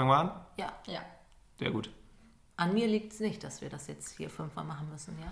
Fangen 0.00 0.12
wir 0.12 0.16
an? 0.16 0.30
Ja. 0.56 0.72
Ja. 0.86 1.00
Sehr 1.58 1.70
gut. 1.70 1.90
An 2.56 2.72
mir 2.72 2.86
liegt 2.86 3.12
es 3.12 3.20
nicht, 3.20 3.44
dass 3.44 3.60
wir 3.60 3.68
das 3.68 3.86
jetzt 3.86 4.16
hier 4.16 4.30
fünfmal 4.30 4.64
machen 4.64 4.88
müssen, 4.90 5.14
ja? 5.20 5.30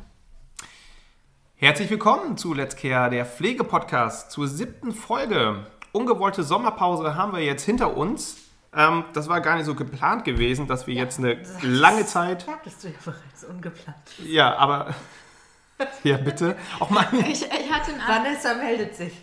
Herzlich 1.56 1.88
willkommen 1.88 2.36
zu 2.36 2.52
Let's 2.52 2.76
Care, 2.76 3.08
der 3.08 3.24
Pflegepodcast, 3.24 4.30
zur 4.30 4.46
siebten 4.46 4.92
Folge. 4.92 5.64
Ungewollte 5.92 6.42
Sommerpause 6.42 7.14
haben 7.14 7.32
wir 7.32 7.40
jetzt 7.40 7.64
hinter 7.64 7.96
uns. 7.96 8.36
Ähm, 8.74 9.04
das 9.14 9.30
war 9.30 9.40
gar 9.40 9.56
nicht 9.56 9.64
so 9.64 9.74
geplant 9.74 10.26
gewesen, 10.26 10.66
dass 10.66 10.86
wir 10.86 10.92
ja, 10.92 11.04
jetzt 11.04 11.18
eine 11.18 11.42
lange 11.62 12.04
Zeit. 12.04 12.42
Sagtest 12.42 12.84
du 12.84 12.88
ja 12.88 12.94
bereits 13.02 13.44
ungeplant. 13.44 13.96
Ja, 14.22 14.54
aber. 14.58 14.94
Ja, 16.04 16.18
bitte. 16.18 16.58
Auch 16.78 16.90
mal. 16.90 17.08
Ich, 17.20 17.40
ich 17.40 17.72
hatte 17.72 17.92
einen 17.92 18.06
Vanessa 18.06 18.52
meldet 18.52 18.94
sich. 18.96 19.14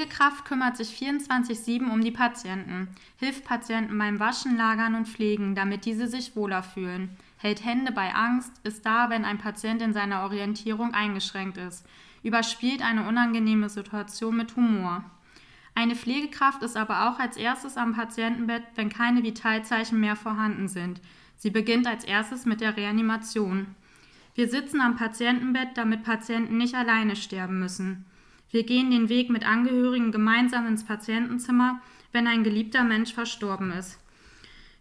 Pflegekraft 0.00 0.46
kümmert 0.46 0.78
sich 0.78 0.88
24-7 0.98 1.90
um 1.90 2.00
die 2.00 2.10
Patienten, 2.10 2.88
hilft 3.18 3.44
Patienten 3.44 3.98
beim 3.98 4.18
Waschen, 4.18 4.56
Lagern 4.56 4.94
und 4.94 5.06
Pflegen, 5.06 5.54
damit 5.54 5.84
diese 5.84 6.08
sich 6.08 6.34
wohler 6.34 6.62
fühlen, 6.62 7.10
hält 7.36 7.62
Hände 7.66 7.92
bei 7.92 8.14
Angst, 8.14 8.50
ist 8.64 8.86
da, 8.86 9.10
wenn 9.10 9.26
ein 9.26 9.36
Patient 9.36 9.82
in 9.82 9.92
seiner 9.92 10.22
Orientierung 10.22 10.94
eingeschränkt 10.94 11.58
ist, 11.58 11.84
überspielt 12.22 12.80
eine 12.82 13.06
unangenehme 13.06 13.68
Situation 13.68 14.38
mit 14.38 14.56
Humor. 14.56 15.04
Eine 15.74 15.94
Pflegekraft 15.94 16.62
ist 16.62 16.78
aber 16.78 17.10
auch 17.10 17.18
als 17.18 17.36
erstes 17.36 17.76
am 17.76 17.92
Patientenbett, 17.92 18.62
wenn 18.76 18.88
keine 18.88 19.22
Vitalzeichen 19.22 20.00
mehr 20.00 20.16
vorhanden 20.16 20.68
sind. 20.68 21.02
Sie 21.36 21.50
beginnt 21.50 21.86
als 21.86 22.04
erstes 22.04 22.46
mit 22.46 22.62
der 22.62 22.74
Reanimation. 22.74 23.74
Wir 24.34 24.48
sitzen 24.48 24.80
am 24.80 24.96
Patientenbett, 24.96 25.76
damit 25.76 26.04
Patienten 26.04 26.56
nicht 26.56 26.74
alleine 26.74 27.16
sterben 27.16 27.58
müssen. 27.58 28.06
Wir 28.52 28.64
gehen 28.64 28.90
den 28.90 29.08
Weg 29.08 29.30
mit 29.30 29.46
Angehörigen 29.46 30.10
gemeinsam 30.10 30.66
ins 30.66 30.84
Patientenzimmer, 30.84 31.80
wenn 32.10 32.26
ein 32.26 32.42
geliebter 32.42 32.82
Mensch 32.82 33.14
verstorben 33.14 33.70
ist. 33.70 34.00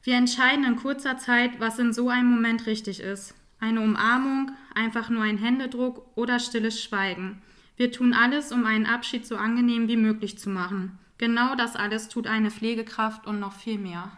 Wir 0.02 0.16
entscheiden 0.16 0.66
in 0.66 0.76
kurzer 0.76 1.18
Zeit, 1.18 1.60
was 1.60 1.78
in 1.78 1.94
so 1.94 2.10
einem 2.10 2.32
Moment 2.32 2.66
richtig 2.66 3.00
ist. 3.00 3.36
Eine 3.60 3.82
Umarmung, 3.82 4.52
einfach 4.74 5.10
nur 5.10 5.22
ein 5.22 5.38
Händedruck 5.38 6.04
oder 6.16 6.40
stilles 6.40 6.82
Schweigen. 6.82 7.44
Wir 7.78 7.92
tun 7.92 8.14
alles, 8.14 8.52
um 8.52 8.66
einen 8.66 8.88
Abschied 8.88 9.28
so 9.28 9.36
angenehm 9.36 9.88
wie 9.88 9.98
möglich 9.98 10.40
zu 10.40 10.50
machen. 10.50 10.98
Genau 11.20 11.56
das 11.56 11.76
alles 11.76 12.10
tut 12.10 12.26
eine 12.26 12.50
Pflegekraft 12.50 13.28
und 13.28 13.40
noch 13.40 13.54
viel 13.54 13.78
mehr. 13.78 14.12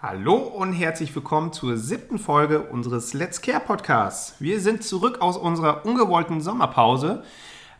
Hallo 0.00 0.36
und 0.36 0.72
herzlich 0.72 1.14
willkommen 1.14 1.52
zur 1.52 1.76
siebten 1.76 2.18
Folge 2.18 2.62
unseres 2.62 3.14
Let's 3.14 3.40
Care 3.40 3.60
Podcasts. 3.60 4.34
Wir 4.40 4.60
sind 4.60 4.82
zurück 4.82 5.20
aus 5.20 5.36
unserer 5.36 5.84
ungewollten 5.84 6.40
Sommerpause. 6.40 7.24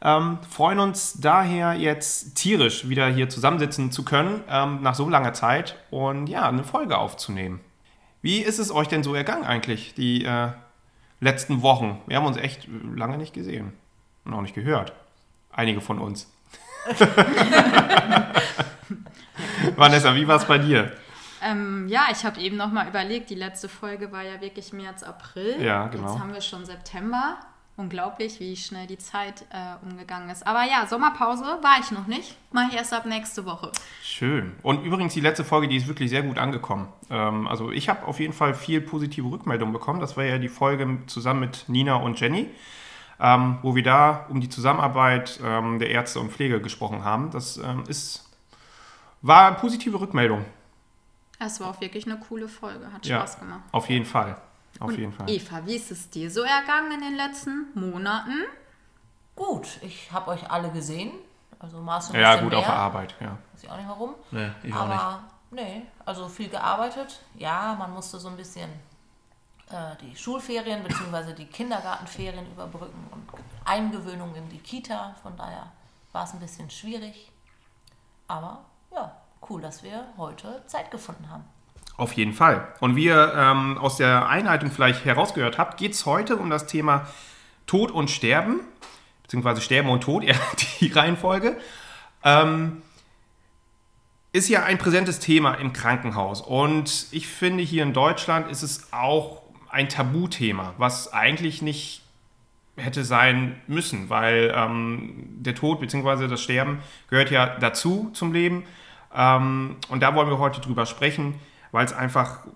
Ähm, 0.01 0.39
freuen 0.49 0.79
uns 0.79 1.15
daher 1.21 1.75
jetzt 1.75 2.37
tierisch 2.37 2.89
wieder 2.89 3.09
hier 3.09 3.29
zusammensitzen 3.29 3.91
zu 3.91 4.05
können, 4.05 4.45
ähm, 4.49 4.81
nach 4.83 4.95
so 4.95 5.09
langer 5.09 5.33
Zeit 5.33 5.77
und 5.91 6.29
ja, 6.29 6.49
eine 6.49 6.63
Folge 6.63 6.97
aufzunehmen. 6.99 7.61
Wie 8.23 8.39
ist 8.39 8.59
es 8.59 8.71
euch 8.71 8.89
denn 8.89 9.03
so 9.03 9.15
ergangen 9.15 9.45
eigentlich, 9.45 9.95
die 9.95 10.25
äh, 10.25 10.49
letzten 11.21 11.63
Wochen? 11.63 12.01
Wir 12.07 12.17
haben 12.17 12.27
uns 12.27 12.37
echt 12.37 12.69
lange 12.95 13.19
nicht 13.19 13.33
gesehen 13.35 13.73
und 14.25 14.35
auch 14.35 14.43
nicht 14.43 14.55
gehört. 14.55 14.93
Einige 15.53 15.81
von 15.81 15.99
uns. 15.99 16.31
Vanessa, 19.77 20.15
wie 20.15 20.29
war 20.29 20.37
es 20.37 20.45
bei 20.45 20.59
dir? 20.59 20.93
Ähm, 21.43 21.87
ja, 21.89 22.07
ich 22.11 22.25
habe 22.25 22.41
eben 22.41 22.57
noch 22.57 22.73
mal 22.73 22.89
überlegt, 22.89 23.31
die 23.31 23.35
letzte 23.35 23.69
Folge 23.69 24.11
war 24.13 24.23
ja 24.23 24.41
wirklich 24.41 24.73
März, 24.73 25.03
April. 25.03 25.61
Ja, 25.61 25.87
genau. 25.89 26.13
Jetzt 26.13 26.21
haben 26.21 26.33
wir 26.33 26.41
schon 26.41 26.65
September 26.65 27.39
unglaublich, 27.79 28.41
wie 28.41 28.57
schnell 28.57 28.87
die 28.87 28.99
Zeit 28.99 29.47
äh, 29.51 29.87
umgegangen 29.89 30.29
ist. 30.31 30.47
Aber 30.47 30.65
ja, 30.65 30.87
Sommerpause 30.87 31.45
war 31.63 31.79
ich 31.81 31.91
noch 31.93 32.07
nicht. 32.07 32.37
Mache 32.51 32.67
ich 32.71 32.77
erst 32.77 32.93
ab 32.93 33.07
nächste 33.07 33.47
Woche. 33.47 33.71
Schön. 34.03 34.57
Und 34.63 34.85
übrigens 34.85 35.15
die 35.15 35.21
letzte 35.21 35.45
Folge, 35.45 35.69
die 35.69 35.77
ist 35.77 35.87
wirklich 35.87 36.11
sehr 36.11 36.23
gut 36.23 36.39
angekommen. 36.39 36.89
Ähm, 37.09 37.47
also 37.47 37.71
ich 37.71 37.89
habe 37.89 38.07
auf 38.07 38.19
jeden 38.19 38.33
Fall 38.33 38.55
viel 38.55 38.81
positive 38.81 39.31
Rückmeldungen 39.31 39.73
bekommen. 39.73 40.01
Das 40.01 40.17
war 40.17 40.25
ja 40.25 40.39
die 40.39 40.49
Folge 40.49 40.99
zusammen 41.07 41.41
mit 41.41 41.65
Nina 41.69 41.95
und 41.95 42.19
Jenny, 42.21 42.51
ähm, 43.21 43.59
wo 43.63 43.77
wir 43.77 43.85
da 43.85 44.27
um 44.29 44.41
die 44.41 44.49
Zusammenarbeit 44.49 45.39
ähm, 45.43 45.79
der 45.79 45.91
Ärzte 45.91 46.19
und 46.19 46.33
Pflege 46.33 46.61
gesprochen 46.61 47.05
haben. 47.05 47.31
Das 47.31 47.59
ähm, 47.59 47.85
ist, 47.87 48.29
war 49.23 49.47
eine 49.47 49.57
positive 49.57 50.01
Rückmeldung. 50.01 50.45
Es 51.39 51.61
war 51.61 51.69
auch 51.71 51.81
wirklich 51.81 52.07
eine 52.07 52.19
coole 52.19 52.49
Folge. 52.49 52.93
Hat 52.93 53.07
Spaß 53.07 53.35
ja, 53.35 53.41
gemacht. 53.41 53.63
Auf 53.71 53.89
jeden 53.89 54.05
Fall. 54.05 54.37
Auf 54.81 54.89
Und 54.89 54.99
jeden 54.99 55.13
Fall. 55.13 55.29
Eva, 55.29 55.65
wie 55.67 55.75
ist 55.77 55.91
es 55.91 56.09
dir 56.11 56.31
so 56.31 56.43
ergangen 56.43 56.93
in 56.93 57.01
den 57.01 57.17
letzten 57.17 57.67
Monaten? 57.75 58.45
Gut, 59.35 59.79
ich 59.83 60.11
habe 60.13 60.31
euch 60.31 60.51
alle 60.51 60.71
gesehen. 60.71 61.13
Also 61.59 61.79
Mars 61.81 62.11
und 62.11 62.21
Ja, 62.21 62.37
gut 62.37 62.51
mehr. 62.51 62.59
auf 62.61 62.67
der 62.67 62.75
Arbeit, 62.75 63.15
ja. 63.21 63.37
Weiß 63.53 63.63
ich 63.65 63.71
auch 63.71 63.77
nicht 63.77 63.89
warum. 63.89 64.15
Nee, 64.31 64.51
ich 64.63 64.73
Aber, 64.73 64.95
auch 64.95 65.13
nicht. 65.13 65.23
Nee, 65.51 65.83
also 66.05 66.29
viel 66.29 66.49
gearbeitet. 66.49 67.21
Ja, 67.35 67.75
man 67.79 67.93
musste 67.93 68.19
so 68.21 68.29
ein 68.29 68.37
bisschen 68.37 68.69
äh, 69.71 69.97
die 70.01 70.15
Schulferien 70.17 70.83
bzw. 70.85 71.33
die 71.33 71.47
Kindergartenferien 71.47 72.47
überbrücken 72.53 73.09
und 73.11 73.27
Eingewöhnung 73.65 74.35
in 74.35 74.49
die 74.49 74.59
Kita. 74.59 75.17
Von 75.23 75.37
daher 75.37 75.73
war 76.13 76.25
es 76.25 76.33
ein 76.35 76.41
bisschen 76.41 76.71
schwierig. 76.71 77.33
Aber 78.29 78.65
ja, 78.93 79.17
cool, 79.49 79.61
dass 79.61 79.83
wir 79.83 80.05
heute 80.17 80.63
Zeit 80.67 80.91
gefunden 80.91 81.29
haben. 81.31 81.45
Auf 81.99 82.13
jeden 82.13 82.33
Fall. 82.33 82.69
Und 82.79 82.95
wie 82.95 83.07
ihr 83.07 83.35
ähm, 83.37 83.77
aus 83.77 83.97
der 83.97 84.29
Einleitung 84.29 84.71
vielleicht 84.71 85.05
herausgehört 85.05 85.59
habt, 85.59 85.79
geht 85.79 85.93
es 85.93 86.07
heute 86.07 86.37
um 86.37 86.49
das 86.49 86.69
Thema 86.69 87.09
Tod 87.67 87.91
und 87.91 88.09
Sterben, 88.09 88.61
beziehungsweise 89.25 89.61
Sterben 89.61 89.91
und 89.91 90.03
Tod, 90.03 90.23
eher 90.25 90.39
die 90.81 90.93
Reihenfolge. 90.93 91.57
Ähm, 92.23 92.83
ist 94.33 94.49
ja 94.49 94.63
ein 94.63 94.79
präsentes 94.79 95.19
Thema 95.19 95.55
im 95.55 95.73
Krankenhaus. 95.73 96.41
Und 96.41 97.09
ich 97.11 97.27
finde, 97.27 97.65
hier 97.65 97.83
in 97.83 97.93
Deutschland 97.93 98.49
ist 98.49 98.63
es 98.63 98.93
auch 98.93 99.43
ein 99.69 99.89
Tabuthema, 99.89 100.75
was 100.79 101.13
eigentlich 101.13 101.63
nicht 101.63 102.03
hätte 102.77 103.03
sein 103.03 103.61
müssen, 103.67 104.09
weil 104.09 104.55
ähm, 104.55 105.25
der 105.41 105.57
Tod 105.57 105.81
bzw. 105.81 106.29
das 106.29 106.41
Sterben 106.41 106.79
gehört 107.11 107.33
ja 107.33 107.59
dazu 107.59 108.11
zum 108.13 108.33
Leben. 108.33 108.63
Ähm, 109.13 109.79
und 109.89 110.01
da 110.01 110.15
wollen 110.15 110.31
wir 110.31 110.39
heute 110.39 110.61
drüber 110.61 110.87
sprechen 110.87 111.35
weil 111.73 111.85
es 111.85 111.93
einfach, 111.93 112.47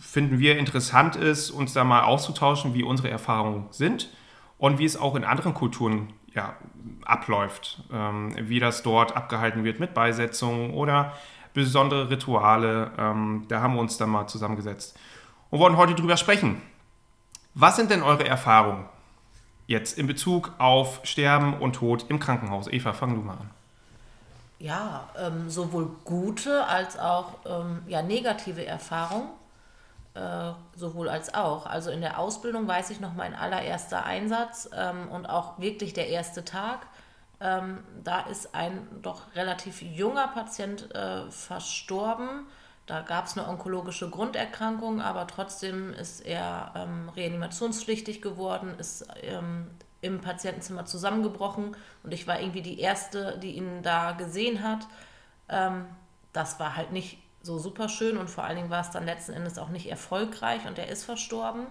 finden 0.00 0.38
wir, 0.38 0.58
interessant 0.58 1.16
ist, 1.16 1.50
uns 1.50 1.72
da 1.72 1.84
mal 1.84 2.02
auszutauschen, 2.02 2.74
wie 2.74 2.82
unsere 2.82 3.10
Erfahrungen 3.10 3.66
sind 3.70 4.10
und 4.58 4.78
wie 4.78 4.84
es 4.84 4.96
auch 4.96 5.14
in 5.14 5.24
anderen 5.24 5.54
Kulturen 5.54 6.12
ja, 6.34 6.56
abläuft, 7.04 7.82
ähm, 7.92 8.34
wie 8.40 8.60
das 8.60 8.82
dort 8.82 9.16
abgehalten 9.16 9.64
wird 9.64 9.80
mit 9.80 9.94
Beisetzungen 9.94 10.72
oder 10.72 11.12
besondere 11.52 12.10
Rituale. 12.10 12.92
Ähm, 12.98 13.44
da 13.48 13.60
haben 13.60 13.74
wir 13.74 13.80
uns 13.80 13.98
dann 13.98 14.10
mal 14.10 14.26
zusammengesetzt 14.26 14.98
und 15.50 15.58
wollen 15.58 15.76
heute 15.76 15.94
drüber 15.94 16.16
sprechen. 16.16 16.62
Was 17.54 17.76
sind 17.76 17.90
denn 17.90 18.02
eure 18.02 18.26
Erfahrungen 18.26 18.86
jetzt 19.66 19.98
in 19.98 20.06
Bezug 20.06 20.52
auf 20.58 21.00
Sterben 21.04 21.54
und 21.54 21.74
Tod 21.74 22.06
im 22.08 22.18
Krankenhaus? 22.18 22.68
Eva, 22.68 22.94
fang 22.94 23.14
du 23.14 23.20
mal 23.20 23.34
an 23.34 23.50
ja, 24.62 25.08
ähm, 25.18 25.50
sowohl 25.50 25.90
gute 26.04 26.64
als 26.66 26.96
auch 26.96 27.34
ähm, 27.46 27.82
ja, 27.88 28.00
negative 28.00 28.64
Erfahrungen, 28.64 29.28
äh, 30.14 30.52
sowohl 30.76 31.08
als 31.08 31.34
auch. 31.34 31.66
Also 31.66 31.90
in 31.90 32.00
der 32.00 32.20
Ausbildung 32.20 32.68
weiß 32.68 32.90
ich 32.90 33.00
noch 33.00 33.12
mein 33.14 33.34
allererster 33.34 34.04
Einsatz 34.04 34.70
ähm, 34.72 35.08
und 35.10 35.26
auch 35.26 35.58
wirklich 35.58 35.94
der 35.94 36.08
erste 36.08 36.44
Tag. 36.44 36.86
Ähm, 37.40 37.82
da 38.04 38.20
ist 38.20 38.54
ein 38.54 38.86
doch 39.02 39.34
relativ 39.34 39.82
junger 39.82 40.28
Patient 40.28 40.94
äh, 40.94 41.28
verstorben. 41.28 42.46
Da 42.86 43.00
gab 43.00 43.26
es 43.26 43.36
eine 43.36 43.48
onkologische 43.48 44.10
Grunderkrankung, 44.10 45.00
aber 45.00 45.26
trotzdem 45.26 45.92
ist 45.92 46.20
er 46.20 46.72
ähm, 46.76 47.08
reanimationspflichtig 47.08 48.22
geworden, 48.22 48.76
ist 48.78 49.08
ähm, 49.22 49.68
im 50.02 50.20
Patientenzimmer 50.20 50.84
zusammengebrochen 50.84 51.76
und 52.02 52.12
ich 52.12 52.26
war 52.26 52.40
irgendwie 52.40 52.62
die 52.62 52.80
Erste, 52.80 53.38
die 53.38 53.52
ihn 53.52 53.82
da 53.82 54.12
gesehen 54.12 54.62
hat. 54.62 54.86
Ähm, 55.48 55.86
das 56.32 56.60
war 56.60 56.76
halt 56.76 56.92
nicht 56.92 57.18
so 57.42 57.58
super 57.58 57.88
schön 57.88 58.18
und 58.18 58.28
vor 58.28 58.44
allen 58.44 58.56
Dingen 58.56 58.70
war 58.70 58.80
es 58.80 58.90
dann 58.90 59.06
letzten 59.06 59.32
Endes 59.32 59.58
auch 59.58 59.68
nicht 59.68 59.88
erfolgreich 59.88 60.66
und 60.66 60.78
er 60.78 60.88
ist 60.88 61.04
verstorben. 61.04 61.66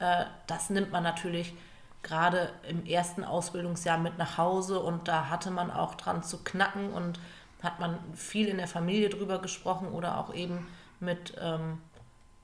Äh, 0.00 0.24
das 0.46 0.70
nimmt 0.70 0.92
man 0.92 1.02
natürlich 1.02 1.54
gerade 2.02 2.50
im 2.68 2.84
ersten 2.84 3.24
Ausbildungsjahr 3.24 3.98
mit 3.98 4.18
nach 4.18 4.38
Hause 4.38 4.80
und 4.80 5.08
da 5.08 5.30
hatte 5.30 5.50
man 5.50 5.70
auch 5.70 5.94
dran 5.94 6.22
zu 6.22 6.38
knacken 6.44 6.92
und 6.92 7.18
hat 7.62 7.80
man 7.80 7.98
viel 8.14 8.48
in 8.48 8.58
der 8.58 8.68
Familie 8.68 9.08
drüber 9.08 9.40
gesprochen 9.40 9.88
oder 9.88 10.18
auch 10.18 10.32
eben 10.34 10.66
mit 11.00 11.34
ähm, 11.40 11.80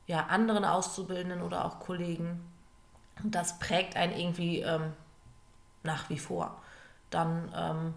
ja, 0.07 0.27
anderen 0.27 0.65
Auszubildenden 0.65 1.43
oder 1.43 1.65
auch 1.65 1.81
Kollegen. 1.81 2.41
Und 3.23 3.35
das 3.35 3.59
prägt 3.59 3.97
einen 3.97 4.13
irgendwie 4.13 4.61
ähm, 4.61 4.93
nach 5.85 6.11
wie 6.11 6.19
vor. 6.19 6.61
Dann, 7.11 7.53
ähm, 7.57 7.95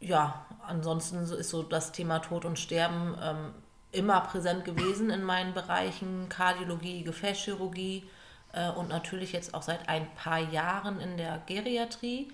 ja, 0.00 0.46
ansonsten 0.66 1.18
ist 1.18 1.50
so 1.50 1.62
das 1.62 1.92
Thema 1.92 2.20
Tod 2.20 2.44
und 2.44 2.58
Sterben, 2.58 3.16
ähm, 3.20 3.54
immer 3.90 4.20
präsent 4.20 4.64
gewesen 4.64 5.10
in 5.10 5.22
meinen 5.22 5.54
Bereichen 5.54 6.28
Kardiologie, 6.28 7.04
Gefäßchirurgie 7.04 8.04
äh, 8.52 8.70
und 8.70 8.88
natürlich 8.88 9.32
jetzt 9.32 9.54
auch 9.54 9.62
seit 9.62 9.88
ein 9.88 10.12
paar 10.14 10.40
Jahren 10.40 11.00
in 11.00 11.16
der 11.16 11.42
Geriatrie. 11.46 12.32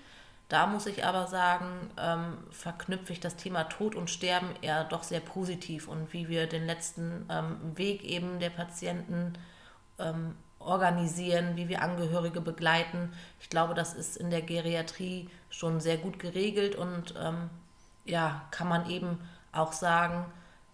Da 0.49 0.67
muss 0.67 0.85
ich 0.85 1.05
aber 1.05 1.27
sagen, 1.27 1.91
ähm, 1.97 2.37
verknüpfe 2.51 3.13
ich 3.13 3.21
das 3.21 3.37
Thema 3.37 3.63
Tod 3.65 3.95
und 3.95 4.09
Sterben 4.09 4.49
eher 4.61 4.83
doch 4.83 5.03
sehr 5.03 5.21
positiv 5.21 5.87
und 5.87 6.11
wie 6.11 6.27
wir 6.27 6.47
den 6.47 6.65
letzten 6.65 7.25
ähm, 7.29 7.77
Weg 7.77 8.03
eben 8.03 8.39
der 8.39 8.49
Patienten 8.49 9.33
ähm, 9.97 10.35
organisieren, 10.65 11.55
wie 11.55 11.69
wir 11.69 11.81
Angehörige 11.81 12.41
begleiten. 12.41 13.11
Ich 13.39 13.49
glaube, 13.49 13.73
das 13.73 13.93
ist 13.93 14.17
in 14.17 14.29
der 14.29 14.41
Geriatrie 14.41 15.29
schon 15.49 15.79
sehr 15.79 15.97
gut 15.97 16.19
geregelt 16.19 16.75
und 16.75 17.13
ähm, 17.21 17.49
ja, 18.05 18.41
kann 18.51 18.67
man 18.67 18.89
eben 18.89 19.17
auch 19.51 19.73
sagen, 19.73 20.25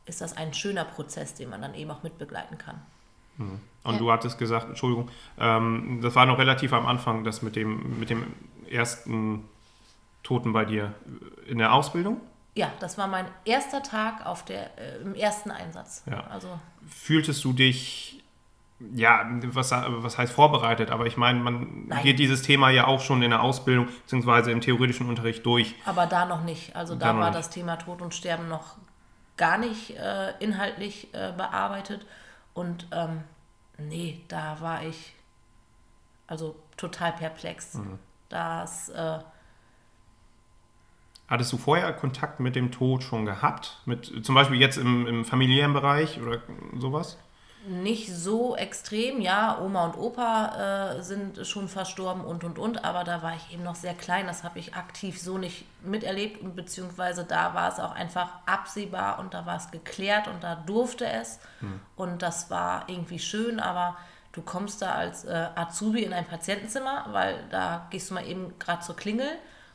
ist 0.06 0.22
das 0.22 0.36
ein 0.36 0.54
schöner 0.54 0.86
Prozess, 0.86 1.34
den 1.34 1.50
man 1.50 1.62
dann 1.62 1.74
eben 1.74 1.92
auch 1.92 2.04
mitbegleiten 2.04 2.57
kann. 2.57 2.81
Hm. 3.38 3.60
Und 3.84 3.94
ja. 3.94 4.00
du 4.00 4.12
hattest 4.12 4.38
gesagt, 4.38 4.68
Entschuldigung, 4.68 5.10
ähm, 5.39 6.00
das 6.01 6.16
war 6.16 6.25
noch 6.25 6.38
relativ 6.38 6.74
am 6.74 6.86
Anfang, 6.86 7.24
das 7.24 7.42
mit 7.42 7.56
dem, 7.56 8.00
mit 8.00 8.10
dem 8.10 8.34
ersten 8.69 9.45
Toten 10.24 10.51
bei 10.51 10.66
dir 10.66 10.94
in 11.48 11.57
der 11.57 11.74
Ausbildung? 11.74 12.19
Ja, 12.56 12.72
das 12.80 12.98
war 12.98 13.07
mein 13.07 13.25
erster 13.45 13.84
Tag 13.84 14.25
auf 14.25 14.44
der, 14.44 14.78
äh, 14.78 14.98
im 15.01 15.13
ersten 15.13 15.51
Einsatz. 15.51 16.04
Ja. 16.10 16.25
Also, 16.28 16.60
Fühltest 16.89 17.44
du 17.45 17.54
dich, 17.54 18.16
ja, 18.79 19.25
was, 19.44 19.71
was 19.71 20.18
heißt 20.18 20.31
vorbereitet, 20.31 20.91
aber 20.91 21.07
ich 21.07 21.18
meine, 21.18 21.39
man 21.39 21.88
Nein. 21.88 22.03
geht 22.03 22.19
dieses 22.19 22.44
Thema 22.44 22.69
ja 22.69 22.85
auch 22.85 23.01
schon 23.01 23.24
in 23.24 23.31
der 23.31 23.41
Ausbildung 23.41 23.88
bzw. 24.07 24.51
im 24.51 24.62
theoretischen 24.62 25.09
Unterricht 25.09 25.45
durch. 25.45 25.74
Aber 25.85 26.06
da 26.06 26.25
noch 26.25 26.44
nicht. 26.44 26.75
Also 26.75 26.95
da, 26.95 27.13
da 27.13 27.19
war 27.19 27.31
das 27.31 27.50
Thema 27.50 27.77
Tod 27.77 28.01
und 28.01 28.13
Sterben 28.13 28.47
noch 28.47 28.75
gar 29.35 29.57
nicht 29.57 29.97
äh, 29.97 30.33
inhaltlich 30.39 31.13
äh, 31.13 31.31
bearbeitet. 31.35 32.06
Und 32.53 32.88
ähm, 32.91 33.24
nee, 33.77 34.21
da 34.27 34.57
war 34.59 34.83
ich 34.83 35.13
also 36.27 36.56
total 36.75 37.13
perplex. 37.13 37.75
Mhm. 37.75 38.00
Das 38.29 38.89
äh, 38.89 39.19
Hattest 41.27 41.51
du 41.51 41.57
vorher 41.57 41.91
Kontakt 41.94 42.39
mit 42.39 42.56
dem 42.56 42.71
Tod 42.71 43.03
schon 43.03 43.25
gehabt? 43.25 43.81
Mit, 43.85 44.25
zum 44.25 44.33
Beispiel 44.35 44.59
jetzt 44.59 44.77
im, 44.77 45.06
im 45.07 45.25
familiären 45.25 45.74
Bereich 45.74 46.21
oder 46.21 46.41
sowas? 46.77 47.18
Nicht 47.67 48.15
so 48.15 48.55
extrem, 48.55 49.19
ja. 49.19 49.59
Oma 49.59 49.87
und 49.87 49.97
Opa 49.97 50.95
äh, 50.95 51.03
sind 51.03 51.45
schon 51.45 51.67
verstorben 51.67 52.23
und 52.23 52.45
und 52.45 52.57
und, 52.57 52.85
aber 52.85 53.03
da 53.03 53.21
war 53.21 53.35
ich 53.35 53.53
eben 53.53 53.63
noch 53.63 53.75
sehr 53.75 53.93
klein. 53.93 54.25
Das 54.25 54.45
habe 54.45 54.57
ich 54.57 54.75
aktiv 54.75 55.19
so 55.21 55.37
nicht 55.37 55.65
miterlebt 55.81 56.41
und 56.41 56.55
beziehungsweise 56.55 57.25
da 57.25 57.53
war 57.53 57.69
es 57.69 57.79
auch 57.79 57.91
einfach 57.91 58.29
absehbar 58.45 59.19
und 59.19 59.33
da 59.33 59.45
war 59.45 59.57
es 59.57 59.69
geklärt 59.69 60.29
und 60.29 60.43
da 60.43 60.55
durfte 60.55 61.05
es. 61.07 61.39
Hm. 61.59 61.81
Und 61.97 62.21
das 62.21 62.49
war 62.49 62.87
irgendwie 62.87 63.19
schön, 63.19 63.59
aber 63.59 63.97
du 64.31 64.41
kommst 64.41 64.81
da 64.81 64.93
als 64.93 65.25
äh, 65.25 65.49
Azubi 65.55 66.03
in 66.03 66.13
ein 66.13 66.25
Patientenzimmer, 66.25 67.07
weil 67.11 67.43
da 67.49 67.87
gehst 67.89 68.09
du 68.09 68.13
mal 68.13 68.25
eben 68.25 68.57
gerade 68.59 68.81
zur 68.81 68.95
Klingel 68.95 69.29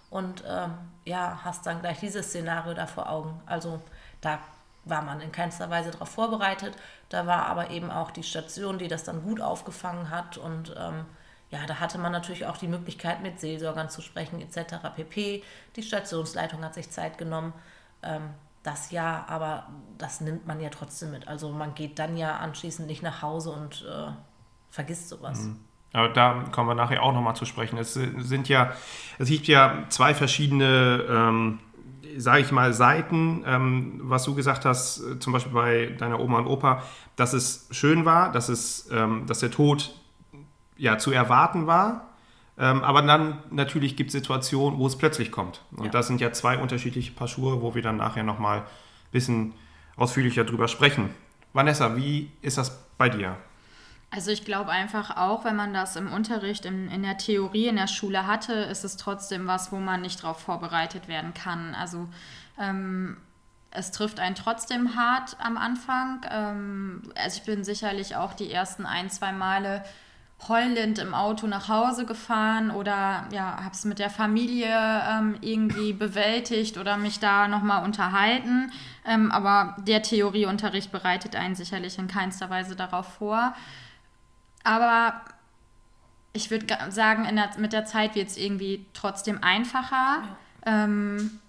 und 0.08 0.44
ähm, 0.48 0.72
ja, 1.04 1.40
hast 1.44 1.66
dann 1.66 1.80
gleich 1.80 2.00
dieses 2.00 2.28
Szenario 2.28 2.72
da 2.72 2.86
vor 2.86 3.10
Augen. 3.10 3.38
Also 3.44 3.82
da 4.22 4.38
war 4.84 5.02
man 5.02 5.20
in 5.20 5.32
keinster 5.32 5.70
Weise 5.70 5.90
darauf 5.90 6.08
vorbereitet. 6.08 6.76
Da 7.08 7.26
war 7.26 7.46
aber 7.46 7.70
eben 7.70 7.90
auch 7.90 8.10
die 8.10 8.22
Station, 8.22 8.78
die 8.78 8.88
das 8.88 9.04
dann 9.04 9.22
gut 9.22 9.40
aufgefangen 9.40 10.10
hat. 10.10 10.38
Und 10.38 10.74
ähm, 10.78 11.04
ja, 11.50 11.66
da 11.66 11.80
hatte 11.80 11.98
man 11.98 12.12
natürlich 12.12 12.46
auch 12.46 12.56
die 12.56 12.68
Möglichkeit, 12.68 13.22
mit 13.22 13.38
Seelsorgern 13.38 13.90
zu 13.90 14.02
sprechen, 14.02 14.40
etc. 14.40 14.76
pp. 14.96 15.42
Die 15.76 15.82
Stationsleitung 15.82 16.64
hat 16.64 16.74
sich 16.74 16.90
Zeit 16.90 17.18
genommen. 17.18 17.52
Ähm, 18.02 18.30
das 18.62 18.90
ja, 18.92 19.24
aber 19.28 19.66
das 19.98 20.20
nimmt 20.20 20.46
man 20.46 20.60
ja 20.60 20.70
trotzdem 20.70 21.10
mit. 21.10 21.26
Also 21.26 21.50
man 21.50 21.74
geht 21.74 21.98
dann 21.98 22.16
ja 22.16 22.36
anschließend 22.36 22.86
nicht 22.86 23.02
nach 23.02 23.22
Hause 23.22 23.50
und 23.50 23.84
äh, 23.88 24.12
vergisst 24.70 25.08
sowas. 25.08 25.40
Mhm. 25.40 25.60
Aber 25.92 26.08
da 26.08 26.44
kommen 26.52 26.68
wir 26.68 26.74
nachher 26.74 27.02
auch 27.02 27.12
nochmal 27.12 27.36
zu 27.36 27.44
sprechen. 27.44 27.76
Es 27.76 27.92
sind 27.94 28.48
ja, 28.48 28.72
es 29.18 29.28
gibt 29.28 29.46
ja 29.46 29.84
zwei 29.90 30.14
verschiedene, 30.14 31.04
ähm, 31.08 31.58
sage 32.16 32.42
ich 32.42 32.52
mal, 32.52 32.72
Seiten, 32.72 33.44
ähm, 33.46 34.00
was 34.02 34.24
du 34.24 34.34
gesagt 34.34 34.64
hast, 34.64 35.00
äh, 35.00 35.18
zum 35.18 35.32
Beispiel 35.32 35.52
bei 35.52 35.86
deiner 35.98 36.20
Oma 36.20 36.38
und 36.38 36.46
Opa, 36.46 36.82
dass 37.16 37.32
es 37.32 37.68
schön 37.70 38.04
war, 38.04 38.32
dass, 38.32 38.48
es, 38.48 38.88
ähm, 38.92 39.24
dass 39.26 39.40
der 39.40 39.50
Tod 39.50 39.94
ja 40.76 40.98
zu 40.98 41.12
erwarten 41.12 41.66
war. 41.66 42.08
Ähm, 42.58 42.82
aber 42.82 43.02
dann 43.02 43.38
natürlich 43.50 43.96
gibt 43.96 44.08
es 44.08 44.12
Situationen, 44.12 44.78
wo 44.78 44.86
es 44.86 44.96
plötzlich 44.96 45.30
kommt. 45.30 45.62
Und 45.72 45.86
ja. 45.86 45.90
das 45.90 46.06
sind 46.06 46.20
ja 46.20 46.32
zwei 46.32 46.58
unterschiedliche 46.58 47.12
Paar 47.12 47.28
Schuhe, 47.28 47.62
wo 47.62 47.74
wir 47.74 47.82
dann 47.82 47.96
nachher 47.96 48.22
nochmal 48.22 48.58
ein 48.58 48.64
bisschen 49.10 49.54
ausführlicher 49.96 50.44
drüber 50.44 50.68
sprechen. 50.68 51.10
Vanessa, 51.52 51.96
wie 51.96 52.30
ist 52.40 52.58
das 52.58 52.86
bei 52.98 53.08
dir? 53.08 53.36
Also 54.14 54.30
ich 54.30 54.44
glaube 54.44 54.70
einfach 54.70 55.16
auch, 55.16 55.44
wenn 55.46 55.56
man 55.56 55.72
das 55.72 55.96
im 55.96 56.12
Unterricht, 56.12 56.66
in, 56.66 56.90
in 56.90 57.02
der 57.02 57.16
Theorie, 57.16 57.68
in 57.68 57.76
der 57.76 57.86
Schule 57.86 58.26
hatte, 58.26 58.52
ist 58.52 58.84
es 58.84 58.98
trotzdem 58.98 59.46
was, 59.46 59.72
wo 59.72 59.76
man 59.76 60.02
nicht 60.02 60.22
darauf 60.22 60.38
vorbereitet 60.38 61.08
werden 61.08 61.32
kann. 61.32 61.74
Also 61.74 62.08
ähm, 62.60 63.16
es 63.70 63.90
trifft 63.90 64.20
einen 64.20 64.34
trotzdem 64.34 64.96
hart 64.96 65.38
am 65.40 65.56
Anfang. 65.56 66.20
Ähm, 66.30 67.02
also 67.16 67.38
ich 67.38 67.46
bin 67.46 67.64
sicherlich 67.64 68.14
auch 68.14 68.34
die 68.34 68.52
ersten 68.52 68.84
ein, 68.84 69.08
zwei 69.08 69.32
Male 69.32 69.82
heulend 70.46 70.98
im 70.98 71.14
Auto 71.14 71.46
nach 71.46 71.68
Hause 71.68 72.04
gefahren 72.04 72.70
oder 72.70 73.26
ja, 73.32 73.62
habe 73.62 73.72
es 73.72 73.86
mit 73.86 73.98
der 73.98 74.10
Familie 74.10 74.76
ähm, 75.08 75.36
irgendwie 75.40 75.94
bewältigt 75.94 76.76
oder 76.76 76.98
mich 76.98 77.18
da 77.18 77.48
nochmal 77.48 77.82
unterhalten. 77.82 78.72
Ähm, 79.06 79.30
aber 79.30 79.76
der 79.78 80.02
Theorieunterricht 80.02 80.92
bereitet 80.92 81.34
einen 81.34 81.54
sicherlich 81.54 81.98
in 81.98 82.08
keinster 82.08 82.50
Weise 82.50 82.76
darauf 82.76 83.14
vor. 83.14 83.54
Aber 84.64 85.20
ich 86.32 86.50
würde 86.50 86.66
sagen, 86.90 87.24
der, 87.34 87.50
mit 87.58 87.72
der 87.72 87.84
Zeit 87.84 88.14
wird 88.14 88.28
es 88.28 88.36
irgendwie 88.36 88.86
trotzdem 88.94 89.42
einfacher. 89.42 90.22
Ja. 90.64 90.84
Ähm, 90.84 91.40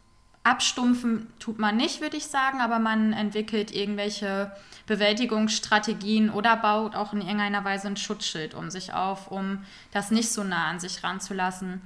abstumpfen 0.43 1.31
tut 1.39 1.57
man 1.57 1.77
nicht, 1.77 2.01
würde 2.01 2.17
ich 2.17 2.27
sagen, 2.27 2.59
aber 2.59 2.79
man 2.79 3.13
entwickelt 3.13 3.73
irgendwelche 3.73 4.51
Bewältigungsstrategien 4.85 6.29
oder 6.29 6.57
baut 6.57 6.95
auch 6.95 7.13
in 7.13 7.21
irgendeiner 7.21 7.63
Weise 7.63 7.87
ein 7.87 7.97
Schutzschild 7.97 8.53
um 8.53 8.69
sich 8.69 8.93
auf, 8.93 9.31
um 9.31 9.63
das 9.91 10.11
nicht 10.11 10.29
so 10.29 10.43
nah 10.43 10.67
an 10.67 10.79
sich 10.79 11.03
ranzulassen. 11.03 11.81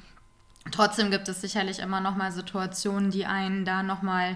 Trotzdem 0.71 1.11
gibt 1.11 1.29
es 1.29 1.41
sicherlich 1.41 1.79
immer 1.79 2.01
noch 2.01 2.15
mal 2.15 2.31
Situationen, 2.31 3.11
die 3.11 3.25
einen 3.25 3.63
da 3.63 3.83
noch 3.83 4.01
mal 4.01 4.35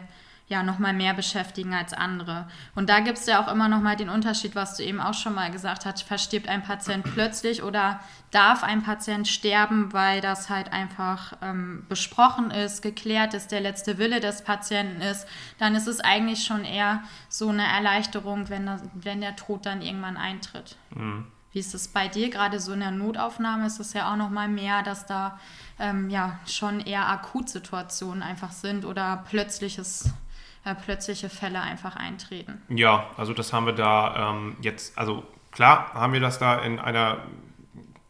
ja 0.51 0.63
noch 0.63 0.77
mal 0.77 0.94
mehr 0.94 1.13
beschäftigen 1.13 1.74
als 1.74 1.94
andere. 1.94 2.48
Und 2.75 2.89
da 2.89 3.00
gibt 3.00 3.18
es 3.18 3.25
ja 3.25 3.44
auch 3.44 3.51
immer 3.51 3.68
noch 3.68 3.81
mal 3.81 3.95
den 3.95 4.09
Unterschied, 4.09 4.53
was 4.53 4.77
du 4.77 4.83
eben 4.83 4.99
auch 4.99 5.14
schon 5.14 5.33
mal 5.33 5.49
gesagt 5.49 5.85
hast, 5.85 6.04
verstirbt 6.04 6.47
ein 6.47 6.61
Patient 6.61 7.04
plötzlich 7.04 7.64
oder 7.64 7.99
darf 8.30 8.64
ein 8.64 8.83
Patient 8.83 9.28
sterben, 9.28 9.94
weil 9.94 10.21
das 10.21 10.49
halt 10.49 10.71
einfach 10.71 11.33
ähm, 11.42 11.85
besprochen 11.90 12.52
ist, 12.52 12.81
geklärt 12.81 13.33
ist, 13.33 13.52
der 13.52 13.61
letzte 13.61 13.97
Wille 13.97 14.19
des 14.19 14.44
Patienten 14.44 15.02
ist, 15.02 15.28
dann 15.57 15.76
ist 15.76 15.87
es 15.87 15.99
eigentlich 15.99 16.44
schon 16.44 16.64
eher 16.64 17.02
so 17.30 17.49
eine 17.49 17.66
Erleichterung, 17.66 18.49
wenn, 18.49 18.66
das, 18.66 18.81
wenn 18.94 19.21
der 19.21 19.35
Tod 19.35 19.66
dann 19.66 19.81
irgendwann 19.81 20.18
eintritt. 20.18 20.76
Mhm. 20.92 21.28
Wie 21.54 21.59
ist 21.59 21.73
es 21.73 21.90
bei 21.90 22.07
dir? 22.07 22.30
Gerade 22.30 22.59
so 22.61 22.71
in 22.71 22.80
der 22.80 22.92
Notaufnahme 22.92 23.68
ist 23.68 23.80
es 23.80 23.92
ja 23.92 24.11
auch 24.11 24.16
noch 24.16 24.30
mal 24.30 24.47
mehr, 24.47 24.83
dass 24.83 25.06
da 25.06 25.37
ähm, 25.80 26.09
ja 26.09 26.40
schon 26.47 26.80
eher 26.80 27.09
Akutsituationen 27.09 28.23
einfach 28.23 28.52
sind 28.52 28.85
oder 28.85 29.26
plötzliches 29.30 30.14
äh, 30.63 30.75
plötzliche 30.75 31.30
Fälle 31.30 31.61
einfach 31.61 31.95
eintreten. 31.95 32.61
Ja, 32.69 33.07
also 33.18 33.33
das 33.33 33.53
haben 33.53 33.65
wir 33.65 33.73
da 33.73 34.31
ähm, 34.31 34.56
jetzt, 34.61 34.97
also 34.97 35.23
klar 35.51 35.94
haben 35.94 36.13
wir 36.13 36.19
das 36.19 36.39
da 36.39 36.59
in 36.59 36.80
einer 36.80 37.18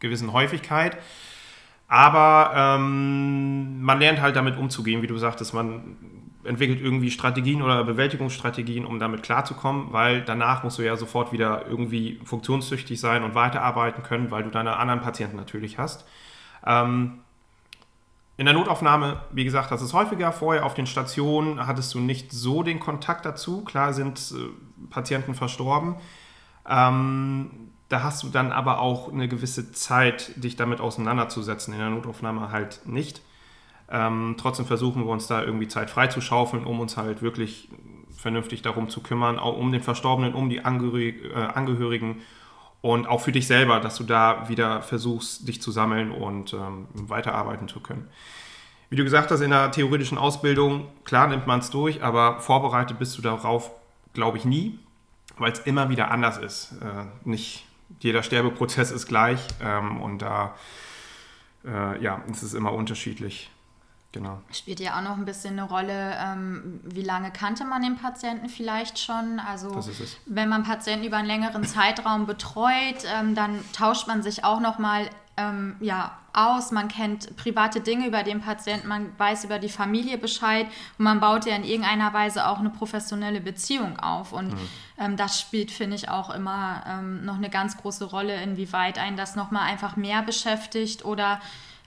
gewissen 0.00 0.32
Häufigkeit, 0.32 0.98
aber 1.88 2.52
ähm, 2.56 3.82
man 3.82 3.98
lernt 3.98 4.20
halt 4.20 4.36
damit 4.36 4.56
umzugehen, 4.56 5.02
wie 5.02 5.06
du 5.06 5.18
sagtest, 5.18 5.54
man 5.54 5.96
entwickelt 6.44 6.80
irgendwie 6.80 7.10
Strategien 7.10 7.62
oder 7.62 7.84
Bewältigungsstrategien, 7.84 8.84
um 8.84 8.98
damit 8.98 9.22
klarzukommen, 9.22 9.92
weil 9.92 10.22
danach 10.22 10.64
musst 10.64 10.78
du 10.78 10.82
ja 10.82 10.96
sofort 10.96 11.32
wieder 11.32 11.66
irgendwie 11.68 12.20
funktionstüchtig 12.24 13.00
sein 13.00 13.22
und 13.22 13.34
weiterarbeiten 13.34 14.02
können, 14.02 14.30
weil 14.30 14.42
du 14.42 14.50
deine 14.50 14.76
anderen 14.76 15.00
Patienten 15.00 15.36
natürlich 15.36 15.78
hast. 15.78 16.06
Ähm, 16.66 17.20
in 18.36 18.46
der 18.46 18.54
Notaufnahme, 18.54 19.20
wie 19.30 19.44
gesagt, 19.44 19.70
das 19.70 19.82
ist 19.82 19.92
häufiger. 19.92 20.32
Vorher 20.32 20.64
auf 20.64 20.74
den 20.74 20.86
Stationen 20.86 21.66
hattest 21.66 21.92
du 21.94 22.00
nicht 22.00 22.32
so 22.32 22.62
den 22.62 22.80
Kontakt 22.80 23.26
dazu. 23.26 23.62
Klar 23.62 23.92
sind 23.92 24.18
äh, 24.32 24.86
Patienten 24.88 25.34
verstorben. 25.34 25.96
Ähm, 26.68 27.50
da 27.88 28.02
hast 28.02 28.22
du 28.22 28.28
dann 28.28 28.52
aber 28.52 28.80
auch 28.80 29.12
eine 29.12 29.28
gewisse 29.28 29.72
Zeit, 29.72 30.32
dich 30.42 30.56
damit 30.56 30.80
auseinanderzusetzen. 30.80 31.74
In 31.74 31.80
der 31.80 31.90
Notaufnahme 31.90 32.50
halt 32.50 32.80
nicht. 32.86 33.20
Ähm, 33.90 34.36
trotzdem 34.38 34.64
versuchen 34.64 35.04
wir 35.04 35.12
uns 35.12 35.26
da 35.26 35.42
irgendwie 35.42 35.68
Zeit 35.68 35.90
freizuschaufeln, 35.90 36.64
um 36.64 36.80
uns 36.80 36.96
halt 36.96 37.20
wirklich 37.20 37.68
vernünftig 38.16 38.62
darum 38.62 38.88
zu 38.88 39.02
kümmern, 39.02 39.38
auch 39.38 39.58
um 39.58 39.72
den 39.72 39.82
Verstorbenen, 39.82 40.32
um 40.32 40.48
die 40.48 40.56
äh, 40.56 41.34
Angehörigen 41.54 42.22
und 42.82 43.06
auch 43.06 43.20
für 43.22 43.32
dich 43.32 43.46
selber, 43.46 43.80
dass 43.80 43.96
du 43.96 44.04
da 44.04 44.48
wieder 44.48 44.82
versuchst, 44.82 45.48
dich 45.48 45.62
zu 45.62 45.70
sammeln 45.70 46.10
und 46.10 46.52
ähm, 46.52 46.88
weiterarbeiten 46.92 47.68
zu 47.68 47.80
können. 47.80 48.08
Wie 48.90 48.96
du 48.96 49.04
gesagt 49.04 49.30
hast, 49.30 49.40
in 49.40 49.50
der 49.50 49.70
theoretischen 49.70 50.18
Ausbildung, 50.18 50.88
klar 51.04 51.26
nimmt 51.28 51.46
man 51.46 51.60
es 51.60 51.70
durch, 51.70 52.02
aber 52.02 52.40
vorbereitet 52.40 52.98
bist 52.98 53.16
du 53.16 53.22
darauf, 53.22 53.70
glaube 54.12 54.36
ich, 54.36 54.44
nie. 54.44 54.78
weil 55.38 55.52
es 55.52 55.60
immer 55.60 55.88
wieder 55.88 56.10
anders 56.10 56.36
ist. 56.36 56.72
Äh, 56.82 57.06
nicht 57.24 57.64
jeder 58.00 58.22
Sterbeprozess 58.22 58.90
ist 58.90 59.06
gleich 59.06 59.40
ähm, 59.62 60.00
und 60.00 60.20
da 60.20 60.54
äh, 61.64 62.02
ja, 62.02 62.22
es 62.30 62.42
ist 62.42 62.54
immer 62.54 62.72
unterschiedlich. 62.72 63.50
Genau. 64.12 64.42
Spielt 64.52 64.78
ja 64.78 64.98
auch 64.98 65.02
noch 65.02 65.16
ein 65.16 65.24
bisschen 65.24 65.58
eine 65.58 65.66
Rolle, 65.66 66.14
ähm, 66.18 66.80
wie 66.84 67.02
lange 67.02 67.30
kannte 67.30 67.64
man 67.64 67.82
den 67.82 67.96
Patienten 67.96 68.50
vielleicht 68.50 68.98
schon? 68.98 69.40
Also 69.40 69.82
wenn 70.26 70.50
man 70.50 70.64
Patienten 70.64 71.06
über 71.06 71.16
einen 71.16 71.26
längeren 71.26 71.64
Zeitraum 71.64 72.26
betreut, 72.26 73.04
ähm, 73.18 73.34
dann 73.34 73.64
tauscht 73.72 74.06
man 74.06 74.22
sich 74.22 74.44
auch 74.44 74.60
noch 74.60 74.78
mal 74.78 75.08
ähm, 75.38 75.76
ja, 75.80 76.18
aus, 76.34 76.72
man 76.72 76.88
kennt 76.88 77.36
private 77.36 77.80
Dinge 77.80 78.06
über 78.06 78.22
den 78.22 78.40
Patienten, 78.40 78.86
man 78.86 79.18
weiß 79.18 79.44
über 79.44 79.58
die 79.58 79.68
Familie 79.68 80.18
Bescheid 80.18 80.66
und 80.98 81.04
man 81.04 81.20
baut 81.20 81.46
ja 81.46 81.56
in 81.56 81.64
irgendeiner 81.64 82.12
Weise 82.12 82.46
auch 82.46 82.58
eine 82.58 82.70
professionelle 82.70 83.40
Beziehung 83.40 83.98
auf. 83.98 84.32
Und 84.32 84.52
mhm. 84.52 84.68
ähm, 84.98 85.16
das 85.16 85.40
spielt, 85.40 85.70
finde 85.70 85.96
ich, 85.96 86.10
auch 86.10 86.28
immer 86.30 86.84
ähm, 86.86 87.24
noch 87.24 87.36
eine 87.36 87.48
ganz 87.48 87.78
große 87.78 88.04
Rolle, 88.04 88.42
inwieweit 88.42 88.98
einen 88.98 89.16
das 89.16 89.36
nochmal 89.36 89.70
einfach 89.70 89.96
mehr 89.96 90.22
beschäftigt 90.22 91.04
oder 91.04 91.40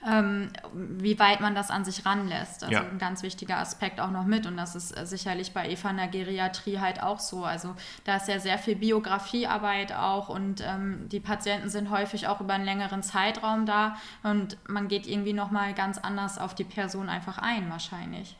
ähm, 0.06 0.50
wie 0.72 1.18
weit 1.18 1.40
man 1.40 1.54
das 1.54 1.70
an 1.70 1.84
sich 1.84 2.06
ranlässt. 2.06 2.62
Also 2.62 2.74
ja. 2.74 2.82
ein 2.82 2.98
ganz 2.98 3.22
wichtiger 3.22 3.58
Aspekt 3.58 4.00
auch 4.00 4.10
noch 4.10 4.24
mit. 4.24 4.46
Und 4.46 4.56
das 4.56 4.76
ist 4.76 4.96
äh, 4.96 5.04
sicherlich 5.04 5.52
bei 5.52 5.68
Eva 5.68 5.90
in 5.90 5.96
der 5.96 6.06
Geriatrie 6.06 6.78
halt 6.78 7.02
auch 7.02 7.18
so. 7.18 7.44
Also 7.44 7.74
da 8.04 8.16
ist 8.16 8.28
ja 8.28 8.38
sehr 8.38 8.58
viel 8.58 8.76
Biografiearbeit 8.76 9.92
auch 9.92 10.28
und 10.28 10.62
ähm, 10.64 11.08
die 11.08 11.20
Patienten 11.20 11.68
sind 11.68 11.90
häufig 11.90 12.28
auch 12.28 12.40
über 12.40 12.54
einen 12.54 12.64
längeren 12.64 13.02
Zeitraum 13.02 13.66
da 13.66 13.96
und 14.22 14.56
man 14.68 14.88
geht 14.88 15.06
irgendwie 15.06 15.32
nochmal 15.32 15.74
ganz 15.74 15.98
anders 15.98 16.38
auf 16.38 16.54
die 16.54 16.64
Person 16.64 17.08
einfach 17.08 17.38
ein 17.38 17.68
wahrscheinlich. 17.70 18.36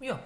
Ja, 0.00 0.18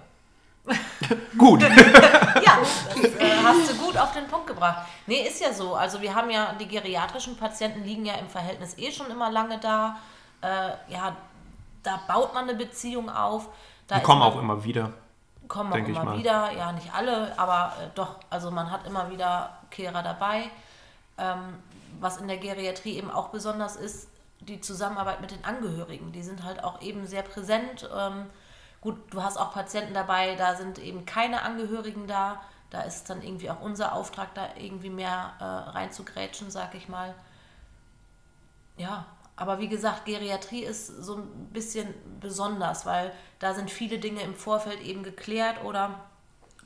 gut. 1.37 1.61
ja, 1.61 2.59
das 2.59 3.03
äh, 3.03 3.43
hast 3.43 3.71
du 3.71 3.75
gut 3.75 3.97
auf 3.97 4.11
den 4.11 4.27
Punkt 4.27 4.47
gebracht. 4.47 4.87
Nee, 5.05 5.21
ist 5.27 5.41
ja 5.41 5.53
so. 5.53 5.75
Also 5.75 6.01
wir 6.01 6.13
haben 6.13 6.29
ja, 6.29 6.53
die 6.59 6.67
geriatrischen 6.67 7.37
Patienten 7.37 7.83
liegen 7.83 8.05
ja 8.05 8.15
im 8.15 8.27
Verhältnis 8.27 8.77
eh 8.77 8.91
schon 8.91 9.09
immer 9.09 9.31
lange 9.31 9.59
da. 9.59 9.97
Äh, 10.41 10.71
ja, 10.91 11.15
da 11.83 11.99
baut 12.07 12.33
man 12.33 12.49
eine 12.49 12.57
Beziehung 12.57 13.09
auf. 13.09 13.49
Da 13.87 13.97
die 13.97 14.03
kommen 14.03 14.19
man, 14.19 14.33
auch 14.33 14.39
immer 14.39 14.63
wieder. 14.63 14.93
Kommen 15.47 15.71
auch 15.71 15.77
immer 15.77 16.17
wieder, 16.17 16.51
ja, 16.51 16.73
nicht 16.73 16.93
alle, 16.93 17.37
aber 17.39 17.73
äh, 17.81 17.87
doch, 17.95 18.15
also 18.29 18.51
man 18.51 18.69
hat 18.69 18.85
immer 18.85 19.09
wieder 19.09 19.57
Kehrer 19.71 20.03
dabei. 20.03 20.49
Ähm, 21.17 21.59
was 21.99 22.17
in 22.17 22.27
der 22.27 22.37
Geriatrie 22.37 22.97
eben 22.97 23.09
auch 23.09 23.29
besonders 23.29 23.75
ist, 23.75 24.09
die 24.39 24.61
Zusammenarbeit 24.61 25.21
mit 25.21 25.31
den 25.31 25.43
Angehörigen. 25.45 26.11
Die 26.11 26.21
sind 26.21 26.43
halt 26.43 26.63
auch 26.63 26.81
eben 26.81 27.07
sehr 27.07 27.23
präsent. 27.23 27.89
Ähm, 27.95 28.27
Gut, 28.81 28.95
du 29.11 29.23
hast 29.23 29.37
auch 29.37 29.53
Patienten 29.53 29.93
dabei, 29.93 30.35
da 30.35 30.55
sind 30.55 30.79
eben 30.79 31.05
keine 31.05 31.41
Angehörigen 31.41 32.07
da. 32.07 32.41
Da 32.69 32.81
ist 32.81 33.09
dann 33.09 33.21
irgendwie 33.21 33.49
auch 33.49 33.61
unser 33.61 33.93
Auftrag, 33.93 34.33
da 34.33 34.49
irgendwie 34.59 34.89
mehr 34.89 35.33
äh, 35.39 35.43
reinzugrätschen, 35.43 36.51
sag 36.51 36.75
ich 36.75 36.89
mal. 36.89 37.15
Ja, 38.75 39.05
aber 39.35 39.59
wie 39.59 39.69
gesagt, 39.69 40.05
Geriatrie 40.05 40.63
ist 40.63 40.87
so 40.87 41.15
ein 41.15 41.49
bisschen 41.53 41.93
besonders, 42.19 42.85
weil 42.85 43.13
da 43.39 43.53
sind 43.53 43.71
viele 43.71 43.99
Dinge 43.99 44.21
im 44.21 44.35
Vorfeld 44.35 44.81
eben 44.81 45.03
geklärt 45.03 45.63
oder 45.63 45.99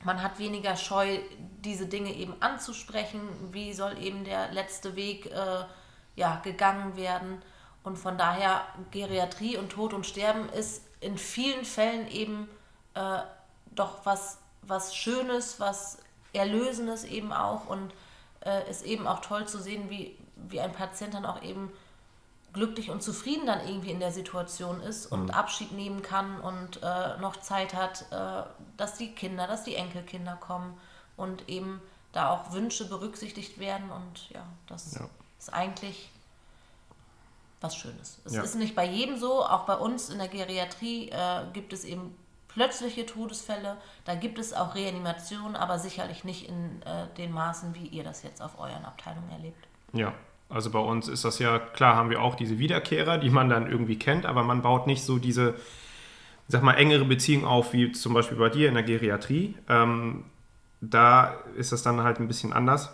man 0.02 0.22
hat 0.22 0.38
weniger 0.38 0.74
Scheu, 0.76 1.18
diese 1.60 1.86
Dinge 1.86 2.12
eben 2.12 2.34
anzusprechen. 2.40 3.20
Wie 3.52 3.72
soll 3.72 3.98
eben 3.98 4.24
der 4.24 4.50
letzte 4.52 4.96
Weg 4.96 5.26
äh, 5.26 5.64
ja, 6.16 6.40
gegangen 6.42 6.96
werden? 6.96 7.42
Und 7.84 7.98
von 7.98 8.18
daher, 8.18 8.62
Geriatrie 8.90 9.56
und 9.56 9.70
Tod 9.70 9.92
und 9.92 10.06
Sterben 10.06 10.48
ist 10.48 10.82
in 11.02 11.18
vielen 11.18 11.64
Fällen 11.64 12.08
eben 12.08 12.48
äh, 12.94 13.18
doch 13.74 14.04
was, 14.04 14.38
was 14.62 14.94
Schönes, 14.94 15.60
was 15.60 15.98
Erlösendes 16.32 17.04
eben 17.04 17.32
auch 17.32 17.66
und 17.66 17.92
äh, 18.44 18.68
ist 18.70 18.84
eben 18.84 19.06
auch 19.06 19.20
toll 19.20 19.46
zu 19.46 19.60
sehen, 19.60 19.90
wie, 19.90 20.16
wie 20.36 20.60
ein 20.60 20.72
Patient 20.72 21.14
dann 21.14 21.26
auch 21.26 21.42
eben 21.42 21.72
glücklich 22.52 22.90
und 22.90 23.02
zufrieden 23.02 23.46
dann 23.46 23.66
irgendwie 23.66 23.90
in 23.90 24.00
der 24.00 24.12
Situation 24.12 24.80
ist 24.80 25.06
und 25.06 25.24
mhm. 25.24 25.30
Abschied 25.30 25.72
nehmen 25.72 26.02
kann 26.02 26.40
und 26.40 26.82
äh, 26.82 27.18
noch 27.18 27.36
Zeit 27.36 27.74
hat, 27.74 28.06
äh, 28.10 28.42
dass 28.76 28.96
die 28.96 29.12
Kinder, 29.12 29.46
dass 29.46 29.64
die 29.64 29.74
Enkelkinder 29.74 30.36
kommen 30.36 30.78
und 31.16 31.48
eben 31.48 31.80
da 32.12 32.30
auch 32.30 32.52
Wünsche 32.52 32.88
berücksichtigt 32.88 33.58
werden 33.58 33.90
und 33.90 34.30
ja, 34.30 34.44
das 34.66 34.94
ja. 34.94 35.08
ist 35.38 35.52
eigentlich 35.52 36.10
was 37.62 37.76
Schönes. 37.76 38.20
Es 38.24 38.34
ja. 38.34 38.42
ist 38.42 38.54
nicht 38.54 38.74
bei 38.74 38.86
jedem 38.86 39.16
so, 39.16 39.44
auch 39.44 39.64
bei 39.64 39.74
uns 39.74 40.08
in 40.08 40.18
der 40.18 40.28
Geriatrie 40.28 41.10
äh, 41.10 41.42
gibt 41.52 41.72
es 41.72 41.84
eben 41.84 42.14
plötzliche 42.48 43.06
Todesfälle, 43.06 43.76
da 44.04 44.14
gibt 44.14 44.38
es 44.38 44.52
auch 44.52 44.74
Reanimationen, 44.74 45.56
aber 45.56 45.78
sicherlich 45.78 46.24
nicht 46.24 46.48
in 46.48 46.82
äh, 46.82 47.06
den 47.16 47.32
Maßen, 47.32 47.74
wie 47.74 47.86
ihr 47.86 48.04
das 48.04 48.22
jetzt 48.22 48.42
auf 48.42 48.58
euren 48.58 48.84
Abteilungen 48.84 49.30
erlebt. 49.30 49.66
Ja, 49.92 50.12
also 50.48 50.70
bei 50.70 50.78
uns 50.78 51.08
ist 51.08 51.24
das 51.24 51.38
ja, 51.38 51.58
klar 51.58 51.96
haben 51.96 52.10
wir 52.10 52.20
auch 52.20 52.34
diese 52.34 52.58
Wiederkehrer, 52.58 53.18
die 53.18 53.30
man 53.30 53.48
dann 53.48 53.70
irgendwie 53.70 53.98
kennt, 53.98 54.26
aber 54.26 54.42
man 54.42 54.60
baut 54.60 54.86
nicht 54.86 55.02
so 55.02 55.18
diese, 55.18 55.54
sag 56.48 56.62
mal, 56.62 56.74
engere 56.74 57.04
Beziehung 57.04 57.46
auf, 57.46 57.72
wie 57.72 57.92
zum 57.92 58.12
Beispiel 58.12 58.36
bei 58.36 58.50
dir 58.50 58.68
in 58.68 58.74
der 58.74 58.82
Geriatrie. 58.82 59.54
Ähm, 59.68 60.24
da 60.82 61.36
ist 61.56 61.72
das 61.72 61.82
dann 61.82 62.02
halt 62.02 62.20
ein 62.20 62.28
bisschen 62.28 62.52
anders. 62.52 62.90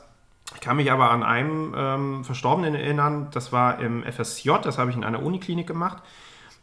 Ich 0.55 0.61
kann 0.61 0.76
mich 0.76 0.90
aber 0.90 1.11
an 1.11 1.23
einen 1.23 1.75
ähm, 1.76 2.25
Verstorbenen 2.25 2.75
erinnern, 2.75 3.28
das 3.33 3.52
war 3.52 3.78
im 3.81 4.02
FSJ, 4.02 4.50
das 4.62 4.78
habe 4.78 4.90
ich 4.90 4.97
in 4.97 5.05
einer 5.05 5.23
Uniklinik 5.23 5.67
gemacht. 5.67 6.02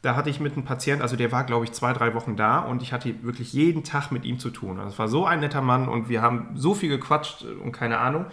Da 0.02 0.16
hatte 0.16 0.30
ich 0.30 0.40
mit 0.40 0.54
einem 0.54 0.66
Patienten, 0.66 1.02
also 1.02 1.16
der 1.16 1.32
war, 1.32 1.44
glaube 1.46 1.66
ich, 1.66 1.72
zwei, 1.72 1.94
drei 1.94 2.14
Wochen 2.14 2.36
da 2.36 2.60
und 2.60 2.84
ich 2.84 2.94
hatte 2.94 3.24
wirklich 3.24 3.54
jeden 3.54 3.84
Tag 3.84 4.12
mit 4.12 4.24
ihm 4.24 4.38
zu 4.38 4.52
tun. 4.52 4.80
Also 4.80 4.92
es 4.92 5.00
war 5.00 5.08
so 5.08 5.26
ein 5.26 5.40
netter 5.40 5.62
Mann 5.62 5.88
und 5.88 6.10
wir 6.10 6.22
haben 6.22 6.50
so 6.56 6.76
viel 6.76 6.90
gequatscht 6.90 7.44
und 7.44 7.72
keine 7.72 8.00
Ahnung. 8.00 8.26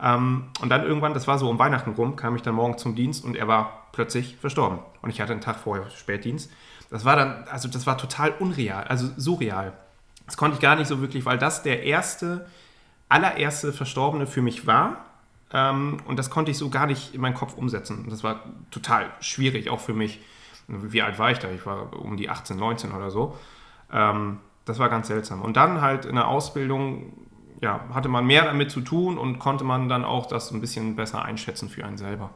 Ähm, 0.00 0.46
und 0.60 0.68
dann 0.68 0.84
irgendwann, 0.84 1.14
das 1.14 1.28
war 1.28 1.38
so 1.38 1.48
um 1.48 1.58
Weihnachten 1.58 1.92
rum, 1.92 2.16
kam 2.16 2.34
ich 2.34 2.42
dann 2.42 2.54
morgen 2.54 2.76
zum 2.76 2.96
Dienst 2.96 3.24
und 3.24 3.36
er 3.36 3.46
war 3.46 3.86
plötzlich 3.92 4.36
verstorben. 4.36 4.80
Und 5.00 5.10
ich 5.10 5.20
hatte 5.20 5.32
einen 5.32 5.40
Tag 5.40 5.56
vorher 5.56 5.88
Spätdienst. 5.90 6.50
Das 6.90 7.04
war 7.04 7.16
dann, 7.16 7.44
also 7.50 7.68
das 7.68 7.86
war 7.86 7.96
total 7.96 8.34
unreal, 8.38 8.84
also 8.84 9.08
surreal. 9.16 9.72
Das 10.26 10.36
konnte 10.36 10.56
ich 10.56 10.60
gar 10.60 10.76
nicht 10.76 10.88
so 10.88 11.00
wirklich, 11.00 11.24
weil 11.24 11.38
das 11.38 11.62
der 11.62 11.84
erste 11.84 12.46
allererste 13.12 13.72
Verstorbene 13.72 14.26
für 14.26 14.42
mich 14.42 14.66
war. 14.66 15.04
Ähm, 15.52 15.98
und 16.06 16.18
das 16.18 16.30
konnte 16.30 16.50
ich 16.50 16.58
so 16.58 16.70
gar 16.70 16.86
nicht 16.86 17.14
in 17.14 17.20
meinen 17.20 17.34
Kopf 17.34 17.54
umsetzen. 17.56 18.06
Das 18.08 18.24
war 18.24 18.40
total 18.70 19.10
schwierig, 19.20 19.68
auch 19.70 19.80
für 19.80 19.94
mich. 19.94 20.20
Wie 20.68 21.02
alt 21.02 21.18
war 21.18 21.30
ich 21.30 21.38
da? 21.38 21.50
Ich 21.50 21.66
war 21.66 21.92
um 21.92 22.16
die 22.16 22.30
18, 22.30 22.56
19 22.56 22.92
oder 22.92 23.10
so. 23.10 23.36
Ähm, 23.92 24.38
das 24.64 24.78
war 24.78 24.88
ganz 24.88 25.08
seltsam. 25.08 25.42
Und 25.42 25.56
dann 25.56 25.80
halt 25.80 26.04
in 26.04 26.14
der 26.14 26.28
Ausbildung 26.28 27.12
ja, 27.60 27.80
hatte 27.92 28.08
man 28.08 28.26
mehr 28.26 28.44
damit 28.44 28.70
zu 28.70 28.80
tun 28.80 29.18
und 29.18 29.38
konnte 29.38 29.64
man 29.64 29.88
dann 29.88 30.04
auch 30.04 30.26
das 30.26 30.50
ein 30.50 30.60
bisschen 30.60 30.96
besser 30.96 31.22
einschätzen 31.22 31.68
für 31.68 31.84
einen 31.84 31.98
selber. 31.98 32.30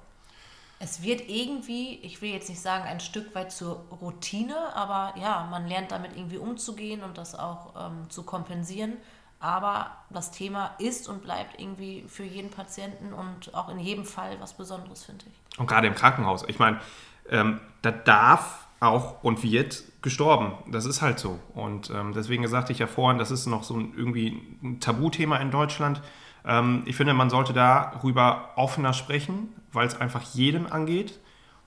Es 0.78 1.02
wird 1.02 1.28
irgendwie, 1.28 1.99
ich 2.02 2.21
will 2.21 2.30
jetzt 2.30 2.50
nicht 2.50 2.61
sagen, 2.61 2.85
ein 2.85 3.00
Stück 3.00 3.35
weit 3.35 3.50
zur 3.50 3.87
Routine, 4.02 4.54
aber 4.75 5.18
ja, 5.18 5.49
man 5.50 5.66
lernt 5.66 5.90
damit 5.90 6.14
irgendwie 6.14 6.37
umzugehen 6.37 7.02
und 7.02 7.16
das 7.16 7.35
auch 7.35 7.75
ähm, 7.87 8.11
zu 8.11 8.25
kompensieren. 8.25 8.92
Aber 9.38 9.90
das 10.11 10.31
Thema 10.31 10.75
ist 10.78 11.09
und 11.09 11.23
bleibt 11.23 11.61
irgendwie 11.61 12.05
für 12.09 12.25
jeden 12.25 12.50
Patienten 12.50 13.12
und 13.12 13.55
auch 13.55 13.69
in 13.69 13.78
jedem 13.78 14.05
Fall 14.05 14.37
was 14.40 14.55
Besonderes, 14.55 15.05
finde 15.05 15.26
ich. 15.31 15.59
Und 15.59 15.66
gerade 15.66 15.87
im 15.87 15.95
Krankenhaus. 15.95 16.45
Ich 16.49 16.59
meine, 16.59 16.81
ähm, 17.28 17.61
da 17.83 17.90
darf 17.90 18.66
auch 18.81 19.23
und 19.23 19.43
wird 19.43 19.83
gestorben. 20.02 20.52
Das 20.71 20.85
ist 20.85 21.02
halt 21.02 21.19
so. 21.19 21.38
Und 21.55 21.90
ähm, 21.90 22.12
deswegen 22.14 22.47
sagte 22.49 22.73
ich 22.73 22.78
ja 22.78 22.87
vorhin, 22.87 23.19
das 23.19 23.31
ist 23.31 23.47
noch 23.47 23.62
so 23.62 23.76
ein, 23.76 23.93
irgendwie 23.97 24.40
ein 24.62 24.81
Tabuthema 24.81 25.37
in 25.38 25.50
Deutschland. 25.50 26.00
Ähm, 26.45 26.83
ich 26.87 26.97
finde, 26.97 27.14
man 27.14 27.31
sollte 27.31 27.52
darüber 27.52 28.50
offener 28.57 28.93
sprechen, 28.93 29.49
weil 29.73 29.87
es 29.87 30.00
einfach 30.00 30.23
jedem 30.23 30.66
angeht. 30.66 31.19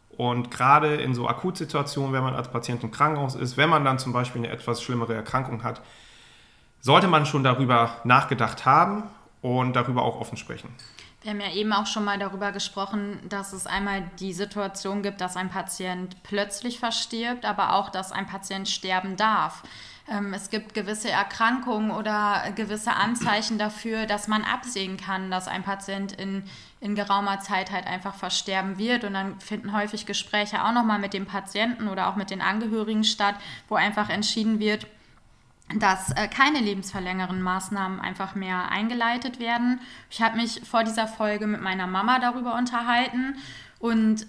Und 0.09 0.51
gerade 0.51 0.95
in 0.95 1.13
so 1.13 1.27
Akutsituationen, 1.27 2.13
wenn 2.13 2.23
man 2.23 2.35
als 2.35 2.49
Patient 2.49 2.83
im 2.83 2.91
Krankenhaus 2.91 3.35
ist, 3.35 3.57
wenn 3.57 3.69
man 3.69 3.85
dann 3.85 3.99
zum 3.99 4.11
Beispiel 4.11 4.43
eine 4.43 4.51
etwas 4.51 4.81
schlimmere 4.81 5.13
Erkrankung 5.13 5.63
hat, 5.63 5.81
sollte 6.81 7.07
man 7.07 7.25
schon 7.25 7.43
darüber 7.43 7.97
nachgedacht 8.03 8.65
haben 8.65 9.03
und 9.41 9.75
darüber 9.75 10.03
auch 10.03 10.19
offen 10.19 10.37
sprechen. 10.37 10.69
Wir 11.21 11.31
haben 11.31 11.41
ja 11.41 11.51
eben 11.51 11.73
auch 11.73 11.85
schon 11.85 12.05
mal 12.05 12.17
darüber 12.17 12.53
gesprochen, 12.53 13.19
dass 13.27 13.51
es 13.51 13.67
einmal 13.67 14.09
die 14.19 14.31
Situation 14.31 15.03
gibt, 15.03 15.19
dass 15.19 15.35
ein 15.35 15.49
Patient 15.49 16.15
plötzlich 16.23 16.79
verstirbt, 16.79 17.43
aber 17.43 17.73
auch, 17.73 17.89
dass 17.89 18.13
ein 18.13 18.25
Patient 18.25 18.69
sterben 18.69 19.17
darf. 19.17 19.63
Ähm, 20.09 20.33
es 20.33 20.49
gibt 20.49 20.73
gewisse 20.73 21.09
Erkrankungen 21.09 21.91
oder 21.91 22.43
gewisse 22.55 22.93
Anzeichen 22.93 23.57
dafür, 23.57 24.05
dass 24.05 24.29
man 24.29 24.43
absehen 24.43 24.95
kann, 24.95 25.29
dass 25.29 25.49
ein 25.49 25.63
Patient 25.63 26.13
in, 26.13 26.43
in 26.79 26.95
geraumer 26.95 27.41
Zeit 27.41 27.71
halt 27.71 27.85
einfach 27.85 28.15
versterben 28.15 28.77
wird. 28.77 29.03
Und 29.03 29.13
dann 29.13 29.41
finden 29.41 29.73
häufig 29.73 30.05
Gespräche 30.05 30.63
auch 30.63 30.71
nochmal 30.71 30.99
mit 30.99 31.13
dem 31.13 31.25
Patienten 31.25 31.89
oder 31.89 32.07
auch 32.07 32.15
mit 32.15 32.31
den 32.31 32.41
Angehörigen 32.41 33.03
statt, 33.03 33.35
wo 33.67 33.75
einfach 33.75 34.09
entschieden 34.09 34.59
wird, 34.59 34.87
dass 35.75 36.11
äh, 36.11 36.27
keine 36.27 36.59
lebensverlängernden 36.59 37.41
Maßnahmen 37.41 37.99
einfach 37.99 38.35
mehr 38.35 38.69
eingeleitet 38.71 39.39
werden. 39.39 39.81
Ich 40.09 40.21
habe 40.21 40.37
mich 40.37 40.61
vor 40.67 40.83
dieser 40.83 41.07
Folge 41.07 41.45
mit 41.45 41.61
meiner 41.61 41.85
Mama 41.85 42.19
darüber 42.19 42.55
unterhalten 42.55 43.35
und 43.79 44.25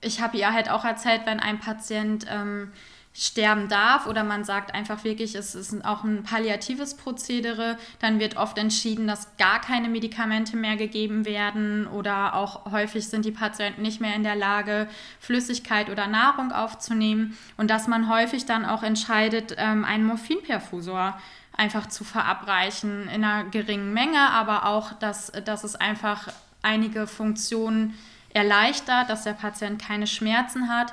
ich 0.00 0.20
habe 0.20 0.36
ihr 0.36 0.52
halt 0.52 0.68
auch 0.70 0.84
erzählt, 0.84 1.22
wenn 1.24 1.40
ein 1.40 1.60
Patient 1.60 2.26
ähm, 2.28 2.72
sterben 3.18 3.68
darf 3.68 4.06
oder 4.06 4.24
man 4.24 4.44
sagt 4.44 4.74
einfach 4.74 5.02
wirklich, 5.02 5.34
es 5.34 5.54
ist 5.54 5.82
auch 5.86 6.04
ein 6.04 6.22
palliatives 6.22 6.94
Prozedere, 6.94 7.78
dann 7.98 8.20
wird 8.20 8.36
oft 8.36 8.58
entschieden, 8.58 9.06
dass 9.06 9.38
gar 9.38 9.58
keine 9.58 9.88
Medikamente 9.88 10.54
mehr 10.54 10.76
gegeben 10.76 11.24
werden 11.24 11.86
oder 11.86 12.34
auch 12.34 12.70
häufig 12.70 13.08
sind 13.08 13.24
die 13.24 13.32
Patienten 13.32 13.80
nicht 13.80 14.02
mehr 14.02 14.14
in 14.14 14.22
der 14.22 14.36
Lage, 14.36 14.86
Flüssigkeit 15.18 15.88
oder 15.88 16.06
Nahrung 16.06 16.52
aufzunehmen 16.52 17.38
und 17.56 17.70
dass 17.70 17.88
man 17.88 18.10
häufig 18.10 18.44
dann 18.44 18.66
auch 18.66 18.82
entscheidet, 18.82 19.54
ähm, 19.56 19.86
einen 19.86 20.04
Morphinperfusor 20.04 21.18
einfach 21.56 21.86
zu 21.86 22.04
verabreichen 22.04 23.08
in 23.08 23.24
einer 23.24 23.44
geringen 23.44 23.94
Menge, 23.94 24.30
aber 24.30 24.66
auch, 24.66 24.92
dass, 24.92 25.32
dass 25.46 25.64
es 25.64 25.74
einfach 25.74 26.28
einige 26.60 27.06
Funktionen 27.06 27.94
erleichtert, 28.34 29.08
dass 29.08 29.24
der 29.24 29.32
Patient 29.32 29.80
keine 29.80 30.06
Schmerzen 30.06 30.68
hat 30.68 30.92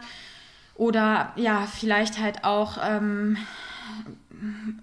oder 0.75 1.32
ja, 1.36 1.68
vielleicht 1.68 2.20
halt 2.20 2.44
auch 2.44 2.77
ähm, 2.84 3.38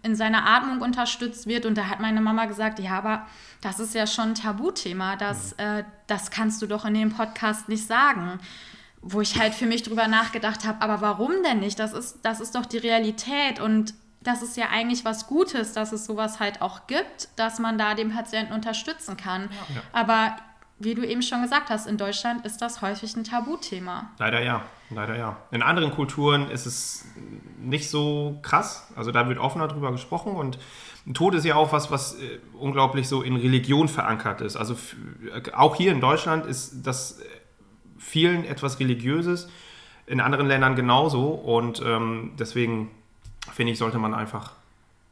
in 0.03 0.15
seiner 0.15 0.47
Atmung 0.47 0.81
unterstützt 0.81 1.47
wird. 1.47 1.67
Und 1.67 1.77
da 1.77 1.89
hat 1.89 2.01
meine 2.01 2.21
Mama 2.21 2.47
gesagt, 2.47 2.79
ja, 2.79 2.97
aber 2.97 3.27
das 3.61 3.81
ist 3.81 3.95
ja 3.95 4.07
schon 4.07 4.31
ein 4.31 4.35
Tabuthema, 4.35 5.17
das, 5.17 5.57
mhm. 5.57 5.65
äh, 5.65 5.85
das 6.07 6.31
kannst 6.31 6.63
du 6.63 6.67
doch 6.67 6.85
in 6.85 6.95
dem 6.95 7.13
Podcast 7.13 7.69
nicht 7.69 7.87
sagen. 7.87 8.41
Wo 9.03 9.23
ich 9.23 9.39
halt 9.39 9.55
für 9.55 9.65
mich 9.65 9.83
drüber 9.83 10.09
nachgedacht 10.09 10.67
habe, 10.67 10.83
aber 10.83 11.01
warum 11.01 11.43
denn 11.43 11.61
nicht? 11.61 11.79
Das 11.79 11.95
ist, 11.95 12.19
das 12.23 12.39
ist 12.39 12.55
doch 12.55 12.67
die 12.67 12.77
Realität 12.77 13.59
und 13.59 13.95
das 14.21 14.43
ist 14.43 14.59
ja 14.59 14.67
eigentlich 14.71 15.07
was 15.07 15.27
Gutes, 15.27 15.73
dass 15.73 15.93
es 15.93 16.05
sowas 16.05 16.39
halt 16.39 16.61
auch 16.61 16.87
gibt, 16.87 17.29
dass 17.37 17.59
man 17.59 17.79
da 17.79 17.95
den 17.95 18.13
Patienten 18.13 18.53
unterstützen 18.53 19.17
kann. 19.17 19.49
Ja. 19.75 19.83
Aber 19.95 20.37
wie 20.79 20.95
du 20.95 21.03
eben 21.03 21.23
schon 21.23 21.41
gesagt 21.41 21.71
hast, 21.71 21.87
in 21.87 21.97
Deutschland 21.97 22.45
ist 22.45 22.61
das 22.61 22.83
häufig 22.83 23.17
ein 23.17 23.25
Tabuthema. 23.25 24.11
Leider 24.19 24.43
ja, 24.43 24.65
leider 24.91 25.17
ja. 25.17 25.37
In 25.51 25.63
anderen 25.63 25.93
Kulturen 25.93 26.51
ist 26.51 26.67
es 26.67 27.05
nicht 27.61 27.89
so 27.89 28.39
krass. 28.43 28.89
Also 28.97 29.13
da 29.13 29.29
wird 29.29 29.39
offener 29.39 29.69
drüber 29.69 29.93
gesprochen 29.93 30.33
und 30.33 30.59
Tod 31.15 31.35
ist 31.35 31.45
ja 31.45 31.55
auch 31.57 31.73
was, 31.73 31.91
was 31.91 32.15
äh, 32.21 32.39
unglaublich 32.59 33.09
so 33.09 33.23
in 33.23 33.37
Religion 33.37 33.89
verankert 33.89 34.41
ist. 34.41 34.57
Also 34.57 34.77
auch 35.55 35.75
hier 35.77 35.93
in 35.93 36.01
Deutschland 36.01 36.47
ist 36.47 36.83
das 36.87 37.21
vielen 37.99 38.45
etwas 38.45 38.81
Religiöses, 38.81 39.49
in 40.07 40.21
anderen 40.21 40.47
Ländern 40.47 40.75
genauso 40.75 41.29
und 41.29 41.83
ähm, 41.85 42.33
deswegen 42.39 42.91
finde 43.53 43.73
ich, 43.73 43.79
sollte 43.79 43.99
man 43.99 44.15
einfach 44.15 44.53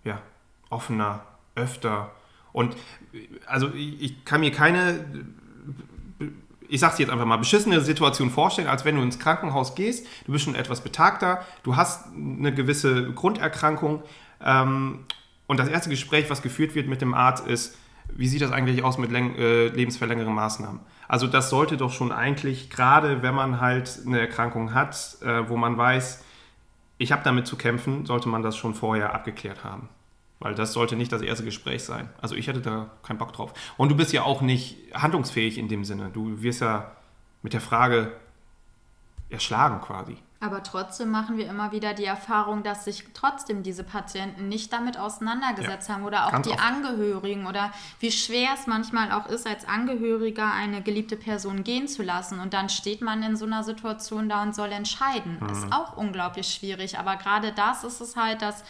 ja, 0.04 0.20
offener, 0.70 1.22
öfter 1.54 2.10
und 2.52 2.76
also 3.46 3.70
ich 3.74 4.24
kann 4.24 4.40
mir 4.40 4.50
keine 4.50 5.04
ich 6.68 6.80
sag's 6.80 6.98
jetzt 6.98 7.10
einfach 7.10 7.24
mal, 7.24 7.36
beschissene 7.36 7.80
Situation 7.80 8.30
vorstellen, 8.30 8.68
als 8.68 8.84
wenn 8.84 8.96
du 8.96 9.02
ins 9.02 9.18
Krankenhaus 9.18 9.74
gehst, 9.74 10.06
du 10.26 10.32
bist 10.32 10.44
schon 10.44 10.54
etwas 10.54 10.82
betagter, 10.82 11.44
du 11.62 11.76
hast 11.76 12.06
eine 12.14 12.52
gewisse 12.52 13.12
Grunderkrankung 13.12 14.02
ähm, 14.44 15.00
und 15.46 15.58
das 15.58 15.68
erste 15.68 15.90
Gespräch, 15.90 16.28
was 16.30 16.42
geführt 16.42 16.74
wird 16.74 16.88
mit 16.88 17.00
dem 17.00 17.14
Arzt, 17.14 17.46
ist, 17.46 17.76
wie 18.14 18.28
sieht 18.28 18.42
das 18.42 18.52
eigentlich 18.52 18.82
aus 18.84 18.98
mit 18.98 19.12
äh, 19.12 19.68
lebensverlängernden 19.68 20.34
Maßnahmen? 20.34 20.80
Also 21.08 21.26
das 21.26 21.50
sollte 21.50 21.76
doch 21.76 21.92
schon 21.92 22.12
eigentlich, 22.12 22.70
gerade 22.70 23.22
wenn 23.22 23.34
man 23.34 23.60
halt 23.60 24.00
eine 24.06 24.20
Erkrankung 24.20 24.74
hat, 24.74 25.18
äh, 25.22 25.48
wo 25.48 25.56
man 25.56 25.76
weiß, 25.76 26.24
ich 26.98 27.12
habe 27.12 27.22
damit 27.24 27.46
zu 27.46 27.56
kämpfen, 27.56 28.06
sollte 28.06 28.28
man 28.28 28.42
das 28.42 28.56
schon 28.56 28.74
vorher 28.74 29.14
abgeklärt 29.14 29.64
haben. 29.64 29.88
Weil 30.40 30.54
das 30.54 30.72
sollte 30.72 30.94
nicht 30.94 31.10
das 31.10 31.22
erste 31.22 31.44
Gespräch 31.44 31.82
sein. 31.82 32.08
Also 32.20 32.36
ich 32.36 32.46
hätte 32.46 32.60
da 32.60 32.90
keinen 33.02 33.18
Bock 33.18 33.32
drauf. 33.32 33.52
Und 33.76 33.88
du 33.90 33.96
bist 33.96 34.12
ja 34.12 34.22
auch 34.22 34.40
nicht 34.40 34.76
handlungsfähig 34.94 35.58
in 35.58 35.68
dem 35.68 35.84
Sinne. 35.84 36.10
Du 36.12 36.42
wirst 36.42 36.60
ja 36.60 36.92
mit 37.42 37.52
der 37.52 37.60
Frage 37.60 38.12
erschlagen 39.30 39.80
quasi. 39.80 40.16
Aber 40.40 40.62
trotzdem 40.62 41.10
machen 41.10 41.36
wir 41.36 41.48
immer 41.48 41.72
wieder 41.72 41.94
die 41.94 42.04
Erfahrung, 42.04 42.62
dass 42.62 42.84
sich 42.84 43.04
trotzdem 43.12 43.64
diese 43.64 43.82
Patienten 43.82 44.48
nicht 44.48 44.72
damit 44.72 44.96
auseinandergesetzt 44.96 45.88
ja, 45.88 45.96
haben 45.96 46.04
oder 46.04 46.26
auch 46.28 46.42
die 46.42 46.50
oft. 46.50 46.64
Angehörigen 46.64 47.46
oder 47.46 47.72
wie 47.98 48.12
schwer 48.12 48.50
es 48.54 48.68
manchmal 48.68 49.10
auch 49.10 49.26
ist, 49.26 49.48
als 49.48 49.66
Angehöriger 49.66 50.52
eine 50.52 50.80
geliebte 50.80 51.16
Person 51.16 51.64
gehen 51.64 51.88
zu 51.88 52.04
lassen. 52.04 52.38
Und 52.38 52.54
dann 52.54 52.68
steht 52.68 53.00
man 53.00 53.24
in 53.24 53.36
so 53.36 53.46
einer 53.46 53.64
Situation 53.64 54.28
da 54.28 54.44
und 54.44 54.54
soll 54.54 54.70
entscheiden. 54.70 55.38
Mhm. 55.40 55.48
Ist 55.48 55.72
auch 55.72 55.96
unglaublich 55.96 56.46
schwierig. 56.46 57.00
Aber 57.00 57.16
gerade 57.16 57.50
das 57.52 57.82
ist 57.82 58.00
es 58.00 58.14
halt, 58.14 58.40
dass 58.40 58.62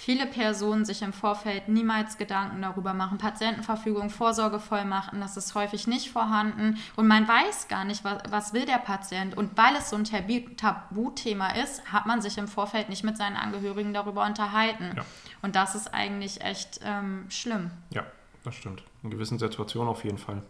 viele 0.00 0.24
Personen 0.24 0.86
sich 0.86 1.02
im 1.02 1.12
Vorfeld 1.12 1.68
niemals 1.68 2.16
Gedanken 2.16 2.62
darüber 2.62 2.94
machen. 2.94 3.18
Patientenverfügung, 3.18 4.08
Vorsorgevollmachten, 4.08 5.20
das 5.20 5.36
ist 5.36 5.54
häufig 5.54 5.86
nicht 5.86 6.10
vorhanden 6.10 6.78
und 6.96 7.06
man 7.06 7.28
weiß 7.28 7.68
gar 7.68 7.84
nicht, 7.84 8.02
was, 8.02 8.22
was 8.30 8.54
will 8.54 8.64
der 8.64 8.78
Patient. 8.78 9.36
Und 9.36 9.58
weil 9.58 9.76
es 9.76 9.90
so 9.90 9.96
ein 9.96 10.04
Tabuthema 10.04 11.50
ist, 11.50 11.92
hat 11.92 12.06
man 12.06 12.22
sich 12.22 12.38
im 12.38 12.48
Vorfeld 12.48 12.88
nicht 12.88 13.04
mit 13.04 13.18
seinen 13.18 13.36
Angehörigen 13.36 13.92
darüber 13.92 14.24
unterhalten. 14.24 14.94
Ja. 14.96 15.04
Und 15.42 15.54
das 15.54 15.74
ist 15.74 15.92
eigentlich 15.92 16.40
echt 16.40 16.80
ähm, 16.82 17.26
schlimm. 17.28 17.70
Ja, 17.90 18.06
das 18.42 18.54
stimmt. 18.54 18.82
In 19.02 19.10
gewissen 19.10 19.38
Situationen 19.38 19.90
auf 19.90 20.02
jeden 20.04 20.18
Fall. 20.18 20.42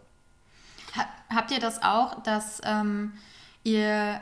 Ha 0.96 1.06
habt 1.34 1.50
ihr 1.50 1.60
das 1.60 1.82
auch, 1.82 2.22
dass 2.22 2.60
ähm, 2.64 3.14
ihr 3.64 4.20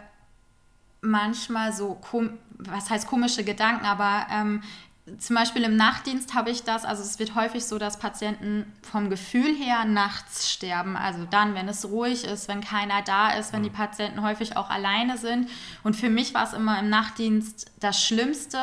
manchmal 1.00 1.72
so, 1.72 2.00
was 2.58 2.90
heißt 2.90 3.06
komische 3.06 3.44
Gedanken, 3.44 3.86
aber 3.86 4.26
ähm, 4.30 4.62
zum 5.18 5.36
Beispiel 5.36 5.62
im 5.62 5.76
Nachtdienst 5.76 6.34
habe 6.34 6.50
ich 6.50 6.64
das, 6.64 6.84
also 6.84 7.02
es 7.02 7.18
wird 7.18 7.34
häufig 7.34 7.64
so, 7.64 7.78
dass 7.78 7.98
Patienten 7.98 8.72
vom 8.82 9.10
Gefühl 9.10 9.54
her 9.54 9.84
nachts 9.84 10.50
sterben. 10.50 10.96
Also 10.96 11.26
dann, 11.30 11.54
wenn 11.54 11.68
es 11.68 11.88
ruhig 11.88 12.24
ist, 12.24 12.48
wenn 12.48 12.60
keiner 12.60 13.02
da 13.02 13.30
ist, 13.30 13.52
wenn 13.52 13.62
die 13.62 13.70
Patienten 13.70 14.22
häufig 14.22 14.56
auch 14.56 14.70
alleine 14.70 15.18
sind. 15.18 15.48
Und 15.82 15.96
für 15.96 16.10
mich 16.10 16.34
war 16.34 16.44
es 16.44 16.52
immer 16.52 16.78
im 16.78 16.88
Nachtdienst 16.88 17.70
das 17.80 18.04
Schlimmste, 18.04 18.58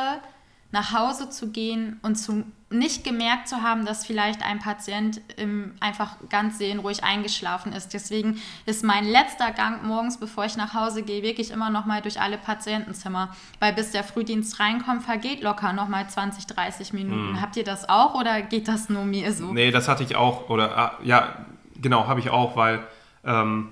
nach 0.76 0.92
Hause 0.92 1.30
zu 1.30 1.50
gehen 1.50 1.98
und 2.02 2.16
zu, 2.16 2.44
nicht 2.68 3.02
gemerkt 3.02 3.48
zu 3.48 3.62
haben, 3.62 3.86
dass 3.86 4.04
vielleicht 4.04 4.44
ein 4.44 4.58
Patient 4.58 5.22
im, 5.38 5.72
einfach 5.80 6.16
ganz 6.28 6.58
seelenruhig 6.58 7.02
eingeschlafen 7.02 7.72
ist. 7.72 7.94
Deswegen 7.94 8.42
ist 8.66 8.84
mein 8.84 9.06
letzter 9.06 9.52
Gang 9.52 9.84
morgens, 9.84 10.20
bevor 10.20 10.44
ich 10.44 10.58
nach 10.58 10.74
Hause 10.74 11.02
gehe, 11.02 11.22
wirklich 11.22 11.50
immer 11.50 11.70
noch 11.70 11.86
mal 11.86 12.02
durch 12.02 12.20
alle 12.20 12.36
Patientenzimmer. 12.36 13.34
Weil 13.58 13.72
bis 13.72 13.92
der 13.92 14.04
Frühdienst 14.04 14.60
reinkommt, 14.60 15.02
vergeht 15.02 15.42
locker 15.42 15.72
noch 15.72 15.88
mal 15.88 16.06
20, 16.10 16.46
30 16.46 16.92
Minuten. 16.92 17.32
Mhm. 17.32 17.40
Habt 17.40 17.56
ihr 17.56 17.64
das 17.64 17.88
auch 17.88 18.14
oder 18.14 18.42
geht 18.42 18.68
das 18.68 18.90
nur 18.90 19.06
mir 19.06 19.32
so? 19.32 19.54
Nee, 19.54 19.70
das 19.70 19.88
hatte 19.88 20.02
ich 20.02 20.14
auch. 20.14 20.50
Oder 20.50 20.76
ah, 20.76 20.98
ja, 21.02 21.36
genau, 21.80 22.06
habe 22.06 22.20
ich 22.20 22.28
auch, 22.28 22.54
weil 22.54 22.86
ähm, 23.24 23.70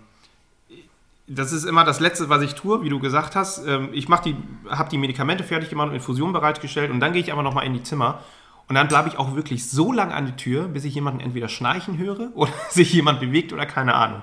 das 1.26 1.52
ist 1.52 1.64
immer 1.64 1.84
das 1.84 2.00
Letzte, 2.00 2.28
was 2.28 2.42
ich 2.42 2.54
tue, 2.54 2.82
wie 2.82 2.88
du 2.88 2.98
gesagt 2.98 3.34
hast. 3.34 3.66
Ähm, 3.66 3.88
ich 3.92 4.06
die, 4.06 4.37
habe 4.68 4.90
die 4.90 4.98
Medikamente 4.98 5.44
fertig 5.44 5.70
gemacht 5.70 5.88
und 5.88 5.94
Infusion 5.94 6.32
bereitgestellt 6.32 6.90
und 6.90 7.00
dann 7.00 7.12
gehe 7.12 7.22
ich 7.22 7.32
aber 7.32 7.42
nochmal 7.42 7.66
in 7.66 7.72
die 7.72 7.82
Zimmer 7.82 8.20
und 8.68 8.74
dann 8.74 8.88
bleibe 8.88 9.08
ich 9.08 9.18
auch 9.18 9.34
wirklich 9.34 9.68
so 9.68 9.92
lange 9.92 10.14
an 10.14 10.26
die 10.26 10.37
Tür, 10.37 10.68
bis 10.68 10.84
ich 10.84 10.94
jemanden 10.94 11.20
entweder 11.20 11.48
schnarchen 11.48 11.98
höre 11.98 12.30
oder 12.34 12.52
sich 12.68 12.92
jemand 12.92 13.20
bewegt 13.20 13.52
oder 13.52 13.66
keine 13.66 13.94
Ahnung. 13.94 14.22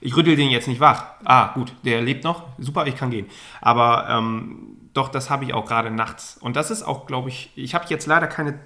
Ich 0.00 0.16
rüttel 0.16 0.34
den 0.34 0.50
jetzt 0.50 0.66
nicht 0.66 0.80
wach. 0.80 1.04
Ah, 1.24 1.52
gut, 1.54 1.72
der 1.84 2.02
lebt 2.02 2.24
noch. 2.24 2.42
Super, 2.58 2.88
ich 2.88 2.96
kann 2.96 3.10
gehen. 3.10 3.26
Aber 3.60 4.08
ähm, 4.10 4.76
doch, 4.94 5.08
das 5.08 5.30
habe 5.30 5.44
ich 5.44 5.54
auch 5.54 5.64
gerade 5.64 5.92
nachts. 5.92 6.38
Und 6.40 6.56
das 6.56 6.72
ist 6.72 6.82
auch, 6.82 7.06
glaube 7.06 7.28
ich, 7.28 7.52
ich 7.54 7.72
habe 7.74 7.84
jetzt 7.88 8.06
leider 8.06 8.26
keine, 8.26 8.58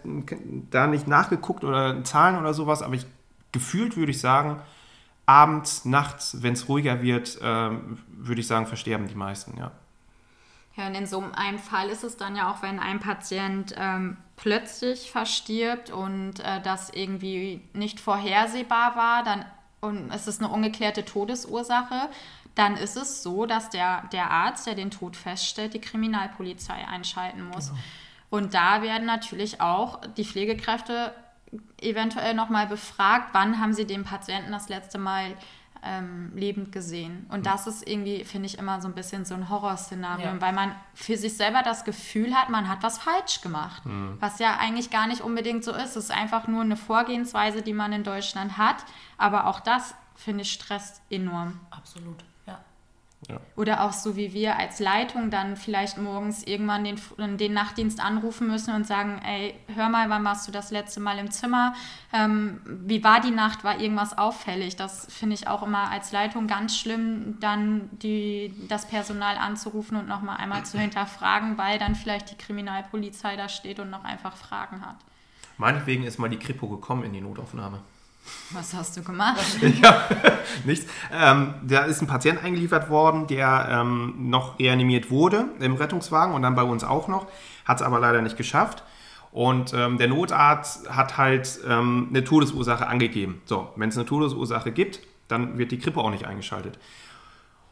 da 0.71 0.87
nicht 0.87 1.07
nachgeguckt 1.07 1.63
oder 1.63 2.03
Zahlen 2.05 2.39
oder 2.39 2.55
sowas, 2.55 2.81
aber 2.83 2.95
ich 2.95 3.05
gefühlt 3.53 3.99
würde 3.99 4.13
ich 4.13 4.21
sagen, 4.21 4.63
abends, 5.27 5.85
nachts, 5.85 6.43
wenn 6.43 6.55
es 6.55 6.69
ruhiger 6.69 7.03
wird, 7.03 7.39
ähm, 7.43 7.99
würde 8.09 8.41
ich 8.41 8.47
sagen, 8.47 8.67
versterben 8.67 9.09
die 9.09 9.15
meisten, 9.15 9.59
ja. 9.59 9.73
Ja, 10.77 10.89
und 10.89 10.95
in 10.95 11.07
so 11.07 11.25
einem 11.35 11.59
Fall 11.59 11.89
ist 11.89 12.05
es 12.05 12.17
dann 12.17 12.37
ja 12.37 12.51
auch, 12.51 12.63
wenn 12.63 12.79
ein 12.79 13.01
Patient 13.01 13.75
ähm, 13.79 14.19
plötzlich 14.37 15.11
verstirbt 15.11 15.91
und 15.91 16.41
äh, 16.41 16.61
das 16.63 16.91
irgendwie 16.91 17.63
nicht 17.73 17.99
vorhersehbar 17.99 18.95
war, 18.95 19.25
dann 19.25 19.45
und 19.81 20.11
es 20.11 20.27
ist 20.27 20.43
eine 20.43 20.51
ungeklärte 20.51 21.05
Todesursache, 21.05 22.09
dann 22.55 22.77
ist 22.77 22.97
es 22.97 23.23
so, 23.23 23.47
dass 23.47 23.71
der, 23.71 24.05
der 24.13 24.31
Arzt, 24.31 24.67
der 24.67 24.75
den 24.75 24.91
Tod 24.91 25.17
feststellt, 25.17 25.75
die 25.75 25.81
Kriminalpolizei 25.81 26.87
einschalten 26.89 27.47
muss. 27.49 27.69
Genau. 27.69 27.81
Und 28.31 28.55
da 28.55 28.83
werden 28.83 29.07
natürlich 29.07 29.61
auch 29.61 30.01
die 30.17 30.25
Pflegekräfte 30.25 31.13
eventuell 31.81 32.35
nochmal 32.35 32.67
befragt, 32.67 33.31
wann 33.33 33.61
haben 33.61 33.73
sie 33.73 33.87
den 33.87 34.05
Patienten 34.05 34.53
das 34.53 34.69
letzte 34.69 34.99
Mal 34.99 35.37
ähm, 35.83 36.33
lebend 36.35 36.73
gesehen. 36.73 37.27
Und 37.31 37.47
das 37.47 37.67
ist 37.67 37.89
irgendwie, 37.89 38.25
finde 38.25 38.47
ich, 38.47 38.59
immer 38.59 38.81
so 38.81 38.89
ein 38.89 38.95
bisschen 38.95 39.25
so 39.25 39.35
ein 39.35 39.49
Horrorszenario, 39.49 40.27
ja. 40.27 40.41
weil 40.41 40.53
man 40.53 40.75
für 40.95 41.17
sich 41.17 41.37
selber 41.37 41.63
das 41.63 41.85
Gefühl 41.85 42.35
hat, 42.35 42.49
man 42.49 42.69
hat 42.69 42.83
was 42.83 42.99
falsch 42.99 43.41
gemacht. 43.41 43.85
Mhm. 43.87 44.17
Was 44.21 44.39
ja 44.39 44.57
eigentlich 44.59 44.91
gar 44.91 45.07
nicht 45.07 45.21
unbedingt 45.21 45.65
so 45.65 45.73
ist. 45.73 45.91
Es 45.91 45.97
ist 45.97 46.11
einfach 46.11 46.49
nur 46.49 46.63
eine 46.63 46.77
Vorgehensweise, 46.77 47.63
die 47.63 47.73
man 47.73 47.93
in 47.93 48.05
Deutschland 48.05 48.59
hat. 48.59 48.85
Aber 49.19 49.47
auch 49.47 49.61
das, 49.61 49.95
finde 50.15 50.43
ich, 50.43 50.53
stresst 50.53 51.03
enorm. 51.11 51.61
Absolut, 51.71 52.25
ja. 53.29 53.41
Oder 53.57 53.83
auch 53.83 53.93
so 53.93 54.15
wie 54.15 54.33
wir 54.35 54.57
als 54.57 54.79
Leitung 54.79 55.31
dann 55.31 55.57
vielleicht 55.57 55.99
morgens 55.99 56.45
irgendwann 56.45 56.85
den, 56.85 56.99
den 57.39 57.55
Nachtdienst 57.55 57.99
anrufen 57.99 58.47
müssen 58.47 58.75
und 58.75 58.87
sagen, 58.87 59.21
ey, 59.25 59.55
hör 59.75 59.89
mal, 59.89 60.09
wann 60.11 60.23
warst 60.25 60.47
du 60.47 60.53
das 60.53 60.71
letzte 60.71 61.01
Mal 61.01 61.19
im 61.19 61.31
Zimmer? 61.31 61.75
Ähm, 62.13 62.61
wie 62.65 63.03
war 63.03 63.21
die 63.21 63.33
Nacht? 63.33 63.65
War 63.65 63.81
irgendwas 63.81 64.17
auffällig? 64.17 64.77
Das 64.77 65.13
finde 65.13 65.35
ich 65.35 65.49
auch 65.49 65.63
immer 65.65 65.91
als 65.91 66.13
Leitung 66.13 66.47
ganz 66.47 66.77
schlimm, 66.77 67.39
dann 67.41 67.89
die, 67.91 68.55
das 68.69 68.87
Personal 68.87 69.39
anzurufen 69.39 69.97
und 69.97 70.07
nochmal 70.07 70.37
einmal 70.37 70.65
zu 70.65 70.79
hinterfragen, 70.79 71.59
weil 71.59 71.79
dann 71.79 71.97
vielleicht 71.97 72.31
die 72.31 72.37
Kriminalpolizei 72.37 73.35
da 73.37 73.49
steht 73.49 73.81
und 73.81 73.91
noch 73.91 74.05
einfach 74.05 74.37
Fragen 74.37 74.83
hat. 74.83 74.97
Meinetwegen 75.59 76.05
ist 76.05 76.19
mal 76.19 76.29
die 76.29 76.39
Kripo 76.39 76.69
gekommen 76.69 77.03
in 77.05 77.15
die 77.15 77.23
Notaufnahme. 77.23 77.81
Was 78.51 78.75
hast 78.75 78.97
du 78.97 79.03
gemacht? 79.03 79.41
ja, 79.83 80.09
nichts. 80.65 80.87
Ähm, 81.13 81.55
da 81.63 81.85
ist 81.85 82.01
ein 82.01 82.07
Patient 82.07 82.43
eingeliefert 82.43 82.89
worden, 82.89 83.27
der 83.27 83.69
ähm, 83.71 84.31
noch 84.31 84.59
reanimiert 84.59 85.11
wurde 85.11 85.47
im 85.61 85.75
Rettungswagen 85.75 86.35
und 86.35 86.43
dann 86.43 86.55
bei 86.55 86.63
uns 86.63 86.85
auch 86.85 87.09
noch, 87.09 87.27
hat 87.65 87.79
es 87.79 87.83
aber 87.83 87.99
leider 87.99 88.23
nicht 88.23 88.37
geschafft. 88.37 88.83
Und 89.33 89.75
ähm, 89.75 89.99
der 89.99 90.09
Notarzt 90.09 90.89
hat 90.89 91.19
halt 91.19 91.61
ähm, 91.69 92.07
eine 92.11 92.25
Todesursache 92.25 92.87
angegeben. 92.87 93.43
So, 93.45 93.71
wenn 93.77 93.91
es 93.91 93.97
eine 93.97 94.07
Todesursache 94.07 94.73
gibt, 94.73 95.01
dann 95.29 95.59
wird 95.59 95.73
die 95.73 95.79
Krippe 95.79 96.01
auch 96.01 96.11
nicht 96.11 96.27
eingeschaltet. 96.27 96.79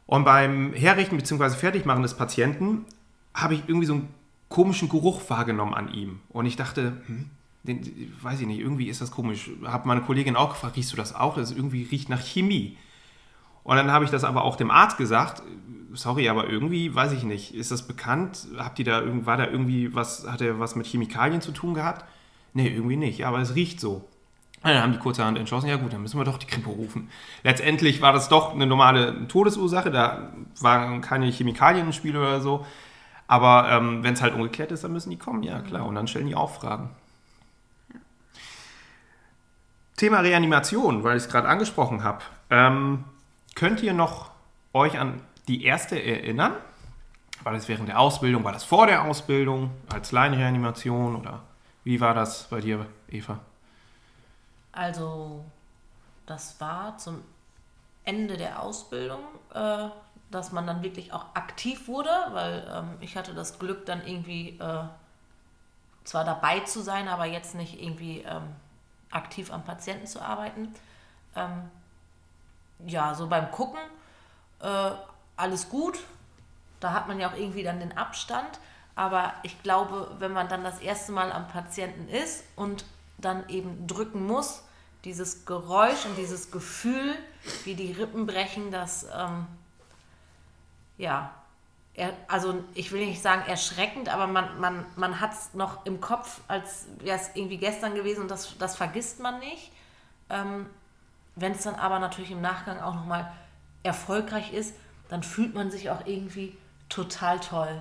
Und 0.07 0.25
beim 0.25 0.75
Herrichten 0.75 1.17
bzw. 1.17 1.57
Fertigmachen 1.57 2.03
des 2.03 2.15
Patienten 2.15 2.85
habe 3.33 3.55
ich 3.55 3.63
irgendwie 3.67 3.87
so 3.87 3.95
einen 3.95 4.09
komischen 4.49 4.89
Geruch 4.89 5.23
wahrgenommen 5.29 5.75
an 5.75 5.93
ihm. 5.93 6.21
Und 6.29 6.47
ich 6.47 6.57
dachte, 6.57 6.99
hm, 7.07 7.31
den, 7.65 8.13
weiß 8.23 8.41
ich 8.41 8.47
nicht, 8.47 8.61
irgendwie 8.61 8.89
ist 8.89 9.01
das 9.01 9.11
komisch. 9.11 9.51
Habe 9.65 9.89
meine 9.89 10.03
Kollegin 10.03 10.37
auch 10.37 10.51
gefragt, 10.51 10.77
riechst 10.77 10.93
du 10.93 10.97
das 10.97 11.15
auch? 11.15 11.35
Das 11.37 11.51
irgendwie 11.51 11.83
riecht 11.83 12.09
nach 12.09 12.21
Chemie. 12.21 12.77
Und 13.65 13.77
dann 13.77 13.91
habe 13.91 14.05
ich 14.05 14.11
das 14.11 14.25
aber 14.25 14.45
auch 14.45 14.57
dem 14.57 14.71
Arzt 14.71 14.99
gesagt, 14.99 15.43
sorry, 15.95 16.29
aber 16.29 16.49
irgendwie, 16.49 16.95
weiß 16.95 17.13
ich 17.13 17.25
nicht, 17.25 17.55
ist 17.55 17.71
das 17.71 17.87
bekannt? 17.87 18.47
Habt 18.59 18.79
ihr 18.79 18.85
da, 18.85 19.03
war 19.27 19.39
da 19.39 19.47
irgendwie 19.47 19.95
was, 19.95 20.31
hat 20.31 20.43
er 20.43 20.61
was 20.61 20.77
mit 20.77 20.87
Chemikalien 20.87 21.41
zu 21.41 21.53
tun 21.53 21.75
gehabt? 21.75 22.05
Nee, 22.53 22.69
irgendwie 22.69 22.97
nicht, 22.97 23.25
aber 23.27 23.39
es 23.39 23.55
riecht 23.55 23.81
so. 23.81 24.09
Und 24.63 24.71
dann 24.71 24.83
haben 24.83 24.93
die 24.93 24.99
kurzerhand 24.99 25.39
entschlossen, 25.39 25.69
ja 25.69 25.77
gut, 25.77 25.93
dann 25.93 26.03
müssen 26.03 26.19
wir 26.19 26.25
doch 26.25 26.39
die 26.39 26.47
Krippe 26.47 26.71
rufen. 26.71 27.11
Letztendlich 27.43 28.01
war 28.01 28.13
das 28.13 28.29
doch 28.29 28.55
eine 28.55 28.67
normale 28.67 29.27
Todesursache, 29.29 29.91
da 29.91 30.33
waren 30.61 31.01
keine 31.01 31.27
Chemikalien 31.27 31.87
im 31.87 31.93
Spiel 31.93 32.17
oder 32.17 32.41
so. 32.41 32.65
Aber 33.27 33.71
ähm, 33.71 34.03
wenn 34.03 34.15
es 34.15 34.23
halt 34.23 34.35
umgekehrt 34.35 34.73
ist, 34.73 34.85
dann 34.85 34.93
müssen 34.93 35.11
die 35.11 35.19
kommen, 35.19 35.43
ja 35.43 35.61
klar. 35.61 35.87
Und 35.87 35.95
dann 35.95 36.07
stellen 36.07 36.27
die 36.27 36.35
auch 36.35 36.51
Fragen. 36.51 36.91
Thema 39.97 40.21
Reanimation, 40.21 41.05
weil 41.05 41.17
ich 41.17 41.25
es 41.25 41.29
gerade 41.29 41.49
angesprochen 41.49 42.03
habe. 42.03 42.23
Ähm, 42.51 43.05
könnt 43.55 43.83
ihr 43.83 43.93
noch 43.93 44.31
euch 44.73 44.99
an 44.99 45.21
die 45.49 45.65
erste 45.65 46.03
erinnern? 46.03 46.55
War 47.43 47.53
das 47.53 47.69
während 47.69 47.89
der 47.89 48.01
Ausbildung? 48.01 48.43
War 48.45 48.53
das 48.53 48.65
vor 48.65 48.87
der 48.87 49.05
Ausbildung 49.05 49.71
als 49.93 50.13
Laienreanimation? 50.13 51.17
Oder 51.17 51.43
wie 51.85 52.01
war 52.01 52.15
das 52.15 52.45
bei 52.45 52.61
dir, 52.61 52.87
Eva? 53.09 53.39
Also, 54.73 55.45
das 56.27 56.61
war 56.61 56.99
zum 56.99 57.23
Ende 58.05 58.37
der 58.37 58.61
Ausbildung, 58.61 59.21
äh, 59.53 59.89
dass 60.31 60.53
man 60.53 60.67
dann 60.67 60.83
wirklich 60.83 61.13
auch 61.13 61.27
aktiv 61.35 61.87
wurde, 61.87 62.11
weil 62.33 62.67
ähm, 62.75 62.97
ich 63.01 63.17
hatte 63.17 63.35
das 63.35 63.59
Glück, 63.59 63.87
dann 63.87 64.05
irgendwie 64.05 64.59
äh, 64.59 64.85
zwar 66.03 66.25
dabei 66.25 66.61
zu 66.61 66.83
sein, 66.83 67.09
aber 67.09 67.27
jetzt 67.27 67.55
nicht 67.55 67.81
irgendwie 67.81 68.21
ähm, 68.21 68.43
aktiv 69.15 69.53
am 69.53 69.65
Patienten 69.65 70.07
zu 70.07 70.21
arbeiten. 70.21 70.75
Ähm, 71.37 71.71
ja, 72.87 73.15
so 73.15 73.29
beim 73.29 73.51
Gucken, 73.51 73.81
äh, 74.61 74.91
alles 75.37 75.69
gut. 75.69 75.99
Da 76.81 76.93
hat 76.93 77.09
man 77.09 77.19
ja 77.21 77.31
auch 77.31 77.37
irgendwie 77.37 77.63
dann 77.63 77.81
den 77.81 77.97
Abstand. 77.97 78.59
Aber 78.97 79.33
ich 79.43 79.63
glaube, 79.63 80.11
wenn 80.19 80.33
man 80.33 80.49
dann 80.49 80.63
das 80.63 80.81
erste 80.81 81.13
Mal 81.13 81.33
am 81.33 81.49
Patienten 81.49 82.09
ist 82.09 82.45
und 82.57 82.85
dann 83.19 83.49
eben 83.49 83.87
drücken 83.87 84.27
muss, 84.27 84.63
dieses 85.05 85.45
Geräusch 85.45 86.07
und 86.07 86.17
dieses 86.17 86.51
Gefühl, 86.51 87.15
wie 87.65 87.75
die 87.75 87.93
Rippen 87.93 88.27
brechen, 88.27 88.71
das, 88.71 89.07
ähm, 89.15 89.47
ja, 90.97 91.35
er, 91.95 92.13
also 92.27 92.63
ich 92.75 92.91
will 92.93 93.07
nicht 93.07 93.23
sagen 93.23 93.43
erschreckend, 93.47 94.09
aber 94.09 94.27
man, 94.27 94.61
man, 94.61 94.85
man 94.97 95.21
hat 95.21 95.33
es 95.33 95.55
noch 95.55 95.87
im 95.87 96.01
Kopf, 96.01 96.41
als 96.49 96.87
wäre 96.99 97.19
es 97.19 97.31
irgendwie 97.35 97.59
gestern 97.59 97.95
gewesen 97.95 98.23
und 98.23 98.31
das, 98.31 98.59
das 98.59 98.77
vergisst 98.77 99.21
man 99.21 99.39
nicht. 99.39 99.71
Ähm, 100.29 100.67
Wenn 101.37 101.53
es 101.53 101.63
dann 101.63 101.77
aber 101.77 102.01
natürlich 102.01 102.33
im 102.33 102.41
Nachgang 102.41 102.81
auch 102.81 102.95
nochmal 102.95 103.33
erfolgreich 103.85 104.53
ist, 104.53 104.75
dann 105.09 105.23
fühlt 105.23 105.55
man 105.55 105.71
sich 105.71 105.91
auch 105.91 106.07
irgendwie 106.07 106.57
total 106.89 107.39
toll. 107.41 107.81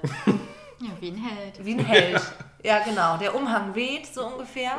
Ja, 0.80 0.90
wie 1.00 1.12
ein 1.12 1.18
Held. 1.18 1.66
Wie 1.66 1.74
ein 1.74 1.86
Held. 1.86 2.22
Ja, 2.62 2.80
genau. 2.80 3.18
Der 3.18 3.34
Umhang 3.36 3.74
weht 3.74 4.06
so 4.06 4.26
ungefähr. 4.26 4.74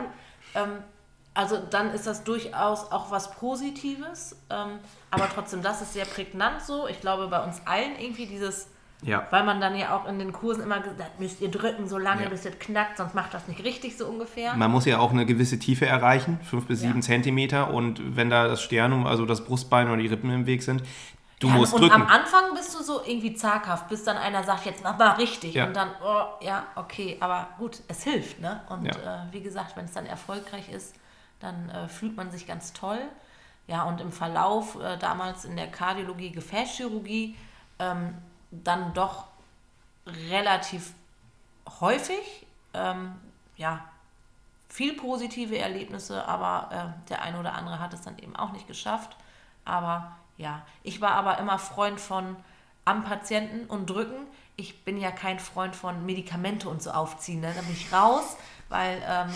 Ähm, 0.55 0.83
also 1.33 1.57
dann 1.57 1.93
ist 1.93 2.07
das 2.07 2.25
durchaus 2.25 2.93
auch 2.93 3.11
was 3.11 3.31
Positives. 3.33 4.37
Ähm, 4.51 4.79
aber 5.11 5.29
trotzdem, 5.29 5.63
das 5.63 5.83
ist 5.83 5.95
sehr 5.95 6.05
prägnant 6.05 6.63
so. 6.63 6.87
Ich 6.89 7.01
glaube, 7.01 7.27
bei 7.29 7.43
uns 7.43 7.63
allen 7.67 7.99
irgendwie 7.99 8.27
dieses 8.27 8.69
ja. 9.03 9.27
Weil 9.31 9.45
man 9.45 9.61
dann 9.61 9.77
ja 9.77 9.97
auch 9.97 10.07
in 10.09 10.19
den 10.19 10.33
Kursen 10.33 10.63
immer 10.63 10.81
gesagt 10.81 11.21
müsst 11.21 11.41
ihr 11.41 11.51
drücken 11.51 11.89
so 11.89 11.99
lange, 11.99 12.25
ja. 12.25 12.29
bis 12.29 12.47
es 12.47 12.59
knackt, 12.59 12.97
sonst 12.97 13.15
macht 13.15 13.35
das 13.35 13.49
nicht 13.49 13.63
richtig 13.63 13.97
so 13.97 14.07
ungefähr. 14.07 14.55
Man 14.55 14.71
muss 14.71 14.87
ja 14.87 14.99
auch 14.99 15.13
eine 15.13 15.27
gewisse 15.27 15.59
Tiefe 15.59 15.87
erreichen, 15.87 16.39
fünf 16.43 16.67
bis 16.67 16.81
sieben 16.81 16.97
ja. 16.97 17.01
Zentimeter. 17.01 17.73
Und 17.73 18.17
wenn 18.17 18.31
da 18.31 18.49
das 18.49 18.63
Sternum, 18.63 19.07
also 19.07 19.27
das 19.27 19.45
Brustbein 19.45 19.89
oder 19.89 19.99
die 19.99 20.07
Rippen 20.07 20.31
im 20.31 20.47
Weg 20.47 20.63
sind, 20.63 20.83
du 21.39 21.49
ja, 21.49 21.55
musst 21.55 21.75
und 21.75 21.83
drücken. 21.83 21.95
Und 21.95 22.03
am 22.03 22.09
Anfang 22.09 22.55
bist 22.55 22.75
du 22.75 22.83
so 22.83 23.03
irgendwie 23.05 23.35
zaghaft, 23.35 23.89
bis 23.89 24.05
dann 24.05 24.17
einer 24.17 24.43
sagt, 24.43 24.65
jetzt 24.65 24.83
mach 24.83 24.97
mal 24.97 25.13
richtig. 25.13 25.59
Und 25.59 25.75
dann, 25.75 25.91
oh, 26.03 26.45
ja, 26.45 26.65
okay, 26.77 27.19
aber 27.21 27.49
gut, 27.59 27.81
es 27.89 28.05
hilft. 28.05 28.41
Ne? 28.41 28.63
Und 28.69 28.87
äh, 28.87 28.93
wie 29.33 29.43
gesagt, 29.43 29.77
wenn 29.77 29.85
es 29.85 29.93
dann 29.93 30.07
erfolgreich 30.07 30.71
ist, 30.71 30.95
dann 31.41 31.69
äh, 31.69 31.89
fühlt 31.89 32.17
man 32.17 32.31
sich 32.31 32.47
ganz 32.47 32.73
toll. 32.73 33.01
Ja, 33.67 33.85
und 33.85 34.01
im 34.01 34.13
Verlauf, 34.13 34.79
äh, 34.81 34.99
damals 34.99 35.45
in 35.45 35.57
der 35.57 35.69
Kardiologie, 35.69 36.33
Gefäßchirurgie, 36.33 37.37
ähm, 37.79 38.15
dann 38.63 38.95
doch 38.95 39.27
relativ 40.07 40.93
häufig. 41.81 42.47
Ähm, 42.73 43.15
ja, 43.57 43.85
viel 44.69 44.95
positive 44.97 45.57
Erlebnisse, 45.59 46.27
aber 46.27 46.69
äh, 46.73 47.09
der 47.09 47.23
eine 47.23 47.39
oder 47.39 47.55
andere 47.55 47.79
hat 47.79 47.95
es 47.95 48.03
dann 48.03 48.19
eben 48.19 48.35
auch 48.37 48.53
nicht 48.53 48.67
geschafft. 48.67 49.17
Aber 49.65 50.17
ja, 50.37 50.63
ich 50.83 51.01
war 51.01 51.13
aber 51.13 51.39
immer 51.39 51.59
Freund 51.59 52.01
von 52.01 52.37
am 52.85 53.05
Patienten 53.05 53.67
und 53.67 53.89
drücken. 53.89 54.27
Ich 54.57 54.85
bin 54.85 54.99
ja 54.99 55.11
kein 55.11 55.39
Freund 55.39 55.75
von 55.75 56.05
Medikamente 56.05 56.69
und 56.69 56.83
so 56.83 56.91
aufziehen. 56.91 57.41
Ne? 57.41 57.53
Da 57.55 57.63
bin 57.63 57.73
ich 57.73 57.93
raus, 57.93 58.37
weil 58.69 59.03
ähm, 59.09 59.33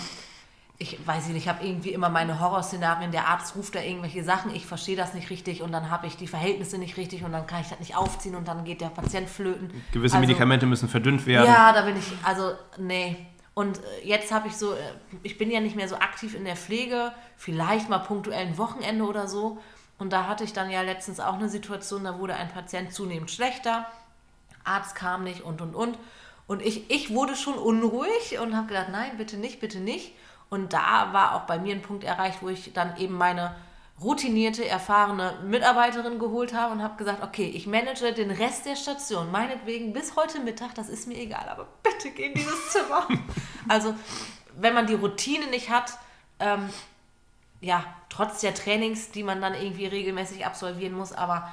ich 0.80 1.04
weiß 1.04 1.26
nicht, 1.28 1.36
ich 1.36 1.48
habe 1.48 1.66
irgendwie 1.66 1.90
immer 1.90 2.08
meine 2.08 2.38
Horrorszenarien, 2.38 3.10
der 3.10 3.26
Arzt 3.26 3.56
ruft 3.56 3.74
da 3.74 3.80
irgendwelche 3.80 4.22
Sachen, 4.22 4.54
ich 4.54 4.64
verstehe 4.64 4.94
das 4.96 5.12
nicht 5.12 5.28
richtig 5.28 5.60
und 5.62 5.72
dann 5.72 5.90
habe 5.90 6.06
ich 6.06 6.16
die 6.16 6.28
Verhältnisse 6.28 6.78
nicht 6.78 6.96
richtig 6.96 7.24
und 7.24 7.32
dann 7.32 7.48
kann 7.48 7.62
ich 7.62 7.68
das 7.68 7.80
nicht 7.80 7.96
aufziehen 7.96 8.36
und 8.36 8.46
dann 8.46 8.64
geht 8.64 8.80
der 8.80 8.90
Patient 8.90 9.28
flöten. 9.28 9.70
Gewisse 9.92 10.16
also, 10.16 10.26
Medikamente 10.26 10.66
müssen 10.66 10.88
verdünnt 10.88 11.26
werden. 11.26 11.46
Ja, 11.46 11.72
da 11.72 11.82
bin 11.82 11.96
ich, 11.96 12.12
also 12.22 12.52
nee. 12.78 13.16
Und 13.54 13.78
äh, 13.78 14.06
jetzt 14.06 14.30
habe 14.30 14.46
ich 14.46 14.56
so, 14.56 14.72
äh, 14.72 14.76
ich 15.24 15.36
bin 15.36 15.50
ja 15.50 15.58
nicht 15.58 15.74
mehr 15.74 15.88
so 15.88 15.96
aktiv 15.96 16.36
in 16.36 16.44
der 16.44 16.54
Pflege, 16.54 17.12
vielleicht 17.36 17.88
mal 17.88 17.98
punktuell 17.98 18.46
ein 18.46 18.56
Wochenende 18.56 19.04
oder 19.04 19.26
so. 19.26 19.58
Und 19.98 20.12
da 20.12 20.28
hatte 20.28 20.44
ich 20.44 20.52
dann 20.52 20.70
ja 20.70 20.82
letztens 20.82 21.18
auch 21.18 21.34
eine 21.34 21.48
Situation, 21.48 22.04
da 22.04 22.20
wurde 22.20 22.36
ein 22.36 22.50
Patient 22.50 22.92
zunehmend 22.92 23.32
schlechter, 23.32 23.84
Arzt 24.62 24.94
kam 24.94 25.24
nicht 25.24 25.40
und 25.40 25.60
und 25.60 25.74
und. 25.74 25.98
Und 26.46 26.62
ich, 26.62 26.88
ich 26.88 27.10
wurde 27.12 27.34
schon 27.34 27.54
unruhig 27.54 28.38
und 28.40 28.56
habe 28.56 28.68
gedacht, 28.68 28.90
nein, 28.92 29.10
bitte 29.18 29.38
nicht, 29.38 29.58
bitte 29.58 29.80
nicht. 29.80 30.12
Und 30.50 30.72
da 30.72 31.12
war 31.12 31.34
auch 31.34 31.42
bei 31.42 31.58
mir 31.58 31.74
ein 31.74 31.82
Punkt 31.82 32.04
erreicht, 32.04 32.38
wo 32.40 32.48
ich 32.48 32.72
dann 32.72 32.96
eben 32.96 33.14
meine 33.14 33.54
routinierte, 34.00 34.66
erfahrene 34.66 35.38
Mitarbeiterin 35.44 36.18
geholt 36.18 36.54
habe 36.54 36.72
und 36.72 36.82
habe 36.82 36.96
gesagt, 36.96 37.22
okay, 37.22 37.46
ich 37.46 37.66
manage 37.66 38.12
den 38.12 38.30
Rest 38.30 38.64
der 38.64 38.76
Station, 38.76 39.32
meinetwegen 39.32 39.92
bis 39.92 40.14
heute 40.14 40.40
Mittag, 40.40 40.74
das 40.74 40.88
ist 40.88 41.08
mir 41.08 41.18
egal, 41.18 41.48
aber 41.48 41.66
bitte 41.82 42.10
geh 42.10 42.26
in 42.26 42.34
dieses 42.34 42.70
Zimmer. 42.70 43.08
also, 43.68 43.94
wenn 44.56 44.74
man 44.74 44.86
die 44.86 44.94
Routine 44.94 45.48
nicht 45.48 45.70
hat, 45.70 45.98
ähm, 46.38 46.68
ja, 47.60 47.84
trotz 48.08 48.40
der 48.40 48.54
Trainings, 48.54 49.10
die 49.10 49.24
man 49.24 49.40
dann 49.40 49.54
irgendwie 49.54 49.86
regelmäßig 49.86 50.46
absolvieren 50.46 50.94
muss, 50.94 51.12
aber 51.12 51.52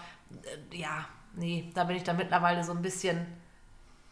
äh, 0.71 0.77
ja, 0.77 1.05
nee, 1.35 1.71
da 1.73 1.83
bin 1.85 1.95
ich 1.95 2.03
dann 2.03 2.17
mittlerweile 2.17 2.63
so 2.63 2.73
ein 2.73 2.83
bisschen 2.83 3.25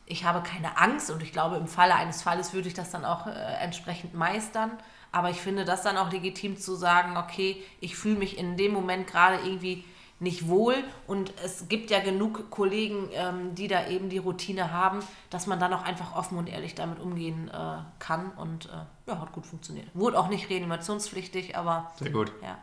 ich 0.05 0.25
habe 0.25 0.41
keine 0.41 0.77
Angst 0.77 1.09
und 1.11 1.23
ich 1.23 1.31
glaube, 1.31 1.55
im 1.55 1.67
Falle 1.67 1.95
eines 1.95 2.21
Falles 2.21 2.53
würde 2.53 2.67
ich 2.67 2.73
das 2.73 2.91
dann 2.91 3.05
auch 3.05 3.27
äh, 3.27 3.31
entsprechend 3.61 4.13
meistern. 4.13 4.71
Aber 5.11 5.29
ich 5.29 5.37
finde 5.37 5.63
das 5.63 5.83
dann 5.83 5.97
auch 5.97 6.11
legitim 6.11 6.57
zu 6.57 6.75
sagen, 6.75 7.17
okay, 7.17 7.61
ich 7.79 7.95
fühle 7.95 8.17
mich 8.17 8.37
in 8.37 8.57
dem 8.57 8.73
Moment 8.73 9.07
gerade 9.07 9.37
irgendwie 9.45 9.83
nicht 10.19 10.47
wohl 10.47 10.75
und 11.05 11.33
es 11.43 11.67
gibt 11.67 11.91
ja 11.91 11.99
genug 11.99 12.49
Kollegen, 12.49 13.09
ähm, 13.13 13.55
die 13.55 13.67
da 13.67 13.87
eben 13.87 14.09
die 14.09 14.17
Routine 14.17 14.71
haben, 14.71 14.99
dass 15.29 15.47
man 15.47 15.59
dann 15.59 15.73
auch 15.73 15.83
einfach 15.83 16.15
offen 16.15 16.37
und 16.37 16.47
ehrlich 16.47 16.75
damit 16.75 16.99
umgehen 16.99 17.49
äh, 17.49 17.77
kann 17.99 18.31
und 18.31 18.67
äh, 18.67 19.11
ja, 19.11 19.19
hat 19.19 19.33
gut 19.33 19.45
funktioniert. 19.45 19.87
Wurde 19.93 20.17
auch 20.17 20.29
nicht 20.29 20.49
reanimationspflichtig, 20.49 21.57
aber 21.57 21.91
sehr 21.99 22.11
gut. 22.11 22.31
Ja. 22.41 22.57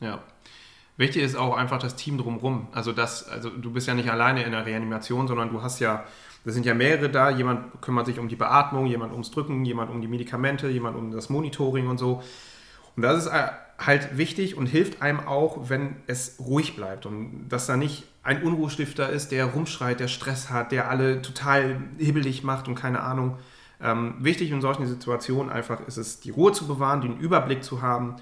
Ja. 0.00 0.18
Wichtig 0.96 1.22
ist 1.22 1.36
auch 1.36 1.56
einfach 1.56 1.78
das 1.78 1.94
Team 1.94 2.18
drumherum. 2.18 2.68
Also 2.72 2.92
das, 2.92 3.28
also 3.28 3.50
du 3.50 3.70
bist 3.70 3.86
ja 3.86 3.94
nicht 3.94 4.10
alleine 4.10 4.42
in 4.42 4.50
der 4.50 4.66
Reanimation, 4.66 5.28
sondern 5.28 5.50
du 5.50 5.62
hast 5.62 5.78
ja, 5.78 6.04
da 6.48 6.54
sind 6.54 6.64
ja 6.64 6.72
mehrere 6.72 7.10
da. 7.10 7.28
Jemand 7.28 7.82
kümmert 7.82 8.06
sich 8.06 8.18
um 8.18 8.26
die 8.26 8.34
Beatmung, 8.34 8.86
jemand 8.86 9.12
ums 9.12 9.30
Drücken, 9.30 9.66
jemand 9.66 9.90
um 9.90 10.00
die 10.00 10.08
Medikamente, 10.08 10.68
jemand 10.68 10.96
um 10.96 11.10
das 11.10 11.28
Monitoring 11.28 11.88
und 11.88 11.98
so. 11.98 12.22
Und 12.96 13.02
das 13.02 13.26
ist 13.26 13.32
halt 13.78 14.16
wichtig 14.16 14.56
und 14.56 14.64
hilft 14.64 15.02
einem 15.02 15.20
auch, 15.20 15.68
wenn 15.68 15.96
es 16.06 16.36
ruhig 16.40 16.74
bleibt 16.74 17.04
und 17.04 17.50
dass 17.50 17.66
da 17.66 17.76
nicht 17.76 18.04
ein 18.22 18.42
Unruhestifter 18.42 19.10
ist, 19.10 19.30
der 19.30 19.44
rumschreit, 19.44 20.00
der 20.00 20.08
Stress 20.08 20.48
hat, 20.48 20.72
der 20.72 20.88
alle 20.88 21.20
total 21.20 21.82
hibbelig 21.98 22.44
macht 22.44 22.66
und 22.66 22.76
keine 22.76 23.00
Ahnung. 23.00 23.36
Ähm, 23.82 24.14
wichtig 24.20 24.50
in 24.50 24.62
solchen 24.62 24.86
Situationen 24.86 25.52
einfach 25.52 25.86
ist 25.86 25.98
es, 25.98 26.20
die 26.20 26.30
Ruhe 26.30 26.52
zu 26.52 26.66
bewahren, 26.66 27.02
den 27.02 27.18
Überblick 27.18 27.62
zu 27.62 27.82
haben 27.82 28.16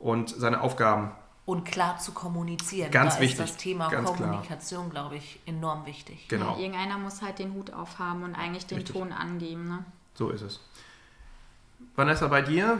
und 0.00 0.30
seine 0.30 0.62
Aufgaben 0.62 1.12
und 1.48 1.64
klar 1.64 1.96
zu 1.98 2.12
kommunizieren. 2.12 2.90
Ganz 2.90 3.14
da 3.14 3.20
wichtig. 3.22 3.40
ist 3.40 3.48
das 3.48 3.56
Thema 3.56 3.88
Ganz 3.88 4.06
Kommunikation, 4.06 4.90
glaube 4.90 5.16
ich, 5.16 5.40
enorm 5.46 5.86
wichtig. 5.86 6.28
Genau. 6.28 6.52
Ja, 6.52 6.58
irgendeiner 6.58 6.98
muss 6.98 7.22
halt 7.22 7.38
den 7.38 7.54
Hut 7.54 7.72
aufhaben 7.72 8.22
und 8.22 8.34
eigentlich 8.34 8.66
den 8.66 8.78
Richtig. 8.78 8.94
Ton 8.94 9.12
angeben. 9.12 9.66
Ne? 9.66 9.84
So 10.14 10.28
ist 10.28 10.42
es. 10.42 10.60
Vanessa, 11.96 12.28
bei 12.28 12.42
dir, 12.42 12.78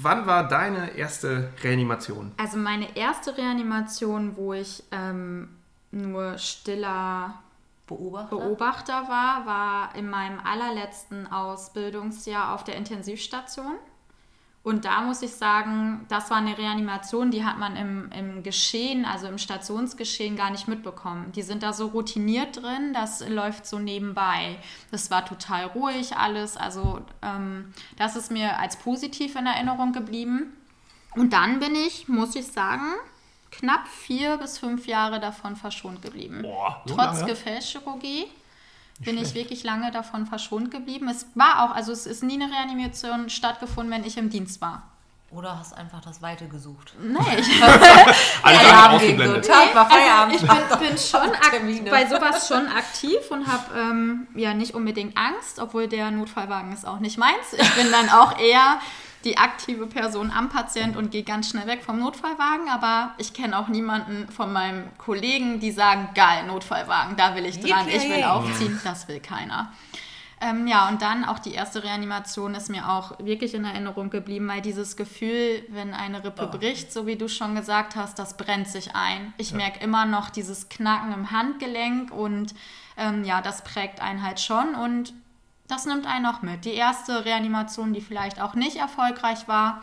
wann 0.00 0.24
war 0.24 0.46
deine 0.46 0.90
erste 0.96 1.52
Reanimation? 1.64 2.30
Also 2.36 2.58
meine 2.58 2.96
erste 2.96 3.36
Reanimation, 3.36 4.36
wo 4.36 4.52
ich 4.52 4.84
ähm, 4.92 5.48
nur 5.90 6.38
stiller 6.38 7.34
Beobachter. 7.88 8.36
Beobachter 8.36 9.08
war, 9.08 9.46
war 9.46 9.96
in 9.96 10.08
meinem 10.08 10.38
allerletzten 10.38 11.26
Ausbildungsjahr 11.26 12.54
auf 12.54 12.62
der 12.62 12.76
Intensivstation. 12.76 13.72
Und 14.66 14.84
da 14.84 15.02
muss 15.02 15.22
ich 15.22 15.30
sagen, 15.30 16.04
das 16.08 16.28
war 16.28 16.38
eine 16.38 16.58
Reanimation, 16.58 17.30
die 17.30 17.44
hat 17.44 17.56
man 17.56 17.76
im, 17.76 18.10
im 18.10 18.42
Geschehen, 18.42 19.04
also 19.04 19.28
im 19.28 19.38
Stationsgeschehen 19.38 20.34
gar 20.34 20.50
nicht 20.50 20.66
mitbekommen. 20.66 21.30
Die 21.36 21.42
sind 21.42 21.62
da 21.62 21.72
so 21.72 21.86
routiniert 21.86 22.60
drin, 22.60 22.92
das 22.92 23.24
läuft 23.28 23.64
so 23.64 23.78
nebenbei. 23.78 24.58
Das 24.90 25.08
war 25.08 25.24
total 25.24 25.66
ruhig 25.66 26.16
alles, 26.16 26.56
also 26.56 26.98
ähm, 27.22 27.72
das 27.96 28.16
ist 28.16 28.32
mir 28.32 28.58
als 28.58 28.74
positiv 28.74 29.36
in 29.36 29.46
Erinnerung 29.46 29.92
geblieben. 29.92 30.52
Und 31.14 31.32
dann 31.32 31.60
bin 31.60 31.76
ich, 31.76 32.08
muss 32.08 32.34
ich 32.34 32.48
sagen, 32.48 32.96
knapp 33.52 33.86
vier 33.86 34.36
bis 34.38 34.58
fünf 34.58 34.88
Jahre 34.88 35.20
davon 35.20 35.54
verschont 35.54 36.02
geblieben. 36.02 36.42
Boah, 36.42 36.82
so 36.84 36.96
Trotz 36.96 37.20
lange? 37.20 37.26
Bin 39.00 39.18
ich 39.18 39.34
wirklich 39.34 39.62
lange 39.62 39.90
davon 39.90 40.26
verschont 40.26 40.70
geblieben. 40.70 41.08
Es 41.08 41.26
war 41.34 41.64
auch, 41.64 41.74
also 41.74 41.92
es 41.92 42.06
ist 42.06 42.22
nie 42.22 42.40
eine 42.40 42.52
Reanimation 42.52 43.28
stattgefunden, 43.28 43.92
wenn 43.92 44.04
ich 44.04 44.16
im 44.16 44.30
Dienst 44.30 44.60
war. 44.60 44.82
Oder 45.32 45.58
hast 45.58 45.76
einfach 45.76 46.00
das 46.00 46.22
Weite 46.22 46.46
gesucht? 46.46 46.94
Nee, 47.02 47.18
ich, 47.38 47.62
Alles 47.62 47.78
andere 48.42 48.58
Feierabend 48.58 48.94
ausgeblendet. 48.94 49.46
Tag 49.46 49.74
war 49.74 49.90
Feierabend. 49.90 50.34
ich 50.36 50.40
bin, 50.40 50.88
bin 50.88 50.98
schon 50.98 51.90
bei 51.90 52.06
sowas 52.06 52.46
schon 52.46 52.68
aktiv 52.68 53.18
und 53.30 53.46
habe 53.48 53.78
ähm, 53.78 54.28
ja 54.36 54.54
nicht 54.54 54.74
unbedingt 54.74 55.16
Angst, 55.18 55.58
obwohl 55.58 55.88
der 55.88 56.12
Notfallwagen 56.12 56.72
ist 56.72 56.86
auch 56.86 57.00
nicht 57.00 57.18
meins. 57.18 57.52
Ich 57.52 57.74
bin 57.74 57.90
dann 57.90 58.08
auch 58.08 58.38
eher 58.38 58.78
die 59.26 59.36
aktive 59.36 59.86
Person 59.86 60.30
am 60.30 60.48
Patient 60.48 60.96
und 60.96 61.10
gehe 61.10 61.24
ganz 61.24 61.50
schnell 61.50 61.66
weg 61.66 61.82
vom 61.82 61.98
Notfallwagen. 61.98 62.68
Aber 62.68 63.14
ich 63.18 63.34
kenne 63.34 63.58
auch 63.58 63.68
niemanden 63.68 64.30
von 64.30 64.52
meinen 64.52 64.96
Kollegen, 64.96 65.60
die 65.60 65.72
sagen, 65.72 66.08
geil, 66.14 66.46
Notfallwagen, 66.46 67.16
da 67.16 67.34
will 67.34 67.44
ich 67.44 67.60
dran, 67.60 67.88
ich 67.88 68.08
will 68.08 68.24
aufziehen. 68.24 68.80
Das 68.84 69.08
will 69.08 69.20
keiner. 69.20 69.72
Ähm, 70.38 70.66
ja, 70.66 70.88
und 70.88 71.00
dann 71.00 71.24
auch 71.24 71.38
die 71.38 71.54
erste 71.54 71.82
Reanimation 71.82 72.54
ist 72.54 72.68
mir 72.68 72.90
auch 72.90 73.18
wirklich 73.18 73.54
in 73.54 73.64
Erinnerung 73.64 74.10
geblieben, 74.10 74.46
weil 74.48 74.60
dieses 74.60 74.96
Gefühl, 74.96 75.64
wenn 75.70 75.94
eine 75.94 76.24
Rippe 76.24 76.46
bricht, 76.46 76.92
so 76.92 77.06
wie 77.06 77.16
du 77.16 77.26
schon 77.26 77.54
gesagt 77.54 77.96
hast, 77.96 78.18
das 78.18 78.36
brennt 78.36 78.68
sich 78.68 78.94
ein. 78.94 79.32
Ich 79.38 79.54
merke 79.54 79.82
immer 79.82 80.04
noch 80.04 80.28
dieses 80.28 80.68
Knacken 80.68 81.14
im 81.14 81.30
Handgelenk 81.30 82.12
und 82.12 82.54
ähm, 82.98 83.24
ja, 83.24 83.40
das 83.40 83.64
prägt 83.64 84.02
einen 84.02 84.22
halt 84.22 84.38
schon 84.38 84.74
und 84.74 85.14
das 85.68 85.86
nimmt 85.86 86.06
einen 86.06 86.26
auch 86.26 86.42
mit. 86.42 86.64
Die 86.64 86.74
erste 86.74 87.24
Reanimation, 87.24 87.92
die 87.92 88.00
vielleicht 88.00 88.40
auch 88.40 88.54
nicht 88.54 88.76
erfolgreich 88.76 89.48
war, 89.48 89.82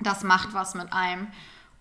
das 0.00 0.22
macht 0.24 0.52
was 0.54 0.74
mit 0.74 0.92
einem. 0.92 1.28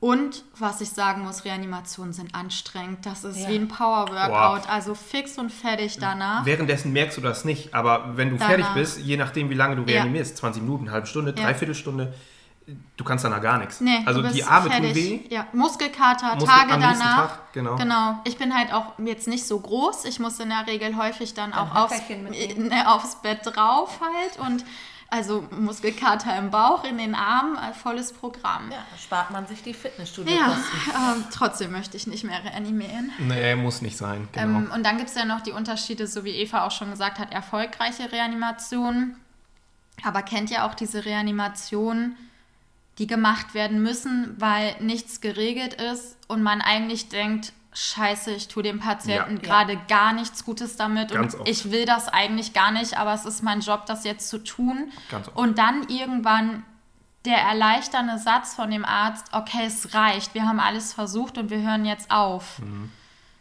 Und 0.02 0.44
was 0.60 0.82
ich 0.82 0.90
sagen 0.90 1.24
muss, 1.24 1.46
Reanimationen 1.46 2.14
sind 2.14 2.36
anstrengend. 2.36 3.06
Das 3.06 3.24
ist 3.24 3.40
Ja. 3.40 3.50
wie 3.50 3.56
ein 3.56 3.68
Power-Workout, 3.68 4.70
also 4.70 4.94
fix 4.94 5.38
und 5.38 5.52
fertig 5.52 5.98
danach. 6.00 6.46
Währenddessen 6.46 6.92
merkst 6.94 7.18
du 7.18 7.22
das 7.22 7.44
nicht, 7.46 7.74
aber 7.74 8.16
wenn 8.18 8.30
du 8.30 8.36
Danach. 8.38 8.50
fertig 8.50 8.68
bist, 8.76 9.00
je 9.00 9.18
nachdem 9.18 9.50
wie 9.50 9.54
lange 9.56 9.76
du 9.78 9.82
Ja. 9.84 10.00
reanimierst, 10.02 10.38
20 10.38 10.62
Minuten, 10.62 10.84
eine 10.84 10.92
halbe 10.92 11.08
Stunde, 11.08 11.34
Ja. 11.36 11.44
dreiviertel 11.46 11.74
Stunde, 11.76 12.14
du 12.98 13.04
kannst 13.04 13.24
danach 13.26 13.42
gar 13.42 13.58
nichts. 13.60 13.80
Nee, 13.82 14.02
also 14.06 14.22
du 14.22 14.28
bist 14.28 14.38
die 14.40 14.44
Arme 14.44 14.70
fertig. 14.70 14.94
tun 14.94 14.96
weh. 14.96 15.20
Ja, 15.30 15.48
Muskelkater, 15.54 16.36
Muskel- 16.36 16.48
Tage 16.48 16.72
danach. 16.80 17.28
Tag, 17.28 17.54
genau. 17.54 17.76
Genau. 17.76 18.20
Ich 18.24 18.38
bin 18.38 18.56
halt 18.56 18.74
auch 18.74 18.94
jetzt 19.00 19.28
nicht 19.28 19.46
so 19.46 19.60
groß. 19.60 20.06
Ich 20.06 20.20
muss 20.20 20.40
in 20.40 20.50
der 20.50 20.66
Regel 20.68 20.96
häufig 20.98 21.34
dann 21.34 21.54
auch 21.54 21.76
aufs, 21.76 22.02
mitnehmen. 22.10 22.68
ne, 22.70 22.90
aufs 22.92 23.16
Bett 23.22 23.40
drauf 23.44 24.00
halt 24.02 24.40
und 24.48 24.66
also 25.08 25.48
Muskelkater 25.52 26.36
im 26.38 26.50
Bauch, 26.50 26.84
in 26.84 26.98
den 26.98 27.14
Armen, 27.14 27.56
äh, 27.58 27.74
volles 27.74 28.12
Programm. 28.12 28.72
Ja, 28.72 28.80
spart 29.02 29.30
man 29.30 29.46
sich 29.46 29.62
die 29.62 29.70
Ja, 29.70 29.76
Fitnessstudio-Kosten. 29.78 30.92
ähm, 30.96 31.24
trotzdem 31.32 31.72
möchte 31.72 31.96
ich 31.96 32.08
nicht 32.08 32.24
mehr 32.24 32.44
reanimieren. 32.44 33.12
Nee, 33.20 33.56
muss 33.56 33.82
nicht 33.84 33.96
sein. 33.98 34.28
Genau. 34.32 34.58
Ähm, 34.58 34.72
und 34.74 34.84
dann 34.84 34.98
gibt 34.98 35.10
es 35.10 35.16
ja 35.16 35.26
noch 35.26 35.42
die 35.42 35.52
Unterschiede, 35.52 36.08
so 36.08 36.24
wie 36.24 36.32
Eva 36.32 36.66
auch 36.66 36.72
schon 36.72 36.90
gesagt 36.90 37.20
hat, 37.20 37.32
erfolgreiche 37.32 38.12
Reanimationen. 38.12 39.16
Aber 40.04 40.24
kennt 40.24 40.50
ihr 40.52 40.66
auch 40.66 40.74
diese 40.74 41.06
Reanimationen, 41.06 42.18
die 42.98 43.08
gemacht 43.08 43.54
werden 43.54 43.82
müssen, 43.84 44.36
weil 44.40 44.76
nichts 44.80 45.22
geregelt 45.22 45.74
ist 45.76 46.18
und 46.28 46.42
man 46.44 46.62
eigentlich 46.62 47.10
denkt, 47.10 47.52
scheiße, 47.74 48.32
ich 48.32 48.48
tue 48.48 48.64
dem 48.64 48.80
Patienten 48.80 49.36
Ja. 49.36 49.42
gerade 49.42 49.78
gar 49.90 50.14
nichts 50.14 50.46
Gutes 50.46 50.78
damit 50.78 51.12
Ganz 51.12 51.34
und 51.34 51.42
oft. 51.42 51.50
ich 51.50 51.72
will 51.72 51.86
das 51.86 52.08
eigentlich 52.08 52.54
gar 52.54 52.72
nicht, 52.72 52.98
aber 52.98 53.14
es 53.14 53.26
ist 53.26 53.44
mein 53.44 53.60
Job, 53.60 53.86
das 53.86 54.06
jetzt 54.06 54.30
zu 54.30 54.38
tun. 54.42 54.92
Und 55.34 55.58
dann 55.58 55.88
irgendwann 55.90 56.64
der 57.26 57.38
erleichternde 57.40 58.18
Satz 58.18 58.54
von 58.54 58.72
dem 58.72 58.86
Arzt, 58.86 59.26
okay, 59.34 59.64
es 59.66 59.94
reicht, 59.94 60.34
wir 60.36 60.48
haben 60.48 60.60
alles 60.62 60.94
versucht 60.94 61.38
und 61.38 61.50
wir 61.50 61.60
hören 61.60 61.84
jetzt 61.84 62.12
auf. 62.12 62.60
das, 62.60 62.92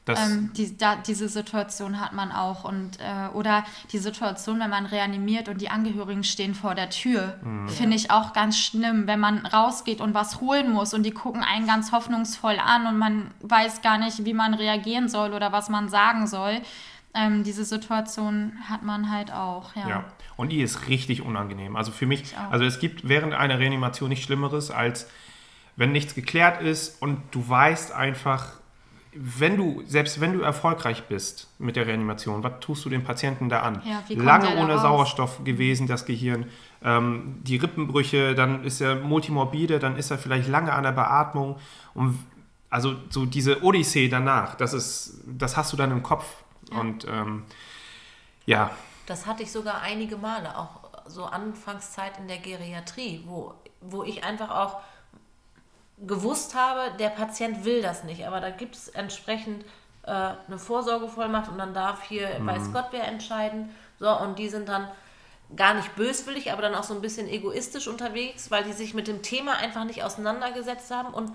Ähm, 0.07 0.51
die, 0.57 0.77
da, 0.77 0.97
diese 0.97 1.29
Situation 1.29 2.01
hat 2.01 2.13
man 2.13 2.31
auch. 2.31 2.65
Und, 2.65 2.99
äh, 3.01 3.35
oder 3.35 3.65
die 3.93 3.99
Situation, 3.99 4.61
wenn 4.61 4.71
man 4.71 4.87
reanimiert 4.87 5.49
und 5.49 5.61
die 5.61 5.71
Angehörigen 5.71 6.25
stehen 6.25 6.55
vor 6.55 6.75
der 6.75 6.91
Tür, 6.91 7.39
finde 7.69 7.97
ich 7.97 8.11
auch 8.11 8.33
ganz 8.33 8.59
schlimm, 8.59 9.07
wenn 9.07 9.21
man 9.21 9.47
rausgeht 9.47 10.01
und 10.01 10.15
was 10.15 10.41
holen 10.41 10.73
muss 10.73 10.93
und 10.93 11.05
die 11.05 11.11
gucken 11.11 11.43
einen 11.43 11.67
ganz 11.67 11.93
hoffnungsvoll 11.93 12.59
an 12.59 12.87
und 12.87 12.99
man 12.99 13.31
weiß 13.41 13.83
gar 13.83 13.99
nicht, 13.99 14.25
wie 14.25 14.35
man 14.35 14.55
reagieren 14.55 15.09
soll 15.09 15.33
oder 15.33 15.53
was 15.53 15.69
man 15.69 15.89
sagen 15.89 16.27
soll. 16.27 16.61
Ähm, 17.15 17.45
diese 17.45 17.65
Situation 17.65 18.59
hat 18.69 18.83
man 18.83 19.11
halt 19.11 19.33
auch, 19.33 19.75
ja. 19.77 19.89
Ja, 19.89 20.05
und 20.37 20.51
die 20.51 20.61
ist 20.61 20.89
richtig 20.89 21.23
unangenehm. 21.23 21.77
Also 21.77 21.93
für 21.93 22.07
mich, 22.07 22.37
also 22.51 22.65
es 22.65 22.81
gibt 22.81 23.09
während 23.09 23.35
einer 23.35 23.59
Reanimation 23.59 24.09
nichts 24.09 24.25
Schlimmeres, 24.25 24.71
als 24.71 25.09
wenn 25.77 25.93
nichts 25.93 26.15
geklärt 26.15 26.61
ist 26.61 27.01
und 27.01 27.21
du 27.31 27.49
weißt 27.49 27.93
einfach, 27.93 28.61
wenn 29.17 29.57
du, 29.57 29.83
selbst 29.87 30.21
wenn 30.21 30.33
du 30.33 30.41
erfolgreich 30.41 31.05
bist 31.05 31.49
mit 31.59 31.77
der 31.77 31.87
Reanimation, 31.87 32.43
was 32.43 32.55
tust 32.61 32.85
du 32.85 32.89
dem 32.91 33.05
Patienten 33.05 33.49
da 33.49 33.61
an? 33.61 33.83
Ja, 33.85 34.03
Lange 34.17 34.57
ohne 34.57 34.75
raus? 34.75 34.83
Sauerstoff 34.83 35.45
gewesen, 35.45 35.87
das 35.87 36.05
Gehirn, 36.05 36.47
ähm, 36.83 37.41
die 37.43 37.57
Rippenbrüche, 37.57 38.35
dann 38.35 38.65
ist 38.65 38.81
er 38.81 38.97
multimorbide, 38.97 39.79
dann 39.79 39.97
ist 39.97 40.11
er 40.11 40.19
vielleicht 40.19 40.49
lange 40.49 40.73
an 40.73 40.83
der 40.83 40.93
Beatmung. 40.93 41.57
Und 41.95 42.19
also 42.71 42.97
so 43.11 43.25
diese 43.25 43.63
Odyssee 43.63 44.09
danach, 44.09 44.57
das 44.57 44.73
ist, 44.73 45.23
das 45.27 45.57
hast 45.57 45.73
du 45.73 45.77
dann 45.77 45.91
im 45.93 46.03
Kopf. 46.03 46.25
Und 46.71 47.07
ähm, 47.09 47.45
ja, 48.47 48.71
Das 49.07 49.27
hatte 49.27 49.43
ich 49.43 49.53
sogar 49.53 49.81
einige 49.83 50.17
Male, 50.17 50.59
auch 50.59 50.81
so 51.07 51.25
Anfangszeit 51.25 52.19
in 52.19 52.27
der 52.27 52.39
Geriatrie, 52.39 53.23
wo, 53.27 53.55
wo 53.81 54.03
ich 54.03 54.25
einfach 54.25 54.51
auch 54.51 54.81
gewusst 55.99 56.55
habe, 56.55 56.93
der 56.99 57.09
Patient 57.11 57.65
will 57.65 57.81
das 57.83 58.05
nicht, 58.05 58.27
aber 58.27 58.41
da 58.41 58.51
gibt 58.51 58.75
es 58.75 58.89
entsprechend 58.89 59.65
äh, 60.03 60.11
eine 60.11 60.59
Vorsorgevollmacht 60.59 61.51
und 61.51 61.59
dann 61.59 61.73
darf 61.75 62.03
hier, 62.03 62.29
weiß 62.41 62.73
Gott 62.73 62.87
wer 62.91 63.05
entscheiden. 63.07 63.71
So, 63.99 64.11
und 64.21 64.39
die 64.39 64.49
sind 64.49 64.69
dann 64.69 64.89
gar 65.57 65.75
nicht 65.75 65.95
böswillig, 65.95 66.53
aber 66.53 66.63
dann 66.63 66.75
auch 66.75 66.83
so 66.83 66.95
ein 66.95 67.01
bisschen 67.01 67.29
egoistisch 67.29 67.87
unterwegs, 67.87 68.51
weil 68.51 68.65
die 68.65 68.73
sich 68.73 68.93
mit 68.95 69.07
dem 69.07 69.23
Thema 69.23 69.57
einfach 69.57 69.85
nicht 69.85 70.03
auseinandergesetzt 70.03 70.91
haben 70.91 71.15
und 71.15 71.31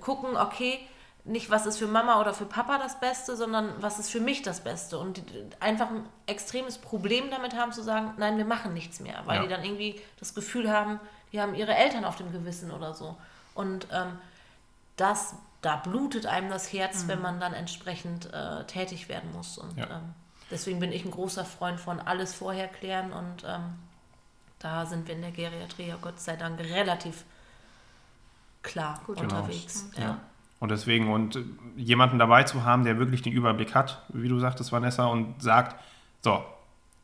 gucken, 0.00 0.36
okay, 0.36 0.80
nicht 1.24 1.50
was 1.50 1.66
ist 1.66 1.78
für 1.78 1.86
Mama 1.86 2.20
oder 2.20 2.32
für 2.34 2.46
Papa 2.46 2.78
das 2.78 2.98
Beste, 2.98 3.36
sondern 3.36 3.72
was 3.80 3.98
ist 3.98 4.10
für 4.10 4.20
mich 4.20 4.42
das 4.42 4.60
Beste. 4.60 4.98
Und 4.98 5.18
die 5.18 5.22
einfach 5.60 5.90
ein 5.90 6.04
extremes 6.26 6.78
Problem 6.78 7.30
damit 7.30 7.54
haben 7.54 7.72
zu 7.72 7.82
sagen, 7.82 8.14
nein, 8.16 8.38
wir 8.38 8.44
machen 8.46 8.72
nichts 8.72 9.00
mehr, 9.00 9.22
weil 9.26 9.36
Ja. 9.36 9.42
die 9.42 9.48
dann 9.48 9.62
irgendwie 9.62 10.00
das 10.18 10.34
Gefühl 10.34 10.70
haben, 10.72 10.98
die 11.32 11.40
haben 11.40 11.54
ihre 11.54 11.74
Eltern 11.74 12.04
auf 12.04 12.16
dem 12.16 12.32
Gewissen 12.32 12.70
oder 12.72 12.94
so. 12.94 13.16
Und 13.54 13.88
ähm, 13.92 14.12
das, 14.96 15.34
da 15.62 15.76
blutet 15.76 16.26
einem 16.26 16.50
das 16.50 16.72
Herz, 16.72 17.04
wenn 17.06 17.20
man 17.20 17.40
dann 17.40 17.54
entsprechend 17.54 18.32
äh, 18.32 18.64
tätig 18.64 19.08
werden 19.08 19.32
muss. 19.32 19.58
Und 19.58 19.76
Ja. 19.76 19.84
ähm, 19.84 20.14
deswegen 20.50 20.80
bin 20.80 20.92
ich 20.92 21.04
ein 21.04 21.10
großer 21.10 21.44
Freund 21.44 21.80
von 21.80 22.00
alles 22.00 22.34
vorher 22.34 22.68
klären 22.68 23.12
und 23.12 23.44
ähm, 23.46 23.74
da 24.58 24.84
sind 24.84 25.08
wir 25.08 25.14
in 25.14 25.22
der 25.22 25.30
Geriatrie 25.30 25.88
ja 25.88 25.96
Gott 26.00 26.20
sei 26.20 26.36
Dank 26.36 26.60
relativ 26.60 27.24
klar 28.62 29.00
Gut 29.06 29.20
unterwegs. 29.20 29.86
Genau. 29.94 30.06
Ja. 30.06 30.20
Und 30.58 30.70
deswegen, 30.70 31.10
und 31.10 31.36
äh, 31.36 31.44
jemanden 31.76 32.18
dabei 32.18 32.44
zu 32.44 32.64
haben, 32.64 32.84
der 32.84 32.98
wirklich 32.98 33.22
den 33.22 33.32
Überblick 33.32 33.74
hat, 33.74 34.02
wie 34.10 34.28
du 34.28 34.38
sagtest, 34.38 34.72
Vanessa, 34.72 35.06
und 35.06 35.42
sagt, 35.42 35.82
so, 36.20 36.44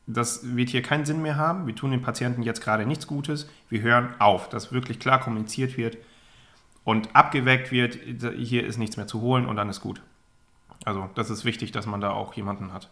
das 0.05 0.55
wird 0.55 0.69
hier 0.69 0.83
keinen 0.83 1.05
Sinn 1.05 1.21
mehr 1.21 1.35
haben, 1.35 1.65
wir 1.67 1.75
tun 1.75 1.91
dem 1.91 2.01
Patienten 2.01 2.43
jetzt 2.43 2.61
gerade 2.61 2.85
nichts 2.85 3.07
Gutes, 3.07 3.49
wir 3.69 3.81
hören 3.81 4.13
auf, 4.19 4.47
dass 4.49 4.71
wirklich 4.71 4.99
klar 4.99 5.19
kommuniziert 5.19 5.75
wird 5.75 5.97
und 6.87 7.13
abgeweckt 7.17 7.73
wird, 7.73 7.99
hier 8.37 8.65
ist 8.65 8.77
nichts 8.77 8.95
mehr 8.95 9.07
zu 9.07 9.19
holen 9.19 9.45
und 9.45 9.57
dann 9.57 9.67
ist 9.67 9.81
gut. 9.81 10.01
Also 10.85 11.09
das 11.15 11.29
ist 11.29 11.43
wichtig, 11.43 11.73
dass 11.73 11.85
man 11.85 11.99
da 11.99 12.11
auch 12.11 12.33
jemanden 12.35 12.71
hat. 12.71 12.89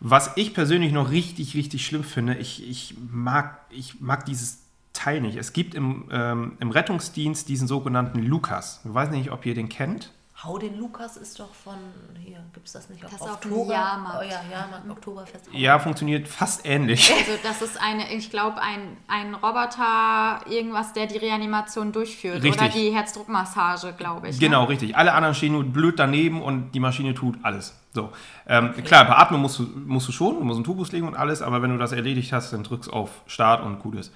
Was 0.00 0.32
ich 0.34 0.52
persönlich 0.52 0.90
noch 0.90 1.12
richtig, 1.12 1.54
richtig 1.54 1.86
schlimm 1.86 2.02
finde, 2.02 2.34
ich, 2.34 2.68
ich, 2.68 2.96
mag, 3.08 3.60
ich 3.70 4.00
mag 4.00 4.24
dieses 4.24 4.64
Teil 4.92 5.20
nicht. 5.20 5.36
Es 5.36 5.52
gibt 5.52 5.76
im, 5.76 6.08
ähm, 6.10 6.56
im 6.58 6.72
Rettungsdienst 6.72 7.48
diesen 7.48 7.68
sogenannten 7.68 8.18
Lukas. 8.20 8.80
Ich 8.84 8.92
weiß 8.92 9.10
nicht, 9.10 9.30
ob 9.30 9.46
ihr 9.46 9.54
den 9.54 9.68
kennt. 9.68 10.10
Hau 10.42 10.56
den 10.56 10.78
Lukas 10.78 11.18
ist 11.18 11.38
doch 11.38 11.52
von 11.52 11.74
hier, 12.18 12.38
gibt 12.54 12.66
es 12.66 12.72
das 12.72 12.88
nicht 12.88 13.04
Das 13.04 13.20
auf 13.20 13.32
Oktober? 13.32 13.74
Jahrmarkt. 13.74 14.20
Oh 14.20 14.22
ja, 14.22 14.40
Jahrmarkt, 14.50 14.88
Oktoberfest. 14.90 15.50
Ja, 15.52 15.78
funktioniert 15.78 16.26
fast 16.28 16.64
ähnlich. 16.66 17.12
Also 17.18 17.32
das 17.42 17.60
ist 17.60 17.78
eine, 17.78 18.10
ich 18.14 18.30
glaube, 18.30 18.58
ein, 18.62 18.96
ein 19.06 19.34
Roboter, 19.34 20.40
irgendwas, 20.50 20.94
der 20.94 21.06
die 21.06 21.18
Reanimation 21.18 21.92
durchführt. 21.92 22.42
Richtig. 22.42 22.58
Oder 22.58 22.70
die 22.70 22.90
Herzdruckmassage, 22.90 23.92
glaube 23.92 24.28
ich. 24.30 24.38
Genau, 24.40 24.62
Ne? 24.62 24.68
richtig. 24.70 24.96
Alle 24.96 25.12
anderen 25.12 25.34
stehen 25.34 25.52
nur 25.52 25.64
blöd 25.64 25.98
daneben 25.98 26.40
und 26.42 26.72
die 26.72 26.80
Maschine 26.80 27.12
tut 27.12 27.36
alles. 27.42 27.74
So. 27.92 28.10
Ähm, 28.46 28.72
Klar, 28.84 29.04
beatmen 29.04 29.40
musst 29.42 29.58
du, 29.58 29.64
musst 29.64 30.08
du 30.08 30.12
schon, 30.12 30.36
du 30.36 30.44
musst 30.44 30.56
einen 30.56 30.64
Tubus 30.64 30.90
legen 30.92 31.06
und 31.06 31.16
alles, 31.16 31.42
aber 31.42 31.60
wenn 31.60 31.70
du 31.70 31.76
das 31.76 31.92
erledigt 31.92 32.32
hast, 32.32 32.52
dann 32.52 32.62
drückst 32.64 32.90
auf 32.90 33.10
Start 33.26 33.62
und 33.62 33.80
gut 33.80 33.96
ist. 33.96 34.12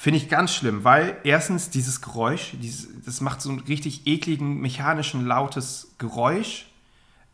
Finde 0.00 0.18
ich 0.18 0.28
ganz 0.28 0.54
schlimm, 0.54 0.84
weil 0.84 1.16
erstens 1.24 1.70
dieses 1.70 2.00
Geräusch, 2.00 2.52
dieses, 2.52 2.86
das 3.04 3.20
macht 3.20 3.40
so 3.40 3.50
einen 3.50 3.58
richtig 3.58 4.06
ekligen, 4.06 4.60
mechanischen, 4.60 5.26
lautes 5.26 5.92
Geräusch. 5.98 6.66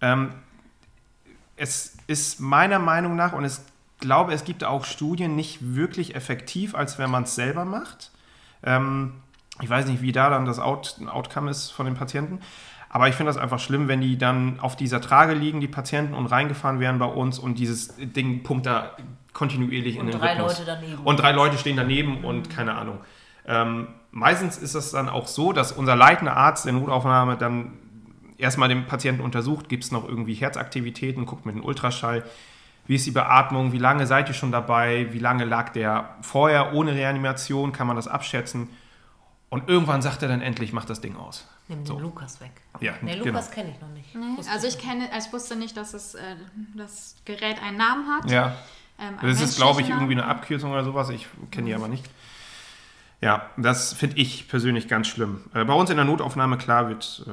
Ähm, 0.00 0.30
es 1.56 1.98
ist 2.06 2.40
meiner 2.40 2.78
Meinung 2.78 3.16
nach, 3.16 3.34
und 3.34 3.44
ich 3.44 3.52
glaube, 4.00 4.32
es 4.32 4.44
gibt 4.44 4.64
auch 4.64 4.86
Studien, 4.86 5.36
nicht 5.36 5.74
wirklich 5.74 6.14
effektiv, 6.14 6.74
als 6.74 6.98
wenn 6.98 7.10
man 7.10 7.24
es 7.24 7.34
selber 7.34 7.66
macht. 7.66 8.12
Ähm, 8.62 9.12
ich 9.60 9.68
weiß 9.68 9.84
nicht, 9.84 10.00
wie 10.00 10.12
da 10.12 10.30
dann 10.30 10.46
das 10.46 10.58
Out 10.58 10.96
Outcome 11.06 11.50
ist 11.50 11.68
von 11.70 11.84
den 11.84 11.96
Patienten. 11.96 12.40
Aber 12.94 13.08
ich 13.08 13.16
finde 13.16 13.30
das 13.30 13.38
einfach 13.38 13.58
schlimm, 13.58 13.88
wenn 13.88 14.00
die 14.00 14.16
dann 14.16 14.60
auf 14.60 14.76
dieser 14.76 15.00
Trage 15.00 15.34
liegen, 15.34 15.60
die 15.60 15.66
Patienten, 15.66 16.14
und 16.14 16.26
reingefahren 16.26 16.78
werden 16.78 17.00
bei 17.00 17.06
uns 17.06 17.40
und 17.40 17.58
dieses 17.58 17.96
Ding 17.96 18.44
pumpt 18.44 18.66
da 18.66 18.92
kontinuierlich 19.32 19.96
in 19.96 20.02
Und 20.02 20.12
den 20.12 20.20
drei 20.20 20.34
Rhythmus. 20.34 20.60
Leute 20.60 20.64
daneben. 20.64 21.02
Und 21.02 21.16
drei 21.18 21.32
Leute 21.32 21.58
stehen 21.58 21.76
daneben 21.76 22.22
und 22.22 22.50
keine 22.50 22.76
Ahnung. 22.76 22.98
Ähm, 23.48 23.88
meistens 24.12 24.58
ist 24.58 24.76
es 24.76 24.92
dann 24.92 25.08
auch 25.08 25.26
so, 25.26 25.52
dass 25.52 25.72
unser 25.72 25.96
leitender 25.96 26.36
Arzt 26.36 26.66
der 26.66 26.72
Notaufnahme 26.72 27.36
dann 27.36 27.72
erstmal 28.38 28.68
den 28.68 28.86
Patienten 28.86 29.22
untersucht, 29.22 29.68
gibt 29.68 29.82
es 29.82 29.90
noch 29.90 30.08
irgendwie 30.08 30.34
Herzaktivitäten, 30.34 31.26
guckt 31.26 31.46
mit 31.46 31.56
dem 31.56 31.64
Ultraschall, 31.64 32.22
wie 32.86 32.94
ist 32.94 33.06
die 33.06 33.10
Beatmung, 33.10 33.72
wie 33.72 33.78
lange 33.78 34.06
seid 34.06 34.28
ihr 34.28 34.34
schon 34.34 34.52
dabei, 34.52 35.08
wie 35.10 35.18
lange 35.18 35.44
lag 35.44 35.70
der 35.70 36.10
vorher 36.20 36.72
ohne 36.74 36.94
Reanimation, 36.94 37.72
kann 37.72 37.88
man 37.88 37.96
das 37.96 38.06
abschätzen. 38.06 38.68
Und 39.48 39.68
irgendwann 39.68 40.00
sagt 40.00 40.22
er 40.22 40.28
dann 40.28 40.42
endlich, 40.42 40.72
macht 40.72 40.90
das 40.90 41.00
Ding 41.00 41.16
aus. 41.16 41.48
Nimm 41.68 41.86
So. 41.86 41.94
den 41.94 42.02
Lukas 42.02 42.40
weg. 42.40 42.50
Ja, 42.80 42.92
Nee, 43.00 43.14
genau. 43.14 43.26
Lukas 43.26 43.50
kenne 43.50 43.70
ich 43.70 43.80
noch 43.80 43.88
nicht. 43.88 44.14
Nee, 44.14 44.36
also 44.50 44.66
ich 44.66 44.78
kenne, 44.78 45.10
also 45.12 45.28
ich 45.28 45.32
wusste 45.32 45.56
nicht, 45.56 45.76
dass 45.76 45.94
es, 45.94 46.14
äh, 46.14 46.36
das 46.76 47.16
Gerät 47.24 47.62
einen 47.62 47.78
Namen 47.78 48.06
hat. 48.08 48.30
Ja, 48.30 48.56
Ähm, 48.98 49.18
das 49.22 49.40
ist, 49.40 49.56
glaube 49.56 49.80
ich, 49.80 49.88
irgendwie 49.88 50.12
eine. 50.12 50.24
Abkürzung 50.26 50.70
oder 50.70 50.84
sowas. 50.84 51.08
Ich 51.10 51.26
kenne 51.50 51.66
die 51.68 51.74
aber 51.74 51.88
nicht. 51.88 52.04
Ja, 53.20 53.48
das 53.56 53.92
finde 53.94 54.18
ich 54.18 54.48
persönlich 54.48 54.86
ganz 54.88 55.08
schlimm. 55.08 55.40
Äh, 55.54 55.64
bei 55.64 55.72
uns 55.72 55.88
in 55.90 55.96
der 55.96 56.04
Notaufnahme, 56.04 56.58
klar, 56.58 56.88
wird 56.88 57.24
äh, 57.26 57.30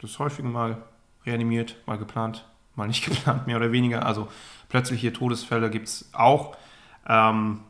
das 0.00 0.18
häufig 0.18 0.44
mal 0.44 0.82
reanimiert, 1.26 1.76
mal 1.86 1.98
geplant, 1.98 2.46
mal 2.74 2.86
nicht 2.88 3.04
geplant, 3.08 3.46
mehr 3.46 3.58
oder 3.58 3.70
weniger. 3.70 4.06
Also 4.06 4.28
plötzliche 4.70 5.12
Todesfälle 5.12 5.68
gibt 5.70 5.88
es 5.88 6.08
auch. 6.14 6.56
Ähm, 7.06 7.60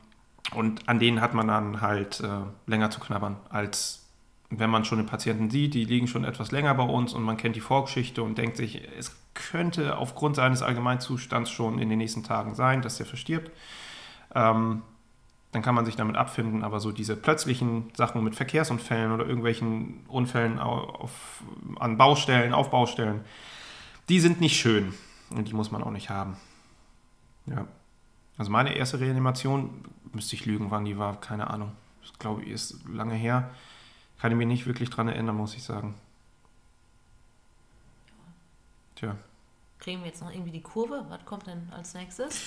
und 0.55 0.88
an 0.88 0.98
denen 1.00 1.20
hat 1.20 1.35
man 1.35 1.48
dann 1.48 1.81
halt 1.81 2.20
äh, 2.20 2.29
länger 2.66 2.90
zu 2.90 3.00
knabbern, 3.00 3.37
als 3.50 4.04
wenn 4.50 4.70
man 4.70 4.85
schon 4.85 4.98
den 4.98 5.07
Patienten 5.07 5.50
sieht, 5.50 5.74
die 5.74 5.85
liegen 5.85 6.07
schon 6.07 6.24
etwas 6.24 6.52
länger 6.52 6.74
bei 6.74 6.85
uns 6.85 7.12
und 7.12 7.22
man 7.22 7.37
kennt 7.37 7.57
die 7.57 7.61
Vorgeschichte 7.61 8.22
und 8.22 8.38
denkt 8.38 8.57
sich, 8.57 8.83
es 8.98 9.16
könnte 9.35 9.96
aufgrund 9.98 10.37
seines 10.37 10.62
Allgemeinzustands 10.62 11.50
schon 11.50 11.78
in 11.78 11.88
den 11.88 11.98
nächsten 11.98 12.22
Tagen 12.22 12.54
sein, 12.54 12.83
dass 12.83 12.98
der 12.98 13.07
verstirbt. 13.07 13.50
Ähm, 14.35 14.83
dann 15.52 15.62
kann 15.62 15.74
man 15.74 15.85
sich 15.85 15.96
damit 15.96 16.16
abfinden, 16.16 16.64
aber 16.64 16.80
so 16.80 16.90
diese 16.92 17.16
plötzlichen 17.16 17.90
Sachen 17.94 18.22
mit 18.24 18.35
Verkehrsunfällen 18.35 19.12
oder 19.12 19.24
irgendwelchen 19.24 20.04
Unfällen 20.09 20.59
au- 20.59 20.88
auf, 20.88 21.42
an 21.78 21.96
Baustellen, 21.96 22.52
auf 22.52 22.70
Baustellen, 22.70 23.24
die 24.09 24.20
sind 24.20 24.40
nicht 24.40 24.57
schön 24.57 24.94
und 25.30 25.48
die 25.48 25.54
muss 25.54 25.70
man 25.70 25.83
auch 25.83 25.92
nicht 25.92 26.11
haben. 26.11 26.37
Ja. 27.46 27.66
Also 28.37 28.50
meine 28.50 28.74
erste 28.74 28.98
Reanimation, 28.98 29.85
müsste 30.12 30.35
ich 30.35 30.44
lügen, 30.44 30.70
wann 30.70 30.85
die 30.85 30.98
war, 30.98 31.20
keine 31.20 31.48
Ahnung. 31.50 31.72
Das 32.02 32.18
glaube 32.18 32.42
ich 32.42 32.50
ist 32.50 32.80
lange 32.88 33.14
her. 33.14 33.50
Kann 34.24 34.32
ich 34.32 34.38
mich 34.38 34.46
nicht 34.46 34.64
wirklich 34.64 34.88
dran 34.88 35.06
erinnern, 35.08 35.37
muss 35.37 35.54
ich 35.54 35.62
sagen. 35.62 35.94
Tja. 38.94 39.16
Kriegen 39.78 40.00
wir 40.00 40.06
jetzt 40.06 40.22
noch 40.22 40.30
irgendwie 40.30 40.50
die 40.50 40.62
Kurve? 40.62 41.04
Was 41.10 41.22
kommt 41.26 41.46
denn 41.46 41.70
als 41.76 41.92
nächstes? 41.92 42.40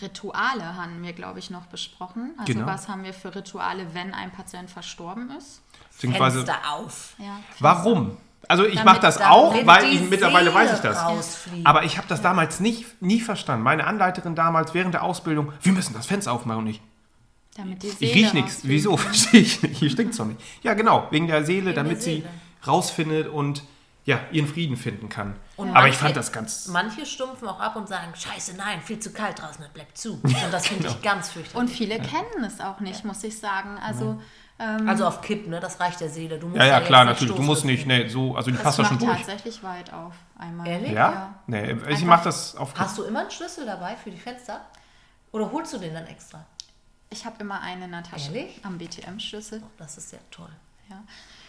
Rituale 0.00 0.76
haben 0.76 1.02
wir, 1.02 1.12
glaube 1.12 1.40
ich, 1.40 1.50
noch 1.50 1.66
besprochen. 1.66 2.36
Also 2.38 2.52
Genau. 2.52 2.66
was 2.68 2.86
haben 2.88 3.02
wir 3.02 3.12
für 3.12 3.34
Rituale, 3.34 3.94
wenn 3.94 4.14
ein 4.14 4.30
Patient 4.30 4.70
verstorben 4.70 5.28
ist? 5.36 5.60
Beziehungsweise, 5.90 6.44
Fenster 6.46 6.72
auf. 6.72 7.14
Ja. 7.18 7.40
warum? 7.58 8.16
Also 8.46 8.64
ich 8.64 8.84
mache 8.84 9.00
das 9.00 9.20
auch, 9.20 9.56
weil 9.66 9.92
ich, 9.92 10.08
mittlerweile 10.08 10.52
Seele 10.52 10.54
weiß 10.54 10.74
ich 10.74 10.80
das. 10.82 11.48
Aber 11.64 11.82
ich 11.82 11.98
habe 11.98 12.06
das 12.06 12.22
damals 12.22 12.60
nicht, 12.60 13.02
nie 13.02 13.20
verstanden. 13.20 13.64
Meine 13.64 13.88
Anleiterin 13.88 14.36
damals 14.36 14.72
während 14.72 14.94
der 14.94 15.02
Ausbildung, 15.02 15.52
wir 15.62 15.72
müssen 15.72 15.94
das 15.94 16.06
Fenster 16.06 16.30
aufmachen 16.30 16.60
und 16.60 16.66
ich, 16.68 16.80
Damit 17.56 17.82
die 17.82 17.88
ich 17.88 17.94
Seele 17.94 18.14
riech 18.14 18.32
nichts. 18.34 18.60
Wieso? 18.62 18.96
Verstehe 18.96 19.40
ich 19.40 19.62
nicht. 19.62 19.78
Hier 19.78 19.90
stinkt's 19.90 20.16
doch 20.18 20.26
nicht. 20.26 20.40
Ja, 20.62 20.74
genau, 20.74 21.06
wegen 21.10 21.26
der 21.26 21.44
Seele, 21.44 21.66
Wegen 21.66 21.76
damit 21.76 21.92
der 21.98 22.00
sie 22.02 22.14
Seele. 22.16 22.28
rausfindet 22.66 23.28
und 23.28 23.62
ja, 24.04 24.20
ihren 24.30 24.46
Frieden 24.46 24.76
finden 24.76 25.08
kann. 25.08 25.34
Und 25.56 25.70
Aber 25.70 25.78
ich 25.88 25.94
manche- 25.94 25.98
fand 25.98 26.16
das 26.16 26.32
ganz. 26.32 26.68
Manche 26.68 27.04
stumpfen 27.06 27.48
auch 27.48 27.58
ab 27.58 27.74
und 27.76 27.88
sagen, 27.88 28.12
scheiße, 28.14 28.54
nein, 28.56 28.80
viel 28.80 29.00
zu 29.00 29.12
kalt 29.12 29.40
draußen, 29.40 29.62
das 29.62 29.70
bleibt 29.70 29.98
zu. 29.98 30.12
Und 30.22 30.34
das 30.52 30.68
finde 30.68 30.86
ich 30.88 31.02
ganz 31.02 31.30
fürchterlich. 31.30 31.56
Und 31.60 31.68
viele 31.68 31.96
kennen 31.98 32.44
es 32.46 32.60
auch 32.60 32.78
nicht, 32.78 33.04
muss 33.04 33.24
ich 33.24 33.36
sagen. 33.38 33.78
Also 33.78 34.20
ähm, 34.60 34.88
also 34.88 35.06
auf 35.06 35.20
Kipp, 35.22 35.48
ne? 35.48 35.58
Das 35.60 35.80
reicht 35.80 36.00
der 36.00 36.08
Seele. 36.08 36.38
Du 36.38 36.46
musst 36.46 36.58
Ja, 36.58 36.66
ja, 36.66 36.80
klar, 36.80 37.04
natürlich. 37.04 37.34
Du 37.34 37.42
musst 37.42 37.64
nicht, 37.64 37.84
nee, 37.86 38.06
so, 38.08 38.36
also 38.36 38.50
die 38.50 38.56
das 38.56 38.62
passt 38.62 38.78
da 38.78 38.84
schon 38.84 38.98
durch. 38.98 39.18
tatsächlich 39.18 39.62
weit 39.64 39.92
auf 39.92 40.14
einmal. 40.38 40.66
Ehrlich? 40.68 40.92
Ja? 40.92 41.34
Nee, 41.48 41.76
ich 41.88 42.02
mache 42.04 42.24
das 42.24 42.56
auf. 42.56 42.72
Hast 42.78 42.96
du 42.96 43.02
immer 43.02 43.20
einen 43.20 43.30
Schlüssel 43.30 43.66
dabei 43.66 43.96
für 43.96 44.10
die 44.10 44.16
Fenster? 44.18 44.64
Oder 45.32 45.50
holst 45.50 45.74
du 45.74 45.78
den 45.78 45.92
dann 45.92 46.06
extra? 46.06 46.46
Ich 47.10 47.24
habe 47.24 47.40
immer 47.40 47.60
Tasche 48.02 48.34
Ehrlich? 48.34 48.60
am 48.64 48.78
BTM-Schlüssel. 48.78 49.62
Das 49.78 49.96
ist 49.96 50.12
ja 50.12 50.18
toll. 50.30 50.50
Ja. 50.88 51.02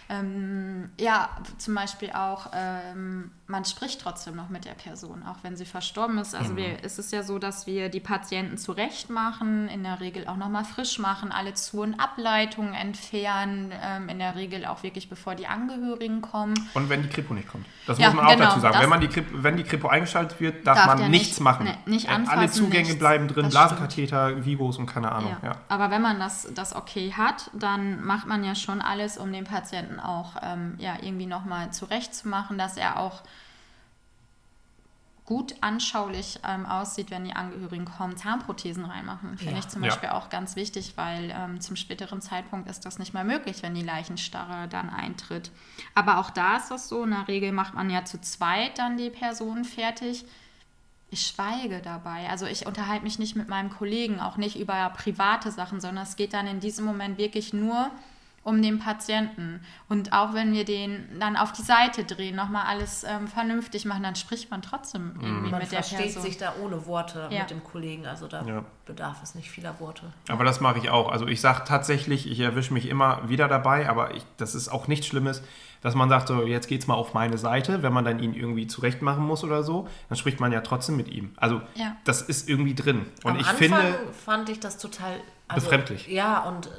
Ähm, 0.10 0.90
ja, 1.00 1.30
zum 1.58 1.76
Beispiel 1.76 2.12
auch, 2.12 2.48
ähm, 2.54 3.32
man 3.48 3.66
spricht 3.66 4.02
trotzdem 4.02 4.36
noch 4.36 4.50
mit 4.50 4.66
der 4.66 4.72
Person, 4.74 5.24
auch 5.24 5.38
wenn 5.44 5.56
sie 5.58 5.66
verstorben 5.66 6.18
ist. 6.18 6.34
Also 6.36 6.56
wir, 6.56 6.78
es 6.84 6.98
ist 7.00 7.12
ja 7.14 7.24
so, 7.24 7.40
dass 7.40 7.66
wir 7.68 7.90
die 7.90 8.00
Patienten 8.00 8.58
zurecht 8.58 9.10
machen, 9.10 9.68
in 9.70 9.84
der 9.84 10.00
Regel 10.00 10.28
auch 10.28 10.36
nochmal 10.38 10.66
frisch 10.66 11.00
machen, 11.00 11.32
alle 11.32 11.54
Zu- 11.54 11.82
und 11.82 12.00
Ableitungen 12.00 12.74
entfernen, 12.74 13.72
ähm, 13.82 14.10
in 14.10 14.20
der 14.20 14.36
Regel 14.36 14.66
auch 14.66 14.84
wirklich 14.84 15.10
bevor 15.10 15.36
die 15.36 15.48
Angehörigen 15.48 16.22
kommen. 16.22 16.54
Und 16.74 16.90
wenn 16.90 17.04
die 17.04 17.10
Kripo 17.10 17.34
nicht 17.34 17.48
kommt. 17.48 17.66
Das 17.86 17.98
Ja, 17.98 18.08
muss 18.08 18.16
man 18.18 18.26
auch 18.28 18.32
genau, 18.32 18.46
dazu 18.46 18.60
sagen. 18.60 18.80
Wenn, 18.82 18.90
man 18.90 19.02
die 19.02 19.08
Kripo, 19.08 19.44
wenn 19.44 19.58
die 19.58 19.64
Kripo 19.64 19.88
eingeschaltet 19.88 20.40
wird, 20.40 20.66
darf, 20.68 20.78
Darf 20.86 21.00
man 21.00 21.10
nichts 21.12 21.28
nicht- 21.30 21.40
machen. 21.42 21.66
nee, 21.86 21.92
nicht 21.92 22.06
Äh, 22.08 22.12
Alle 22.12 22.18
anfassen, 22.30 22.50
Zugänge 22.66 22.84
nichts. 22.84 23.00
bleiben 23.00 23.28
drin, 23.28 23.44
Das 23.46 23.52
Blasenkatheter, 23.54 24.46
Vivos 24.46 24.78
und 24.78 24.88
keine 24.88 25.12
Ahnung. 25.12 25.36
Ja. 25.42 25.50
Ja. 25.50 25.56
Aber 25.70 25.90
wenn 25.90 26.02
man 26.02 26.20
das, 26.20 26.48
das 26.54 26.76
okay 26.76 27.14
hat, 27.16 27.50
dann 27.54 28.04
macht 28.04 28.28
man 28.28 28.44
ja 28.44 28.56
schon 28.56 28.82
alles, 28.82 29.18
um 29.18 29.32
den 29.32 29.46
Patienten 29.46 29.97
auch 30.00 30.36
ähm, 30.42 30.76
ja, 30.80 30.96
irgendwie 31.02 31.26
nochmal 31.26 31.72
zurechtzumachen, 31.72 32.58
dass 32.58 32.78
er 32.78 33.00
auch 33.00 33.24
gut 35.26 35.56
anschaulich 35.60 36.40
ähm, 36.48 36.66
aussieht, 36.66 37.12
wenn 37.12 37.26
die 37.26 37.34
Angehörigen 37.34 37.84
kommen, 37.84 38.16
Zahnprothesen 38.16 38.86
reinmachen. 38.86 39.38
Finde 39.38 39.54
Ja. 39.54 39.60
ich 39.60 39.68
zum 39.68 39.84
Ja. 39.84 39.90
Beispiel 39.90 40.10
auch 40.10 40.30
ganz 40.30 40.56
wichtig, 40.56 40.94
weil 40.96 41.34
ähm, 41.36 41.60
zum 41.60 41.76
späteren 41.76 42.22
Zeitpunkt 42.22 42.70
ist 42.70 42.86
das 42.86 42.98
nicht 42.98 43.14
mehr 43.14 43.26
möglich, 43.26 43.62
wenn 43.62 43.76
die 43.76 43.84
Leichenstarre 43.84 44.70
dann 44.70 44.90
eintritt. 44.90 45.52
Aber 45.96 46.20
auch 46.20 46.30
da 46.30 46.56
ist 46.56 46.72
das 46.72 46.88
so, 46.88 47.04
in 47.04 47.12
der 47.12 47.28
Regel 47.28 47.52
macht 47.52 47.74
man 47.74 47.90
ja 47.90 48.06
zu 48.06 48.22
zweit 48.22 48.80
dann 48.80 48.96
die 48.96 49.10
Person 49.10 49.66
fertig. 49.66 50.24
Ich 51.10 51.28
schweige 51.28 51.82
dabei. 51.82 52.30
Also 52.30 52.46
ich 52.46 52.66
unterhalte 52.66 53.04
mich 53.04 53.20
nicht 53.20 53.36
mit 53.36 53.50
meinem 53.50 53.70
Kollegen, 53.70 54.22
auch 54.22 54.38
nicht 54.38 54.58
über 54.58 54.90
private 54.92 55.52
Sachen, 55.52 55.82
sondern 55.82 56.04
es 56.06 56.16
geht 56.16 56.34
dann 56.34 56.48
in 56.48 56.62
diesem 56.62 56.86
Moment 56.86 57.18
wirklich 57.18 57.52
nur 57.52 57.76
um 57.86 57.92
den 58.62 58.80
Patienten. 58.80 59.60
Und 59.90 60.14
auch 60.14 60.34
wenn 60.34 60.54
wir 60.54 60.64
den 60.64 61.20
dann 61.20 61.36
auf 61.36 61.52
die 61.52 61.62
Seite 61.62 62.04
drehen, 62.06 62.36
nochmal 62.36 62.66
alles 62.66 63.04
ähm, 63.04 63.28
vernünftig 63.28 63.84
machen, 63.86 64.04
dann 64.04 64.16
spricht 64.16 64.50
man 64.50 64.62
trotzdem 64.62 65.12
irgendwie 65.22 65.50
Man 65.52 65.60
mit 65.62 65.72
der 65.72 65.84
versteht 65.84 65.98
Person. 66.14 66.24
sich 66.24 66.38
da 66.38 66.54
ohne 66.64 66.86
Worte 66.86 67.28
Ja. 67.30 67.42
mit 67.42 67.50
dem 67.50 67.64
Kollegen. 67.64 68.06
Also 68.08 68.28
da 68.28 68.44
Ja. 68.46 68.64
bedarf 68.86 69.22
es 69.22 69.36
nicht 69.36 69.50
vieler 69.52 69.80
Worte. 69.82 70.04
Aber 70.30 70.44
das 70.46 70.62
mache 70.62 70.80
ich 70.80 70.90
auch. 70.90 71.12
Also 71.12 71.28
ich 71.28 71.42
sage 71.42 71.64
tatsächlich, 71.66 72.30
ich 72.32 72.40
erwische 72.40 72.74
mich 72.74 72.88
immer 72.88 73.28
wieder 73.28 73.48
dabei, 73.50 73.90
aber 73.90 74.16
ich, 74.16 74.24
das 74.38 74.56
ist 74.56 74.70
auch 74.70 74.88
nichts 74.88 75.08
Schlimmes, 75.08 75.44
dass 75.82 75.94
man 75.94 76.08
sagt, 76.10 76.30
so 76.30 76.44
jetzt 76.44 76.68
geht's 76.68 76.88
mal 76.88 76.96
auf 76.96 77.14
meine 77.14 77.38
Seite, 77.38 77.84
wenn 77.84 77.94
man 77.94 78.06
dann 78.06 78.20
ihn 78.20 78.34
irgendwie 78.34 78.66
zurecht 78.68 79.02
machen 79.02 79.24
muss 79.26 79.44
oder 79.44 79.62
so, 79.62 79.88
dann 80.10 80.18
spricht 80.18 80.40
man 80.40 80.52
ja 80.52 80.62
trotzdem 80.62 80.96
mit 80.96 81.10
ihm. 81.10 81.34
Also 81.38 81.62
Ja. 81.76 81.98
das 82.06 82.22
ist 82.22 82.48
irgendwie 82.50 82.74
drin. 82.76 83.06
Und 83.24 83.34
Am 83.34 83.40
ich 83.40 83.48
Anfang 83.48 83.58
finde, 83.58 83.98
fand 84.26 84.50
ich 84.50 84.60
das 84.60 84.78
total 84.78 85.20
also, 85.50 85.66
Befremdlich. 85.70 86.08
Ja, 86.08 86.40
und 86.44 86.68
äh, 86.68 86.70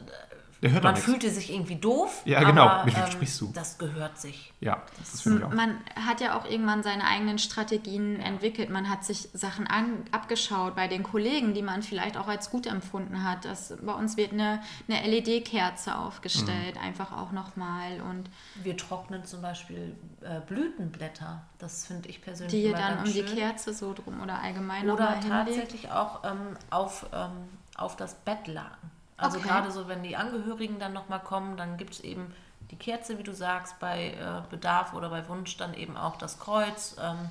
der 0.62 0.72
hört 0.72 0.82
man 0.84 0.96
fühlte 0.96 1.30
sich 1.30 1.52
irgendwie 1.52 1.76
doof. 1.76 2.22
Ja, 2.24 2.42
genau. 2.42 2.66
Aber, 2.66 2.84
Mit 2.84 2.96
wem 2.96 3.04
ähm, 3.04 3.10
sprichst 3.12 3.40
du? 3.40 3.50
Das 3.54 3.78
gehört 3.78 4.18
sich. 4.18 4.52
Ja, 4.60 4.82
das 4.98 5.20
finde 5.20 5.38
ich 5.38 5.44
auch. 5.44 5.52
Man 5.52 5.78
hat 5.94 6.20
ja 6.20 6.36
auch 6.38 6.44
irgendwann 6.44 6.82
seine 6.82 7.04
eigenen 7.04 7.38
Strategien 7.38 8.20
entwickelt. 8.20 8.70
Man 8.70 8.88
hat 8.88 9.04
sich 9.04 9.28
Sachen 9.32 9.66
an, 9.68 10.04
abgeschaut 10.10 10.74
bei 10.74 10.88
den 10.88 11.02
Kollegen, 11.04 11.54
die 11.54 11.62
man 11.62 11.82
vielleicht 11.82 12.16
auch 12.16 12.26
als 12.26 12.50
gut 12.50 12.66
empfunden 12.66 13.22
hat. 13.22 13.44
Das, 13.44 13.74
bei 13.80 13.92
uns 13.92 14.16
wird 14.16 14.32
eine, 14.32 14.60
eine 14.88 15.06
LED-Kerze 15.08 15.96
aufgestellt, 15.96 16.74
Mhm. 16.76 16.82
einfach 16.82 17.12
auch 17.12 17.30
nochmal. 17.32 18.00
Und 18.00 18.28
Wir 18.62 18.76
trocknen 18.76 19.24
zum 19.24 19.42
Beispiel 19.42 19.96
äh, 20.22 20.40
Blütenblätter. 20.46 21.42
Das 21.58 21.86
finde 21.86 22.08
ich 22.08 22.20
persönlich 22.20 22.50
die 22.52 22.64
immer 22.68 22.78
dann 22.78 22.96
ganz 22.96 23.08
um 23.08 23.14
die 23.14 23.26
schön. 23.28 23.36
Kerze 23.38 23.72
so 23.72 23.92
drum 23.94 24.20
oder 24.20 24.40
allgemein 24.42 24.82
Oder 24.90 24.92
nochmal 25.14 25.22
hinlegt. 25.22 25.58
tatsächlich 25.60 25.90
auch 25.92 26.24
ähm, 26.24 26.56
auf, 26.70 27.06
ähm, 27.12 27.30
auf 27.76 27.96
das 27.96 28.14
Bettlaken. 28.14 28.90
Also 29.18 29.38
Okay. 29.38 29.48
gerade 29.48 29.70
so, 29.70 29.88
wenn 29.88 30.02
die 30.02 30.16
Angehörigen 30.16 30.78
dann 30.78 30.92
nochmal 30.92 31.20
kommen, 31.20 31.56
dann 31.56 31.76
gibt 31.76 31.94
es 31.94 32.00
eben 32.00 32.32
die 32.70 32.76
Kerze, 32.76 33.18
wie 33.18 33.22
du 33.22 33.34
sagst, 33.34 33.78
bei 33.80 34.12
äh, 34.12 34.42
Bedarf 34.50 34.94
oder 34.94 35.10
bei 35.10 35.28
Wunsch 35.28 35.56
dann 35.56 35.74
eben 35.74 35.96
auch 35.96 36.16
das 36.16 36.38
Kreuz. 36.38 36.96
Ähm, 37.02 37.28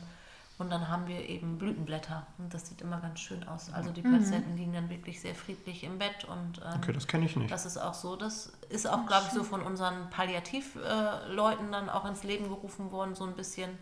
und 0.60 0.72
dann 0.72 0.88
haben 0.90 1.08
wir 1.08 1.30
eben 1.30 1.60
Blütenblätter. 1.60 2.26
Und 2.40 2.52
das 2.54 2.68
sieht 2.68 2.82
immer 2.82 3.00
ganz 3.00 3.20
schön 3.20 3.48
aus. 3.48 3.72
Also 3.72 3.92
die 3.92 4.02
Patienten 4.02 4.58
liegen 4.58 4.74
dann 4.74 4.90
wirklich 4.90 5.22
sehr 5.22 5.36
friedlich 5.36 5.84
im 5.84 6.00
Bett. 6.00 6.26
Und 6.26 6.60
ähm, 6.66 6.82
Okay, 6.82 6.94
das 6.94 7.06
kenne 7.08 7.26
ich 7.26 7.36
nicht. 7.36 7.52
das 7.52 7.66
ist 7.68 7.78
auch 7.78 7.94
so. 7.94 8.16
Das 8.16 8.52
ist 8.70 8.88
auch, 8.90 9.06
glaube 9.06 9.26
ich, 9.28 9.34
so 9.34 9.44
von 9.44 9.62
unseren 9.62 10.10
Palliativleuten 10.10 11.30
äh, 11.30 11.34
Leuten 11.34 11.72
dann 11.72 11.90
auch 11.90 12.06
ins 12.06 12.24
Leben 12.24 12.50
gerufen 12.50 12.92
worden, 12.92 13.14
so 13.14 13.24
ein 13.26 13.36
bisschen. 13.36 13.78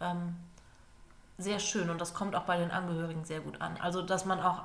Ähm, 0.00 0.34
sehr 1.38 1.58
schön 1.58 1.90
und 1.90 2.00
das 2.00 2.14
kommt 2.14 2.34
auch 2.34 2.44
bei 2.44 2.56
den 2.56 2.70
Angehörigen 2.70 3.24
sehr 3.24 3.40
gut 3.40 3.60
an. 3.60 3.76
Also, 3.80 4.02
dass 4.02 4.24
man 4.24 4.40
auch, 4.40 4.64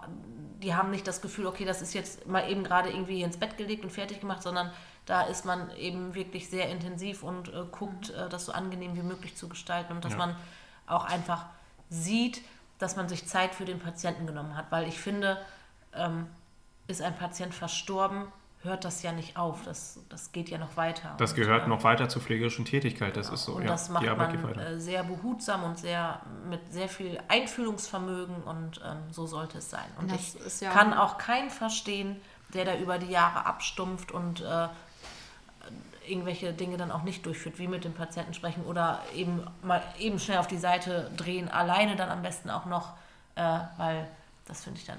die 0.62 0.74
haben 0.76 0.92
nicht 0.92 1.08
das 1.08 1.22
Gefühl, 1.22 1.46
okay, 1.48 1.66
das 1.66 1.82
ist 1.82 1.94
jetzt 1.94 2.28
mal 2.28 2.50
eben 2.50 2.64
gerade 2.64 2.90
irgendwie 2.90 3.24
ins 3.24 3.38
Bett 3.38 3.58
gelegt 3.58 3.84
und 3.84 3.90
fertig 3.92 4.22
gemacht, 4.22 4.42
sondern 4.42 4.72
da 5.06 5.24
ist 5.24 5.44
man 5.46 5.70
eben 5.76 6.14
wirklich 6.14 6.50
sehr 6.50 6.70
intensiv 6.70 7.24
und 7.24 7.50
äh, 7.50 7.64
guckt, 7.72 8.12
äh, 8.12 8.30
das 8.30 8.46
so 8.46 8.52
angenehm 8.54 8.96
wie 8.96 9.02
möglich 9.02 9.36
zu 9.36 9.50
gestalten 9.50 9.94
und 9.94 10.06
dass 10.06 10.14
Ja. 10.14 10.20
man 10.20 10.36
auch 10.88 11.06
einfach 11.06 11.46
sieht, 11.90 12.42
dass 12.80 12.96
man 12.96 13.10
sich 13.10 13.28
Zeit 13.28 13.54
für 13.54 13.66
den 13.66 13.80
Patienten 13.80 14.26
genommen 14.26 14.56
hat, 14.56 14.72
weil 14.72 14.88
ich 14.88 15.00
finde, 15.00 15.38
ähm, 15.94 16.28
ist 16.88 17.02
ein 17.02 17.16
Patient 17.16 17.54
verstorben, 17.54 18.26
hört 18.64 18.86
das 18.86 19.02
ja 19.02 19.12
nicht 19.12 19.38
auf, 19.38 19.64
das, 19.66 20.00
das 20.10 20.32
geht 20.32 20.50
ja 20.50 20.58
noch 20.58 20.78
weiter. 20.78 21.16
Das 21.18 21.32
Und, 21.32 21.38
gehört 21.38 21.64
ähm, 21.64 21.70
noch 21.70 21.84
weiter 21.84 22.10
zur 22.10 22.22
pflegerischen 22.22 22.66
Tätigkeit, 22.66 23.18
das 23.18 23.30
ist 23.30 23.46
so. 23.46 23.54
und 23.54 23.64
ja, 23.64 23.70
das 23.70 23.90
macht 23.90 24.06
man 24.06 24.58
äh, 24.60 24.80
sehr 24.80 25.04
behutsam 25.04 25.64
und 25.64 25.80
sehr 25.80 26.22
mit 26.50 26.72
sehr 26.72 26.88
viel 26.90 27.20
Einfühlungsvermögen 27.28 28.44
und 28.44 28.80
ähm, 28.86 28.98
so 29.12 29.26
sollte 29.26 29.58
es 29.60 29.70
sein. 29.70 29.86
Und 30.00 30.12
Das 30.12 30.36
ich 30.36 30.36
ist 30.42 30.62
ja- 30.62 30.72
kann 30.72 30.94
auch 30.94 31.18
keinen 31.18 31.50
verstehen, 31.50 32.16
der 32.54 32.66
da 32.66 32.76
über 32.78 32.98
die 33.00 33.10
Jahre 33.10 33.46
abstumpft 33.46 34.12
und 34.12 34.42
äh, 34.42 34.68
irgendwelche 36.08 36.54
Dinge 36.54 36.78
dann 36.78 36.92
auch 36.92 37.04
nicht 37.04 37.26
durchführt, 37.26 37.60
wie 37.60 37.68
mit 37.68 37.84
dem 37.84 37.94
Patienten 37.94 38.34
sprechen 38.34 38.64
oder 38.66 39.00
eben 39.16 39.44
mal 39.62 39.82
eben 40.00 40.20
schnell 40.20 40.40
auf 40.40 40.48
die 40.48 40.58
Seite 40.58 41.10
drehen, 41.16 41.48
alleine 41.50 41.96
dann 41.96 42.10
am 42.10 42.22
besten 42.22 42.50
auch 42.50 42.66
noch, 42.66 42.94
äh, 43.36 43.60
weil 43.78 44.08
das 44.48 44.64
finde 44.64 44.80
ich 44.80 44.86
dann 44.86 44.98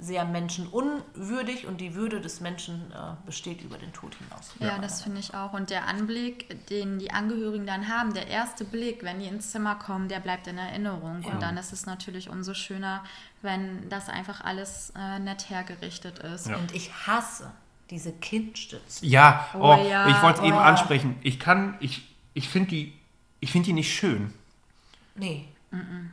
sehr 0.00 0.24
menschenunwürdig 0.24 1.66
und 1.66 1.80
die 1.80 1.94
Würde 1.94 2.20
des 2.20 2.40
Menschen 2.40 2.92
äh, 2.92 3.26
besteht 3.26 3.62
über 3.62 3.78
den 3.78 3.92
Tod 3.92 4.14
hinaus. 4.14 4.52
Ja, 4.60 4.78
das 4.78 5.02
finde 5.02 5.18
ich 5.18 5.34
auch. 5.34 5.52
Und 5.52 5.70
der 5.70 5.88
Anblick, 5.88 6.66
den 6.68 7.00
die 7.00 7.10
Angehörigen 7.10 7.66
dann 7.66 7.88
haben, 7.88 8.14
der 8.14 8.28
erste 8.28 8.64
Blick, 8.64 9.02
wenn 9.02 9.18
die 9.18 9.26
ins 9.26 9.50
Zimmer 9.50 9.74
kommen, 9.74 10.08
der 10.08 10.20
bleibt 10.20 10.46
in 10.46 10.56
Erinnerung. 10.56 11.24
Und 11.24 11.42
dann 11.42 11.56
ist 11.56 11.72
es 11.72 11.84
natürlich 11.86 12.30
umso 12.30 12.54
schöner, 12.54 13.02
wenn 13.42 13.88
das 13.88 14.08
einfach 14.08 14.40
alles 14.42 14.92
äh, 14.96 15.18
nett 15.18 15.50
hergerichtet 15.50 16.20
ist. 16.20 16.46
Ja. 16.46 16.56
Und 16.56 16.72
ich 16.74 16.92
hasse 17.06 17.50
diese 17.90 18.12
Kindstützen. 18.12 19.08
Ja, 19.08 19.48
Oh 19.54 19.76
oh, 19.78 19.88
ja, 19.88 20.08
ich 20.08 20.22
wollte 20.22 20.40
es 20.40 20.46
eben 20.46 20.56
oh. 20.56 20.60
ansprechen. 20.60 21.16
Ich 21.22 21.40
kann, 21.40 21.76
ich, 21.80 22.06
ich 22.34 22.48
finde 22.48 22.70
die, 22.70 22.92
ich 23.40 23.50
finde 23.50 23.66
die 23.66 23.72
nicht 23.72 23.92
schön. 23.92 24.32
Nee, 25.16 25.48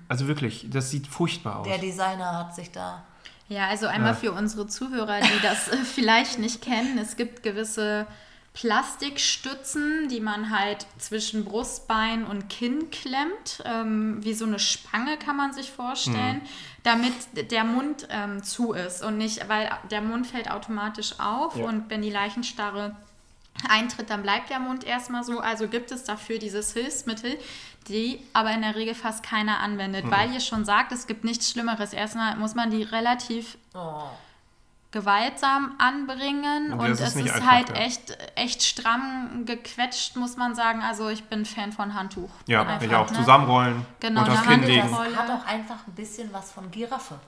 Also 0.08 0.28
wirklich, 0.28 0.68
das 0.72 0.90
sieht 0.90 1.06
furchtbar 1.06 1.58
aus. 1.60 1.68
der 1.68 1.78
Designer 1.78 2.40
hat 2.40 2.56
sich 2.56 2.72
da. 2.72 3.04
Ja, 3.48 3.68
also 3.68 3.86
einmal 3.88 4.14
Ja. 4.14 4.18
für 4.20 4.32
unsere 4.32 4.68
Zuhörer, 4.68 5.20
die 5.22 5.42
das 5.42 5.68
äh, 5.68 5.78
vielleicht 5.78 6.40
nicht 6.40 6.62
kennen. 6.62 6.98
Es 6.98 7.16
gibt 7.16 7.44
gewisse 7.44 8.08
Plastikstützen, 8.54 10.08
die 10.10 10.20
man 10.22 10.50
halt 10.50 10.86
zwischen 10.98 11.46
Brustbein 11.46 12.26
und 12.26 12.50
Kinn 12.50 12.90
klemmt. 12.90 13.62
Ähm, 13.66 14.18
wie 14.24 14.34
so 14.34 14.46
eine 14.46 14.60
Spange 14.60 15.18
kann 15.18 15.36
man 15.38 15.54
sich 15.54 15.72
vorstellen, 15.72 16.42
damit 16.84 17.14
der 17.52 17.64
Mund 17.66 18.08
ähm, 18.10 18.42
zu 18.44 18.74
ist 18.74 19.04
und 19.04 19.18
nicht, 19.18 19.48
weil 19.50 19.70
der 19.92 20.02
Mund 20.02 20.26
fällt 20.26 20.50
automatisch 20.50 21.20
auf 21.20 21.56
Ja. 21.58 21.66
und 21.66 21.90
wenn 21.90 22.02
die 22.02 22.10
Leichenstarre 22.12 22.96
eintritt, 23.70 24.10
dann 24.10 24.22
bleibt 24.22 24.50
der 24.50 24.60
Mund 24.60 24.84
erstmal 24.84 25.24
so. 25.24 25.40
Also 25.40 25.68
gibt 25.68 25.92
es 25.92 26.04
dafür 26.04 26.40
dieses 26.40 26.74
Hilfsmittel, 26.74 27.38
die 27.88 28.20
aber 28.34 28.52
in 28.52 28.62
der 28.62 28.76
Regel 28.76 28.96
fast 28.96 29.24
keiner 29.24 29.60
anwendet, 29.60 30.10
weil 30.10 30.32
ihr 30.34 30.40
schon 30.40 30.66
sagt, 30.66 30.92
es 30.92 31.08
gibt 31.08 31.24
nichts 31.24 31.50
Schlimmeres. 31.52 31.94
Erstmal 31.94 32.36
muss 32.38 32.56
man 32.56 32.70
die 32.72 32.84
relativ 32.84 33.58
Oh, 33.74 33.80
Und 33.80 34.10
gewaltsam 34.92 35.74
anbringen 35.78 36.70
das 36.72 36.80
und 36.80 36.92
ist 36.92 37.00
es 37.02 37.16
ist 37.16 37.34
einfach, 37.36 37.52
halt 37.52 37.70
ja. 37.70 37.76
echt, 37.76 38.18
echt 38.36 38.64
stramm 38.64 39.44
gequetscht, 39.46 40.16
muss 40.16 40.38
man 40.38 40.56
sagen. 40.56 40.82
Also 40.82 41.10
ich 41.10 41.26
bin 41.26 41.46
Fan 41.46 41.72
von 41.74 41.94
Handtuch. 41.94 42.30
ja, 42.48 42.62
Einfach, 42.62 42.82
ich 42.88 42.96
auch. 42.96 43.10
ne? 43.12 43.18
Zusammenrollen, 43.18 43.86
Genau, 44.00 44.22
unter 44.22 44.34
das 44.34 44.44
Kinn 44.44 44.64
legen. 44.64 44.98
hat 44.98 45.30
auch 45.30 45.46
einfach 45.46 45.86
ein 45.88 45.94
bisschen 45.96 46.32
was 46.34 46.52
von 46.52 46.72
Giraffe. 46.72 47.20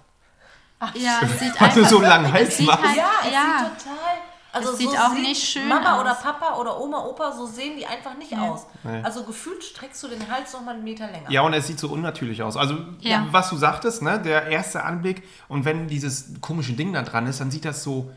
Ja, 0.93 1.19
es 1.23 1.39
sieht 1.39 1.59
einfach, 1.61 1.87
so 1.89 1.97
einen 1.97 2.07
langen 2.07 2.25
es 2.25 2.31
Hals 2.33 2.57
sieht 2.57 2.67
machst. 2.67 2.83
halt, 2.85 2.95
Ja, 2.97 3.09
es 3.25 3.33
ja. 3.33 3.41
sieht 3.59 3.83
total. 3.85 4.17
Also 4.57 4.71
Es 4.73 4.77
sieht 4.77 4.89
so 4.91 4.97
auch 4.97 5.11
sieht 5.13 5.23
nicht 5.23 5.43
schön 5.43 5.67
Mama 5.67 5.95
aus. 5.95 6.01
oder 6.01 6.13
Papa 6.15 6.55
oder 6.57 6.79
Oma, 6.79 7.05
Opa, 7.05 7.31
so 7.31 7.45
sehen 7.45 7.77
die 7.77 7.85
einfach 7.85 8.15
nicht 8.17 8.33
aus. 8.37 8.65
Nee. 8.83 9.01
Also 9.03 9.23
gefühlt 9.23 9.63
streckst 9.63 10.01
du 10.03 10.07
den 10.07 10.29
Hals 10.29 10.53
noch 10.53 10.61
mal 10.61 10.75
einen 10.75 10.83
Meter 10.83 11.07
länger. 11.07 11.29
Ja, 11.31 11.41
und 11.41 11.53
es 11.53 11.67
sieht 11.67 11.79
so 11.79 11.89
unnatürlich 11.89 12.41
aus. 12.43 12.57
Also, 12.57 12.77
Ja. 12.99 13.25
was 13.31 13.49
du 13.49 13.57
sagtest, 13.57 14.01
ne, 14.01 14.19
der 14.19 14.47
erste 14.47 14.83
Anblick 14.83 15.23
und 15.47 15.65
wenn 15.65 15.87
dieses 15.87 16.33
komische 16.41 16.73
Ding 16.73 16.93
da 16.93 17.01
dran 17.03 17.27
ist, 17.27 17.39
dann 17.39 17.51
sieht 17.51 17.65
das 17.65 17.83
so. 17.83 18.11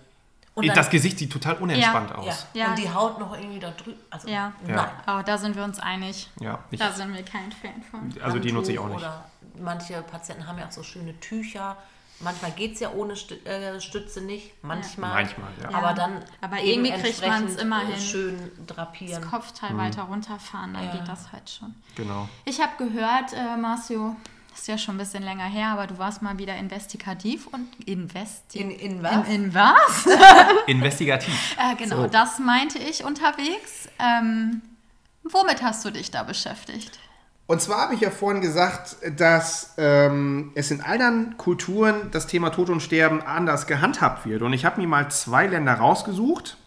Und 0.54 0.66
dann- 0.66 0.74
das 0.76 0.90
Gesicht 0.90 1.16
sieht 1.18 1.32
total 1.32 1.54
unentspannt 1.56 2.10
Ja. 2.10 2.16
aus. 2.16 2.46
Ja. 2.54 2.66
Und 2.70 2.78
die 2.78 2.92
Haut 2.92 3.18
noch 3.20 3.32
irgendwie 3.38 3.60
da 3.60 3.70
drüben. 3.70 3.98
Also, 4.10 4.28
Ja. 4.28 4.52
Ja. 4.66 4.76
nein. 4.76 4.88
Oh, 5.06 5.22
da 5.24 5.38
sind 5.38 5.54
wir 5.56 5.62
uns 5.64 5.78
einig. 5.78 6.28
Ja, 6.40 6.58
ich, 6.70 6.78
Da 6.80 6.90
sind 6.92 7.14
wir 7.14 7.22
kein 7.24 7.50
Fan 7.52 7.82
von. 7.90 8.12
also 8.22 8.38
die 8.38 8.50
nutze 8.52 8.72
ich 8.72 8.78
auch 8.78 8.88
nicht. 8.88 8.96
Oder 8.98 9.24
manche 9.60 10.02
Patienten 10.02 10.46
haben 10.46 10.58
ja 10.58 10.66
auch 10.66 10.72
so 10.72 10.82
schöne 10.82 11.18
Tücher. 11.20 11.76
Manchmal 12.22 12.50
geht 12.52 12.74
es 12.74 12.80
ja 12.80 12.90
ohne 12.92 13.14
äh, 13.14 13.80
Stütze 13.80 14.20
nicht. 14.20 14.52
Manchmal. 14.62 15.14
Manchmal, 15.14 15.48
ja. 15.62 15.70
Aber 15.76 15.94
dann. 15.94 16.22
Aber 16.42 16.58
eben 16.60 16.84
irgendwie 16.84 17.02
kriegt 17.02 17.22
entsprechend, 17.22 17.60
immer 17.60 17.82
äh, 17.82 17.86
hin. 17.86 18.00
Schön 18.00 18.50
drapieren. 18.66 19.22
Das 19.22 19.30
Kopfteil 19.30 19.76
weiter 19.78 20.02
runterfahren, 20.02 20.74
dann 20.74 20.84
Ja. 20.84 20.92
geht 20.92 21.08
das 21.08 21.32
halt 21.32 21.48
schon. 21.48 21.74
Genau. 21.96 22.28
Ich 22.44 22.60
habe 22.60 22.72
gehört, 22.76 23.32
äh, 23.32 23.56
Marcio, 23.56 24.16
ist 24.54 24.68
ja 24.68 24.76
schon 24.76 24.96
ein 24.96 24.98
bisschen 24.98 25.22
länger 25.22 25.44
her, 25.44 25.68
aber 25.68 25.86
du 25.86 25.96
warst 25.96 26.20
mal 26.20 26.36
wieder 26.36 26.54
investigativ 26.56 27.46
und 27.46 27.68
investi 27.86 28.58
In, 28.58 28.70
in 28.70 29.02
was? 29.02 29.26
in, 29.28 29.34
in 29.44 29.54
was? 29.54 30.06
Investigativ. 30.66 31.56
äh, 31.58 31.74
genau, 31.76 32.02
So. 32.02 32.06
das 32.08 32.38
meinte 32.38 32.78
ich 32.78 33.02
unterwegs. 33.04 33.88
Ähm, 33.98 34.60
womit 35.22 35.62
hast 35.62 35.84
du 35.86 35.90
dich 35.90 36.10
da 36.10 36.22
beschäftigt? 36.24 36.98
Und 37.50 37.60
zwar 37.60 37.80
habe 37.80 37.94
ich 37.94 38.00
ja 38.00 38.10
vorhin 38.12 38.40
gesagt, 38.40 38.98
dass 39.18 39.74
ähm, 39.76 40.52
es 40.54 40.70
in 40.70 40.82
anderen 40.82 41.36
Kulturen 41.36 42.08
das 42.12 42.28
Thema 42.28 42.50
Tod 42.50 42.70
und 42.70 42.80
Sterben 42.80 43.22
anders 43.22 43.66
gehandhabt 43.66 44.24
wird. 44.24 44.42
Und 44.42 44.52
ich 44.52 44.64
habe 44.64 44.80
mir 44.80 44.86
mal 44.86 45.10
zwei 45.10 45.48
Länder 45.48 45.74
rausgesucht. 45.74 46.58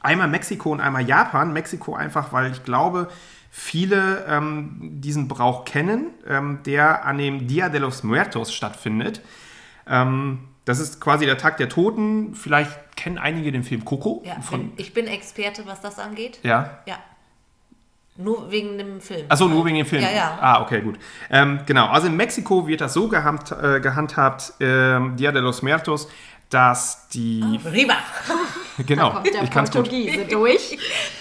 Einmal 0.00 0.28
Mexiko 0.28 0.72
und 0.72 0.80
einmal 0.80 1.08
Japan. 1.08 1.54
Mexiko 1.54 1.94
einfach, 1.94 2.34
weil 2.34 2.52
ich 2.52 2.64
glaube, 2.64 3.08
viele 3.50 4.26
ähm, 4.28 5.00
diesen 5.00 5.26
Brauch 5.26 5.64
kennen, 5.64 6.08
ähm, 6.28 6.58
der 6.66 7.06
an 7.06 7.16
dem 7.16 7.46
Dia 7.46 7.70
de 7.70 7.80
los 7.80 8.02
Muertos 8.02 8.52
stattfindet. 8.52 9.22
Ähm, 9.86 10.48
das 10.66 10.80
ist 10.80 11.00
quasi 11.00 11.24
der 11.24 11.38
Tag 11.38 11.56
der 11.56 11.70
Toten. 11.70 12.34
Vielleicht 12.34 12.94
kennen 12.94 13.16
einige 13.16 13.52
den 13.52 13.64
Film 13.64 13.86
Coco. 13.86 14.22
Ja, 14.26 14.38
von, 14.42 14.74
ich 14.76 14.92
bin 14.92 15.06
Experte, 15.06 15.64
was 15.64 15.80
das 15.80 15.98
angeht. 15.98 16.40
ja, 16.42 16.82
Ja. 16.84 16.98
Nur 18.22 18.50
wegen 18.50 18.78
dem 18.78 19.00
Film. 19.00 19.26
Achso, 19.28 19.48
nur 19.48 19.64
wegen 19.64 19.76
dem 19.76 19.86
Film. 19.86 20.02
Ja, 20.02 20.10
ja. 20.10 20.38
Ah, 20.40 20.62
okay, 20.62 20.80
gut. 20.82 20.98
Ähm, 21.30 21.60
genau, 21.66 21.88
also 21.88 22.06
in 22.06 22.16
Mexiko 22.16 22.66
wird 22.66 22.80
das 22.80 22.92
so 22.92 23.08
gehand, 23.08 23.50
äh, 23.52 23.80
gehandhabt, 23.80 24.52
ähm, 24.60 25.16
Dia 25.16 25.32
de 25.32 25.40
los 25.40 25.62
Muertos, 25.62 26.08
dass 26.50 27.08
die, 27.08 27.60
Riva! 27.64 27.94
Genau. 28.86 29.10
Da 29.12 29.42
ich 29.42 29.50
kann's 29.50 29.70
gut. 29.70 29.82
Portugiese 29.82 30.24
durch. 30.24 30.78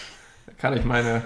Kann 0.60 0.78
ich 0.78 0.86
meine. 0.86 1.24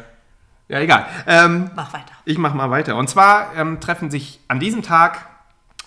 Ja, 0.68 0.80
egal. 0.80 1.06
Ähm, 1.28 1.70
Mach 1.76 1.94
weiter. 1.94 2.14
Ich 2.26 2.40
mache 2.40 2.58
mal 2.58 2.72
weiter. 2.72 2.96
Und 2.96 3.08
zwar 3.08 3.56
ähm, 3.56 3.80
treffen 3.80 4.10
sich 4.10 4.40
an 4.48 4.60
diesem 4.60 4.82
Tag 4.82 5.28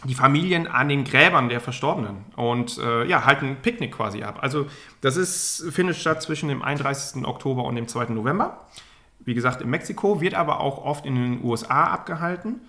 die 0.05 0.15
Familien 0.15 0.67
an 0.69 0.89
den 0.89 1.05
Gräbern 1.05 1.49
der 1.49 1.61
Verstorbenen 1.61 2.27
und 2.37 2.79
äh, 2.79 3.05
ja, 3.07 3.25
halten 3.25 3.47
ein 3.47 3.57
Picknick 3.63 3.93
quasi 3.93 4.23
ab. 4.23 4.39
Also 4.41 4.67
das 5.01 5.17
ist, 5.17 5.65
findet 5.73 5.97
statt 5.97 6.23
zwischen 6.23 6.49
dem 6.49 6.63
31. 6.63 7.25
Oktober 7.25 7.65
und 7.65 7.77
dem 7.77 7.89
2. 7.89 8.07
November. 8.07 8.67
Wie 9.27 9.35
gesagt, 9.35 9.61
in 9.61 9.69
Mexiko, 9.69 10.21
wird 10.23 10.35
aber 10.35 10.61
auch 10.61 10.83
oft 10.83 11.05
in 11.05 11.17
den 11.17 11.45
USA 11.45 11.85
abgehalten. 11.85 12.61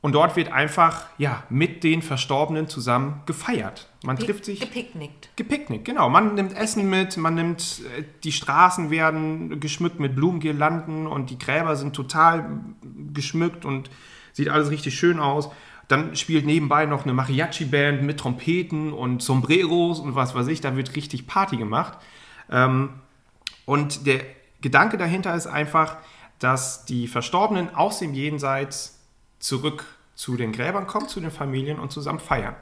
Und 0.00 0.12
dort 0.12 0.36
wird 0.36 0.52
einfach 0.52 1.06
ja, 1.16 1.44
mit 1.48 1.82
den 1.82 2.02
Verstorbenen 2.02 2.68
zusammen 2.68 3.22
gefeiert. 3.24 3.88
Man 4.04 4.18
trifft 4.18 4.44
sich 4.44 4.60
Gepicknickt. 4.60 5.30
gepicknickt, 5.34 5.86
genau. 5.86 6.10
Man 6.10 6.34
nimmt 6.34 6.54
Essen 6.54 6.90
mit, 6.90 7.16
man 7.16 7.34
nimmt, 7.34 7.80
äh, 7.98 8.04
die 8.22 8.32
Straßen 8.32 8.90
werden 8.90 9.60
geschmückt 9.60 9.98
mit 9.98 10.14
Blumengirlanden 10.14 11.06
und 11.06 11.30
die 11.30 11.38
Gräber 11.38 11.74
sind 11.74 11.96
total 11.96 12.60
geschmückt 13.14 13.64
und 13.64 13.88
sieht 14.32 14.50
alles 14.50 14.70
richtig 14.70 14.94
schön 14.94 15.18
aus. 15.18 15.50
Dann 15.88 16.14
spielt 16.16 16.44
nebenbei 16.44 16.84
noch 16.84 17.04
eine 17.04 17.14
Mariachi-Band 17.14 18.02
mit 18.02 18.20
Trompeten 18.20 18.92
und 18.92 19.22
Sombreros 19.22 20.00
und 20.00 20.14
was 20.14 20.34
weiß 20.34 20.48
ich. 20.48 20.60
Da 20.60 20.76
wird 20.76 20.96
richtig 20.96 21.26
Party 21.26 21.56
gemacht. 21.56 21.98
Ähm, 22.50 22.90
und 23.64 24.06
der 24.06 24.20
Gedanke 24.64 24.96
dahinter 24.96 25.34
ist 25.34 25.46
einfach, 25.46 25.98
dass 26.38 26.86
die 26.86 27.06
Verstorbenen 27.06 27.74
aus 27.74 27.98
dem 27.98 28.14
Jenseits 28.14 28.98
zurück 29.38 29.84
zu 30.14 30.38
den 30.38 30.52
Gräbern 30.52 30.86
kommen, 30.86 31.06
zu 31.06 31.20
den 31.20 31.30
Familien 31.30 31.78
und 31.78 31.92
zusammen 31.92 32.18
feiern. 32.18 32.56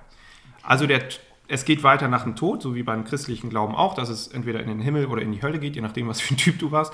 Also 0.65 0.89
der, 0.89 1.05
es 1.47 1.65
geht 1.65 1.85
weiter 1.85 2.09
nach 2.09 2.25
dem 2.25 2.35
Tod, 2.35 2.61
so 2.61 2.75
wie 2.75 2.83
beim 2.83 3.05
christlichen 3.05 3.51
Glauben 3.51 3.77
auch, 3.77 3.95
dass 3.95 4.09
es 4.09 4.27
entweder 4.27 4.59
in 4.59 4.67
den 4.67 4.81
Himmel 4.81 5.07
oder 5.07 5.23
in 5.23 5.31
die 5.31 5.43
Hölle 5.43 5.61
geht, 5.61 5.77
je 5.77 5.81
nachdem, 5.81 6.09
was 6.09 6.21
für 6.21 6.35
ein 6.35 6.39
Typ 6.39 6.59
du 6.59 6.73
warst. 6.73 6.93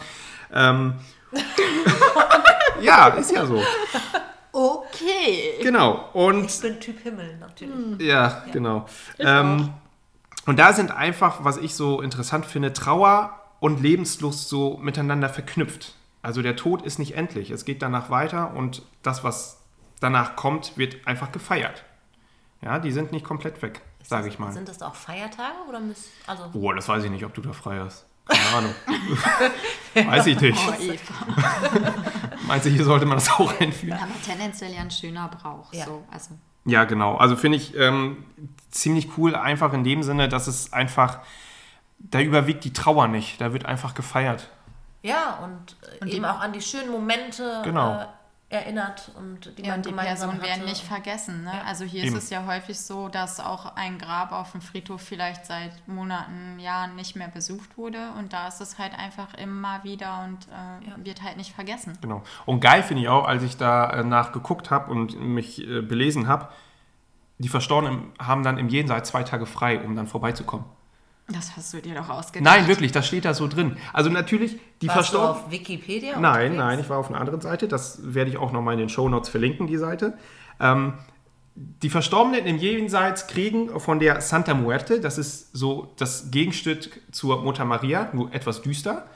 Ähm, 0.52 0.92
ja, 2.82 3.08
ist 3.08 3.32
ja 3.32 3.46
so. 3.46 3.62
Okay. 4.52 5.54
Genau. 5.62 6.10
Und 6.12 6.50
Ich 6.50 6.60
bin 6.60 6.80
Typ 6.80 7.02
Himmel, 7.02 7.38
natürlich. 7.38 8.02
Ja, 8.02 8.44
genau. 8.52 8.84
Ähm, 9.18 9.70
und 10.44 10.58
da 10.58 10.74
sind 10.74 10.90
einfach, 10.90 11.44
was 11.44 11.56
ich 11.56 11.74
so 11.74 12.02
interessant 12.02 12.44
finde, 12.44 12.74
Trauer 12.74 13.38
und 13.60 13.80
Lebenslust 13.80 14.48
so 14.48 14.76
miteinander 14.78 15.28
verknüpft. 15.28 15.94
Also 16.22 16.42
der 16.42 16.56
Tod 16.56 16.82
ist 16.82 16.98
nicht 16.98 17.14
endlich. 17.14 17.50
Es 17.50 17.64
geht 17.64 17.82
danach 17.82 18.10
weiter 18.10 18.54
und 18.54 18.82
das, 19.02 19.24
was 19.24 19.62
danach 20.00 20.36
kommt, 20.36 20.76
wird 20.76 21.06
einfach 21.06 21.32
gefeiert. 21.32 21.84
Ja, 22.60 22.78
die 22.78 22.90
sind 22.90 23.12
nicht 23.12 23.24
komplett 23.24 23.62
weg, 23.62 23.82
sage 24.02 24.28
ich 24.28 24.38
mal. 24.38 24.52
Sind 24.52 24.68
das 24.68 24.82
auch 24.82 24.94
Feiertage 24.94 25.56
oder 25.68 25.78
müssen. 25.80 26.10
Also, 26.26 26.48
Boah, 26.52 26.74
das 26.74 26.88
weiß 26.88 27.04
ich 27.04 27.10
nicht, 27.10 27.24
ob 27.24 27.34
du 27.34 27.40
da 27.40 27.52
frei 27.52 27.78
hast. 27.78 28.04
Keine 28.26 28.56
Ahnung. 28.56 28.74
weiß 29.94 30.26
ich 30.26 30.40
nicht. 30.40 30.58
Oh, 30.68 30.82
Eva. 30.82 31.94
Meinst 32.46 32.66
du, 32.66 32.70
hier 32.70 32.84
sollte 32.84 33.06
man 33.06 33.16
das 33.16 33.30
auch 33.30 33.58
einführen? 33.60 33.98
Aber 33.98 34.12
tendenziell 34.24 34.72
ja 34.72 34.80
ein 34.80 34.90
schöner 34.90 35.28
Brauch. 35.28 35.72
Ja. 35.72 35.86
So. 35.86 36.04
Also, 36.10 36.30
Ja, 36.64 36.84
genau. 36.84 37.16
Also 37.16 37.36
finde 37.36 37.56
ich 37.56 37.74
ähm, 37.76 38.24
ziemlich 38.70 39.16
cool, 39.16 39.34
einfach 39.34 39.72
in 39.72 39.84
dem 39.84 40.02
Sinne, 40.02 40.28
dass 40.28 40.46
es 40.46 40.72
einfach, 40.72 41.20
da 41.98 42.20
überwiegt 42.20 42.64
die 42.64 42.72
Trauer 42.72 43.08
nicht. 43.08 43.40
Da 43.40 43.52
wird 43.52 43.66
einfach 43.66 43.94
gefeiert. 43.94 44.48
ja, 45.02 45.38
und, 45.44 45.76
äh, 45.82 46.00
Und 46.02 46.08
die- 46.10 46.16
eben 46.16 46.24
auch 46.24 46.40
an 46.40 46.52
die 46.52 46.60
schönen 46.60 46.90
Momente 46.90 47.60
Genau. 47.64 48.00
äh, 48.00 48.06
erinnert 48.50 49.10
und 49.16 49.56
die 49.58 49.62
ja, 49.62 49.68
man 49.72 49.76
und 49.80 49.86
die 49.86 49.92
Personen 49.92 50.40
werden 50.42 50.64
nicht 50.64 50.82
vergessen. 50.82 51.44
Ne? 51.44 51.52
Ja. 51.54 51.62
Also 51.66 51.84
hier 51.84 52.04
Eben. 52.04 52.16
ist 52.16 52.24
es 52.24 52.30
ja 52.30 52.46
häufig 52.46 52.80
so, 52.80 53.08
dass 53.08 53.40
auch 53.40 53.76
ein 53.76 53.98
Grab 53.98 54.32
auf 54.32 54.52
dem 54.52 54.60
Friedhof 54.62 55.02
vielleicht 55.02 55.44
seit 55.44 55.86
Monaten, 55.86 56.58
Jahren 56.58 56.96
nicht 56.96 57.14
mehr 57.14 57.28
besucht 57.28 57.76
wurde. 57.76 58.10
Und 58.18 58.32
da 58.32 58.48
ist 58.48 58.60
es 58.62 58.78
halt 58.78 58.98
einfach 58.98 59.34
immer 59.34 59.84
wieder 59.84 60.24
und 60.24 60.48
äh, 60.48 61.04
wird 61.04 61.22
halt 61.22 61.36
nicht 61.36 61.54
vergessen. 61.54 61.98
Genau. 62.00 62.22
Und 62.46 62.60
geil 62.60 62.82
finde 62.82 63.02
ich 63.02 63.08
auch, 63.10 63.26
als 63.28 63.42
ich 63.42 63.56
da 63.58 63.90
äh, 63.90 64.02
nachgeguckt 64.04 64.70
habe 64.70 64.90
und 64.90 65.20
mich 65.20 65.60
äh, 65.66 65.82
belesen 65.82 66.26
habe, 66.26 66.48
die 67.36 67.48
Verstorbenen 67.50 68.12
haben 68.18 68.42
dann 68.42 68.56
im 68.58 68.68
Jenseits 68.68 69.10
zwei 69.10 69.22
Tage 69.24 69.44
frei, 69.46 69.78
um 69.84 69.94
dann 69.94 70.06
vorbeizukommen. 70.06 70.64
Das 71.30 71.56
hast 71.56 71.74
du 71.74 71.82
dir 71.82 71.94
doch 71.94 72.08
ausgedacht. 72.08 72.42
Nein, 72.42 72.68
wirklich, 72.68 72.90
das 72.90 73.06
steht 73.06 73.26
da 73.26 73.34
so 73.34 73.48
drin. 73.48 73.76
Also 73.92 74.08
natürlich, 74.08 74.58
die 74.80 74.88
Warst 74.88 75.12
du 75.12 75.18
Verstorbenen. 75.18 75.44
auf 75.44 75.50
Wikipedia? 75.50 76.18
Nein, 76.18 76.52
unterwegs? 76.52 76.56
nein, 76.56 76.80
ich 76.80 76.88
war 76.88 76.98
auf 76.98 77.10
einer 77.10 77.20
anderen 77.20 77.42
Seite. 77.42 77.68
Das 77.68 78.00
werde 78.02 78.30
ich 78.30 78.38
auch 78.38 78.50
nochmal 78.50 78.74
in 78.74 78.80
den 78.80 78.88
Shownotes 78.88 79.28
verlinken, 79.28 79.66
die 79.66 79.76
Seite. 79.76 80.16
Ähm, 80.58 80.94
die 81.54 81.90
Verstorbenen 81.90 82.46
im 82.46 82.56
Jenseits 82.56 83.26
kriegen 83.26 83.78
von 83.80 83.98
der 83.98 84.20
Santa 84.20 84.54
Muerte, 84.54 85.00
das 85.00 85.18
ist 85.18 85.54
so 85.56 85.92
das 85.96 86.30
Gegenstück 86.30 87.00
zur 87.10 87.42
Mutter 87.42 87.64
Maria, 87.64 88.08
nur 88.12 88.32
etwas 88.32 88.62
düster, 88.62 89.06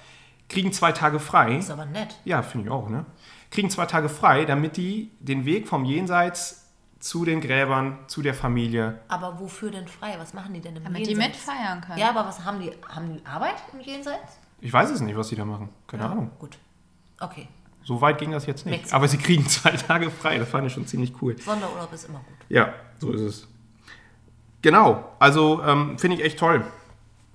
kriegen 0.49 0.73
zwei 0.73 0.93
Tage 0.93 1.19
frei. 1.21 1.57
Ist 1.57 1.71
aber 1.71 1.87
nett. 1.87 2.17
Ja, 2.25 2.43
finde 2.43 2.67
ich 2.67 2.73
auch, 2.73 2.89
ne? 2.89 3.07
Kriegen 3.51 3.71
zwei 3.71 3.87
Tage 3.87 4.09
frei, 4.09 4.45
damit 4.45 4.77
die 4.77 5.13
den 5.21 5.45
Weg 5.45 5.69
vom 5.69 5.85
Jenseits 5.85 6.62
zu 7.03 7.25
den 7.25 7.41
Gräbern, 7.41 7.99
zu 8.07 8.23
der 8.23 8.33
Familie. 8.33 9.01
Aber 9.09 9.41
wofür 9.41 9.73
denn 9.73 9.89
frei? 9.89 10.15
Was 10.19 10.35
machen 10.35 10.55
die 10.55 10.61
denn 10.61 10.77
im 10.77 10.85
Damit 10.85 11.05
die 11.05 11.11
Jenseits? 11.11 11.37
mitfeiern 11.37 11.81
können. 11.81 11.99
Ja, 11.99 12.11
aber 12.11 12.25
was 12.27 12.45
haben 12.45 12.61
die? 12.61 12.71
Haben 12.89 13.15
die 13.17 13.27
Arbeit 13.27 13.57
im 13.73 13.81
Jenseits? 13.81 14.39
Ich 14.61 14.73
weiß 14.73 14.89
es 14.91 15.01
nicht, 15.01 15.17
was 15.17 15.27
sie 15.27 15.35
da 15.35 15.45
machen. 15.45 15.69
Keine 15.89 16.09
Ahnung. 16.09 16.31
Gut. 16.39 16.57
Okay. 17.19 17.49
So 17.83 18.01
weit 18.01 18.19
ging 18.19 18.31
das 18.31 18.47
jetzt 18.47 18.65
nicht. 18.67 18.77
Mexiko. 18.77 18.97
Aber 18.97 19.09
sie 19.09 19.19
kriegen 19.19 19.45
zwei 19.49 19.73
Tage 19.73 20.13
frei. 20.13 20.39
Das 20.39 20.49
fand 20.49 20.69
ich 20.69 20.73
schon 20.73 20.87
ziemlich 20.87 21.13
cool. 21.21 21.37
Sonderurlaub 21.37 21.93
ist 21.93 22.09
immer 22.09 22.21
gut. 22.21 22.37
Ja, 22.49 22.73
so 23.01 23.11
ist 23.11 23.21
es. 23.21 23.49
Genau, 24.63 25.13
also 25.19 25.61
ähm, 25.65 25.99
finde 25.99 26.19
ich 26.19 26.25
echt 26.25 26.39
toll, 26.39 26.65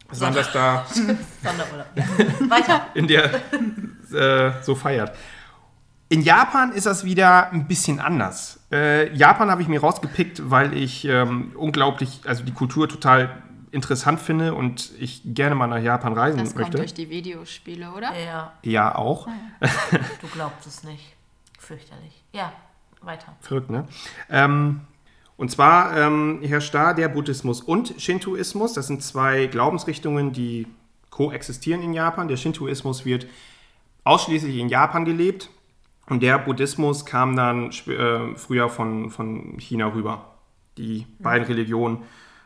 dass 0.07 0.21
man 0.21 0.33
das 0.33 0.49
da 0.53 0.85
Sonderurlaub. 1.43 1.87
Ja. 1.93 2.49
Weiter. 2.49 2.87
in 2.93 3.05
der 3.07 3.33
äh, 4.13 4.63
so 4.63 4.75
feiert. 4.75 5.13
In 6.07 6.21
Japan 6.21 6.71
ist 6.71 6.85
das 6.85 7.03
wieder 7.03 7.51
ein 7.51 7.67
bisschen 7.67 7.99
anders. 7.99 8.56
Äh, 8.71 9.13
Japan 9.15 9.49
habe 9.49 9.61
ich 9.61 9.67
mir 9.67 9.79
rausgepickt, 9.79 10.49
weil 10.49 10.73
ich 10.75 11.05
ähm, 11.05 11.53
unglaublich, 11.55 12.21
also 12.25 12.43
die 12.43 12.51
Kultur 12.53 12.89
total 12.89 13.41
interessant 13.71 14.19
finde 14.19 14.53
und 14.53 14.91
ich 14.99 15.21
gerne 15.25 15.55
mal 15.55 15.67
nach 15.67 15.81
Japan 15.81 16.13
reisen 16.13 16.39
Das 16.39 16.49
kommt 16.49 16.59
möchte. 16.59 16.77
durch 16.77 16.93
die 16.93 17.09
Videospiele, 17.09 17.91
oder? 17.91 18.17
Ja, 18.17 18.53
Ja, 18.63 18.95
auch. 18.95 19.27
du 20.21 20.27
glaubst 20.33 20.67
es 20.67 20.83
nicht. 20.83 21.15
Fürchterlich. 21.59 22.23
Ja, 22.33 22.53
weiter. 23.01 23.35
Verrückt, 23.41 23.69
ne? 23.69 23.85
Ähm, 24.29 24.81
und 25.35 25.51
zwar 25.51 25.95
ähm, 25.95 26.39
herrscht 26.43 26.73
da 26.73 26.93
der 26.93 27.09
Buddhismus 27.09 27.61
und 27.61 27.93
Shintoismus. 27.97 28.73
Das 28.73 28.87
sind 28.87 29.03
zwei 29.03 29.47
Glaubensrichtungen, 29.47 30.33
die 30.33 30.67
koexistieren 31.09 31.81
in 31.81 31.93
Japan. 31.93 32.27
Der 32.27 32.37
Shintoismus 32.37 33.05
wird 33.05 33.27
ausschließlich 34.03 34.57
in 34.57 34.69
Japan 34.69 35.05
gelebt 35.05 35.49
und 36.09 36.23
der 36.23 36.39
Buddhismus 36.39 37.05
kam 37.05 37.35
dann 37.35 37.71
äh, 37.71 38.35
früher 38.35 38.69
von, 38.69 39.09
von 39.09 39.57
China 39.59 39.87
rüber. 39.93 40.33
Die 40.77 41.05
beiden 41.19 41.47
Religionen 41.47 42.03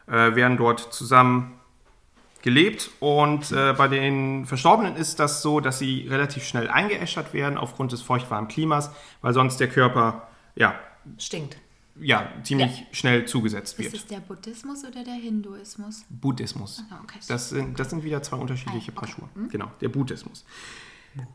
äh, 0.08 0.36
werden 0.36 0.58
dort 0.58 0.94
zusammen 0.94 1.54
gelebt 2.42 2.90
und 3.00 3.52
äh, 3.52 3.74
bei 3.74 3.88
den 3.88 4.46
Verstorbenen 4.46 4.96
ist 4.96 5.20
das 5.20 5.42
so, 5.42 5.60
dass 5.60 5.80
sie 5.80 6.08
relativ 6.10 6.44
schnell 6.44 6.70
eingeäschert 6.70 7.34
werden 7.34 7.58
aufgrund 7.58 7.92
des 7.92 8.02
feuchtwarmen 8.02 8.48
Klimas, 8.48 8.92
weil 9.22 9.34
sonst 9.34 9.58
der 9.60 9.68
Körper 9.70 10.28
ja, 10.56 10.74
Stinkt. 11.20 11.58
ja, 12.00 12.28
ziemlich 12.44 12.86
schnell 12.92 13.26
zugesetzt 13.26 13.78
Ist 13.80 13.86
wird. 13.86 13.94
es 13.94 14.08
der 14.08 14.22
Buddhismus 14.22 14.84
oder 14.84 15.04
der 15.04 15.14
Hinduismus? 15.14 16.04
Buddhismus. 16.10 16.84
Ah, 16.90 17.00
okay. 17.04 17.20
Das 17.28 17.50
sind, 17.50 17.80
das 17.80 17.92
sind 17.92 18.04
wieder 18.04 18.24
zwei 18.24 18.38
unterschiedliche 18.38 18.92
Ah, 18.92 18.98
okay. 18.98 19.06
Paar 19.14 19.30
Schuhe. 19.36 19.48
Genau, 19.52 19.72
der 19.80 19.90
Buddhismus. 19.90 20.44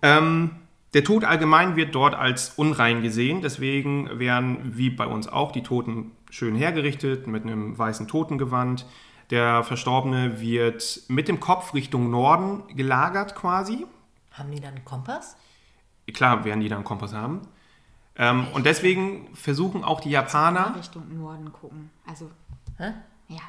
Ähm, 0.03 0.51
der 0.97 1.05
Tod 1.05 1.25
allgemein 1.25 1.77
wird 1.77 1.95
dort 1.95 2.15
als 2.15 2.55
unrein 2.57 3.03
gesehen, 3.03 3.43
deswegen 3.43 4.19
werden, 4.19 4.79
wie 4.79 4.89
bei 4.89 5.07
uns 5.07 5.29
auch, 5.29 5.53
die 5.53 5.63
Toten 5.63 6.13
schön 6.31 6.55
hergerichtet 6.55 7.27
mit 7.27 7.43
einem 7.43 7.77
weißen 7.77 8.09
Totengewand. 8.09 8.87
Der 9.29 9.63
Verstorbene 9.63 10.41
wird 10.41 11.03
mit 11.09 11.29
dem 11.29 11.39
Kopf 11.39 11.75
Richtung 11.75 12.09
Norden 12.09 12.63
gelagert 12.75 13.35
quasi. 13.35 13.85
Haben 14.33 14.51
die 14.53 14.59
dann 14.59 14.75
einen 14.75 14.87
Kompass? 14.87 15.37
Klar 16.15 16.47
werden 16.47 16.61
die 16.61 16.71
dann 16.71 16.79
einen 16.79 16.87
Kompass 16.87 17.13
haben. 17.13 17.43
Ähm, 18.17 18.47
und 18.55 18.65
deswegen 18.65 19.29
versuchen 19.35 19.85
auch 19.85 20.01
die 20.01 20.09
Japaner, 20.09 20.77
Richtung 20.79 21.15
Norden 21.15 21.53
gucken. 21.53 21.91
Also, 22.07 22.31
Hä? 22.79 22.95
ja, 23.29 23.43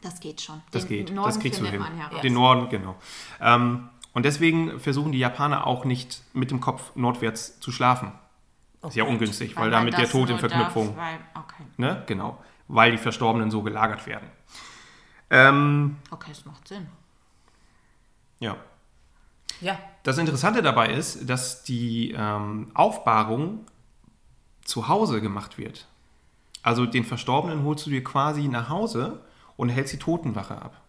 das 0.00 0.18
geht 0.18 0.40
schon. 0.40 0.62
Das 0.70 0.86
Den 0.86 1.04
geht, 1.04 1.14
Norden 1.14 1.28
das 1.28 1.40
kriegst 1.40 1.60
du 1.60 1.66
hin. 1.66 1.84
Den 2.22 2.32
Norden, 2.32 2.70
genau. 2.70 2.96
Ähm, 3.38 3.90
und 4.12 4.24
deswegen 4.24 4.80
versuchen 4.80 5.12
die 5.12 5.18
Japaner 5.18 5.66
auch 5.66 5.84
nicht 5.84 6.22
mit 6.32 6.50
dem 6.50 6.60
Kopf 6.60 6.94
nordwärts 6.94 7.60
zu 7.60 7.72
schlafen. 7.72 8.12
Ist 8.82 8.96
ja 8.96 9.04
ungünstig, 9.04 9.56
weil, 9.56 9.64
man 9.64 9.72
damit 9.72 9.94
der 9.94 10.02
das 10.02 10.10
Tod 10.10 10.30
in 10.30 10.38
Verknüpfung, 10.38 10.96
Darf, 10.96 10.96
weil, 10.96 11.18
okay. 11.42 11.62
ne, 11.76 12.02
genau, 12.06 12.42
weil 12.66 12.92
die 12.92 12.98
Verstorbenen 12.98 13.50
so 13.50 13.62
gelagert 13.62 14.06
werden. 14.06 14.28
Ähm, 15.28 15.96
okay, 16.10 16.30
es 16.32 16.44
macht 16.44 16.66
Sinn. 16.66 16.88
ja. 18.38 18.56
Ja. 19.60 19.78
Das 20.04 20.16
Interessante 20.16 20.62
dabei 20.62 20.88
ist, 20.88 21.28
dass 21.28 21.62
die 21.62 22.14
ähm, 22.16 22.70
Aufbahrung 22.72 23.66
zu 24.64 24.88
Hause 24.88 25.20
gemacht 25.20 25.58
wird. 25.58 25.86
Also 26.62 26.86
den 26.86 27.04
Verstorbenen 27.04 27.64
holst 27.64 27.86
du 27.86 27.90
dir 27.90 28.02
quasi 28.02 28.48
nach 28.48 28.70
Hause 28.70 29.20
und 29.56 29.68
hältst 29.68 29.92
die 29.92 29.98
Totenwache 29.98 30.60
ab. 30.60 30.79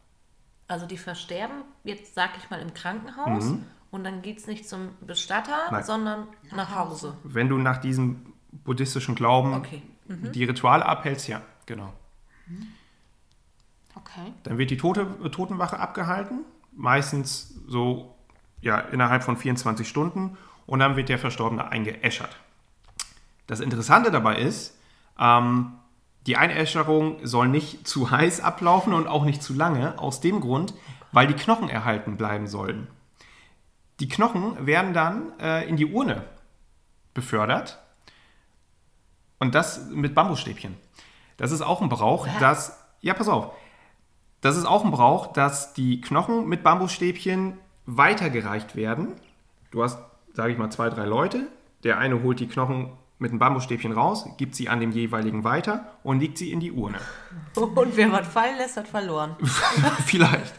Also 0.72 0.86
die 0.86 0.98
versterben, 0.98 1.64
jetzt 1.84 2.16
sag 2.16 2.30
ich 2.38 2.50
mal, 2.50 2.60
im 2.62 2.74
Krankenhaus 2.74 3.56
und 3.92 4.04
dann 4.06 4.22
geht 4.22 4.38
es 4.38 4.48
nicht 4.48 4.70
zum 4.70 4.90
Bestatter, 5.02 5.66
Mhm. 5.68 5.72
Nein. 5.74 5.84
sondern 5.84 6.28
nach 6.56 6.74
Hause. 6.74 7.14
Wenn 7.24 7.50
du 7.50 7.58
nach 7.58 7.78
diesem 7.78 8.26
buddhistischen 8.64 9.16
Glauben 9.16 9.54
Okay. 9.54 9.82
die 10.08 10.46
Rituale 10.46 10.86
abhältst, 10.86 11.28
ja, 11.28 11.42
genau. 11.66 11.92
Okay. 13.96 14.34
Dann 14.44 14.58
wird 14.58 14.72
die 14.72 14.78
Tote, 14.78 15.06
Totenwache 15.32 15.78
abgehalten, 15.78 16.46
meistens 16.72 17.54
so 17.68 18.16
ja, 18.62 18.80
innerhalb 18.80 19.24
von 19.24 19.36
24 19.38 19.88
Stunden 19.88 20.38
und 20.68 20.80
dann 20.80 20.96
wird 20.96 21.10
der 21.10 21.20
Verstorbene 21.20 21.68
eingeäschert. 21.70 22.36
Das 23.48 23.60
Interessante 23.60 24.12
dabei 24.12 24.38
ist, 24.38 24.78
ähm, 25.20 25.74
die 26.28 26.38
Einäscherung 26.38 27.18
soll 27.24 27.48
nicht 27.48 27.88
zu 27.88 28.12
heiß 28.12 28.42
ablaufen 28.42 28.94
und 28.94 29.08
auch 29.08 29.26
nicht 29.26 29.42
zu 29.42 29.54
lange, 29.54 29.98
aus 29.98 30.22
dem 30.22 30.40
Grund, 30.40 30.74
weil 31.12 31.28
die 31.28 31.34
Knochen 31.34 31.70
erhalten 31.70 32.18
bleiben 32.18 32.48
sollen. 32.48 32.88
Die 34.00 34.08
Knochen 34.08 34.66
werden 34.66 34.94
dann 34.94 35.38
äh, 35.40 35.68
in 35.68 35.78
die 35.78 35.86
Urne 35.86 36.24
befördert 37.14 37.80
und 39.40 39.56
das 39.56 39.90
mit 39.90 40.16
Bambusstäbchen. 40.16 40.78
Das 41.38 41.52
ist 41.52 41.62
auch 41.62 41.82
ein 41.82 41.90
Brauch, 41.90 42.28
dass, 42.40 42.80
ja, 43.02 43.14
pass 43.14 43.28
auf, 43.28 43.52
das 44.42 44.58
ist 44.58 44.66
auch 44.66 44.86
ein 44.86 44.92
Brauch, 44.92 45.34
dass 45.34 45.74
die 45.74 46.02
Knochen 46.02 46.48
mit 46.48 46.64
Bambusstäbchen 46.64 47.58
weitergereicht 47.86 48.76
werden. 48.76 49.14
Du 49.72 49.84
hast, 49.84 50.00
sage 50.34 50.52
ich 50.52 50.58
mal, 50.58 50.72
zwei, 50.72 50.90
drei 50.90 51.06
Leute. 51.06 51.48
Der 51.84 51.98
eine 51.98 52.22
holt 52.22 52.40
die 52.40 52.48
Knochen 52.48 52.92
mit 53.22 53.32
einem 53.32 53.40
Bambusstäbchen 53.40 53.92
raus, 53.92 54.26
gibt 54.38 54.56
sie 54.56 54.68
an 54.68 54.80
dem 54.80 54.92
jeweiligen 54.92 55.44
weiter 55.44 55.94
und 56.04 56.20
legt 56.20 56.38
sie 56.38 56.52
in 56.52 56.60
die 56.60 56.72
Urne. 56.72 57.00
Und 57.56 57.96
wer 57.96 58.12
was 58.12 58.28
fallen 58.28 58.58
lässt, 58.58 58.78
hat 58.78 58.88
verloren. 58.88 59.36
Vielleicht. 60.06 60.54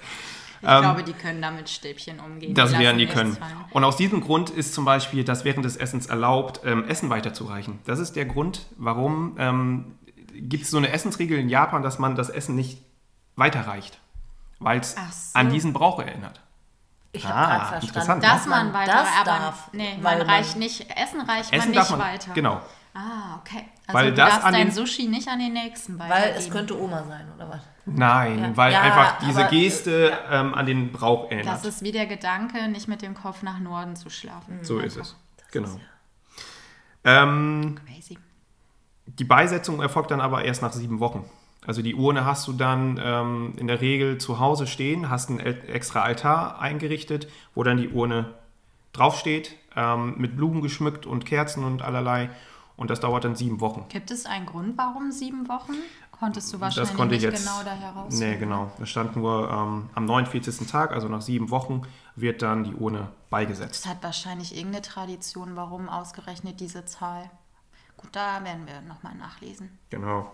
Ich 0.63 0.69
glaube, 0.69 1.03
die 1.03 1.13
können 1.13 1.43
damit 1.43 1.69
Stäbchen 1.69 2.21
umgehen. 2.21 2.55
Das 2.55 2.79
werden 2.79 2.99
die 2.99 3.09
können. 3.09 3.33
fallen. 3.33 3.65
Und 3.73 3.83
aus 3.83 3.97
diesem 3.97 4.21
Grund 4.21 4.49
ist 4.49 4.75
zum 4.75 4.85
Beispiel 4.85 5.25
das 5.25 5.45
während 5.45 5.65
des 5.65 5.77
Essens 5.77 6.07
erlaubt, 6.07 6.61
ähm, 6.65 6.85
Essen 6.85 7.11
weiterzureichen. 7.11 7.81
Das 7.85 7.99
ist 7.99 8.15
der 8.15 8.27
Grund, 8.27 8.67
warum 8.77 9.35
ähm, 9.39 9.99
gibt 10.33 10.63
es 10.63 10.71
so 10.71 10.79
eine 10.79 10.93
Essensregel 10.93 11.37
in 11.37 11.49
Japan, 11.49 11.83
dass 11.83 11.99
man 11.99 12.15
das 12.15 12.31
Essen 12.31 12.55
nicht 12.55 12.81
weiterreicht. 13.35 13.99
Weil 14.61 14.79
es 14.79 14.93
so. 14.93 15.01
an 15.35 15.51
diesen 15.51 15.73
Brauch 15.73 15.99
erinnert. 15.99 16.41
Ich 17.15 17.27
Ah, 17.27 17.29
habe 17.29 17.47
gerade 17.47 17.59
verstanden, 17.87 17.89
interessant. 17.89 18.25
Dass 18.25 18.47
man 18.47 18.73
weiter, 18.73 18.93
das 18.93 19.09
aber 19.21 19.25
darf, 19.39 19.69
nee, 19.73 19.99
weil 20.01 20.19
man 20.19 20.31
reicht 20.31 20.57
nicht, 20.57 20.81
Essen 20.97 21.21
reicht 21.21 21.53
Essen 21.53 21.71
man 21.73 21.79
nicht 21.79 21.91
man, 21.91 22.01
weiter. 22.01 22.33
genau. 22.33 22.61
Ah, 22.95 23.37
okay. 23.41 23.67
Also 23.87 23.99
Weil 23.99 24.11
du 24.11 24.15
das 24.17 24.31
darfst 24.31 24.45
dein 24.47 24.55
den- 24.67 24.71
Sushi 24.73 25.09
nicht 25.09 25.29
an 25.29 25.39
den 25.39 25.53
nächsten 25.53 25.99
weitergeben. 25.99 26.25
Weil 26.33 26.39
es 26.39 26.51
könnte 26.51 26.79
Oma 26.81 27.05
sein, 27.05 27.27
oder 27.35 27.49
was? 27.51 27.61
Nein, 27.87 28.39
Ja. 28.39 28.57
weil 28.57 28.73
Ja, 28.73 28.81
einfach 28.83 29.19
diese 29.27 29.45
aber, 29.45 29.53
äh, 29.53 29.61
Geste 29.61 30.19
ähm, 30.31 30.55
an 30.55 30.67
den 30.67 30.93
Brauch 30.93 31.31
erinnert. 31.31 31.55
Das 31.55 31.65
ist 31.65 31.83
wie 31.83 31.93
der 31.93 32.07
Gedanke, 32.07 32.69
nicht 32.69 32.89
mit 32.89 33.03
dem 33.03 33.15
Kopf 33.15 33.43
nach 33.43 33.59
Norden 33.59 33.95
zu 33.97 34.09
schlafen. 34.11 34.59
so 34.63 34.79
ist 34.79 34.97
Einfach 34.99 35.11
es. 35.11 35.17
Genau. 35.53 35.81
Ähm, 37.05 37.79
Crazy. 37.87 38.19
Die 39.07 39.25
Beisetzung 39.25 39.81
erfolgt 39.83 40.11
dann 40.11 40.21
aber 40.21 40.45
erst 40.45 40.63
nach 40.63 40.73
sieben 40.73 41.01
Wochen. 41.01 41.29
Also 41.65 41.81
die 41.81 41.95
Urne 41.95 42.25
hast 42.25 42.49
du 42.49 42.53
dann 42.53 43.01
ähm, 43.03 43.55
in 43.57 43.69
der 43.69 43.81
Regel 43.81 44.19
zu 44.19 44.41
Hause 44.41 44.67
stehen, 44.67 45.11
hast 45.11 45.31
einen 45.31 45.41
extra 45.41 46.03
Altar 46.03 46.61
eingerichtet, 46.61 47.29
wo 47.55 47.63
dann 47.63 47.77
die 47.77 47.89
Urne 47.89 48.35
draufsteht, 48.93 49.57
ähm, 49.77 50.15
mit 50.19 50.37
Blumen 50.37 50.61
geschmückt 50.61 51.07
und 51.07 51.25
Kerzen 51.25 51.65
und 51.65 51.83
allerlei. 51.83 52.31
Und 52.77 52.91
das 52.91 53.01
dauert 53.01 53.25
dann 53.25 53.37
sieben 53.37 53.61
Wochen. 53.61 53.87
Gibt 53.91 54.11
es 54.11 54.27
einen 54.27 54.47
Grund, 54.47 54.77
warum 54.77 55.13
sieben 55.13 55.49
Wochen? 55.49 55.75
Konntest 56.11 56.53
du 56.53 56.61
wahrscheinlich 56.61 56.91
das 56.91 56.97
konnte 56.97 57.15
ich 57.15 57.23
nicht 57.23 57.33
jetzt. 57.33 57.45
genau 57.45 57.63
da 57.65 57.75
heraus. 57.75 58.19
nee, 58.19 58.37
genau. 58.37 58.71
Da 58.79 58.87
stand 58.87 59.17
nur 59.17 59.51
ähm, 59.51 59.91
am 59.95 60.05
49. 60.05 60.69
Tag, 60.69 60.93
also 60.93 61.09
nach 61.09 61.21
sieben 61.21 61.51
Wochen, 61.51 61.83
wird 62.17 62.43
dann 62.43 62.65
die 62.65 62.75
Urne 62.75 63.09
beigesetzt. 63.31 63.85
Es 63.85 63.91
hat 63.91 64.03
wahrscheinlich 64.03 64.57
irgendeine 64.57 64.83
Tradition, 64.83 65.57
warum 65.57 65.89
ausgerechnet 65.89 66.61
diese 66.61 66.85
Zahl. 66.85 67.31
Gut, 67.97 68.11
da 68.13 68.43
werden 68.45 68.67
wir 68.67 68.81
nochmal 68.83 69.15
nachlesen. 69.15 69.79
Genau. 69.91 70.31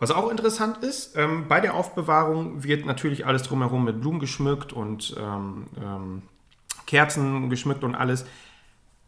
Was 0.00 0.10
auch 0.10 0.30
interessant 0.30 0.78
ist, 0.78 1.16
ähm, 1.16 1.46
bei 1.46 1.60
der 1.60 1.74
Aufbewahrung 1.74 2.64
wird 2.64 2.86
natürlich 2.86 3.26
alles 3.26 3.42
drumherum 3.42 3.84
mit 3.84 4.00
Blumen 4.00 4.18
geschmückt 4.18 4.72
und 4.72 5.14
ähm, 5.18 5.66
ähm, 5.80 6.22
Kerzen 6.86 7.50
geschmückt 7.50 7.84
und 7.84 7.94
alles. 7.94 8.24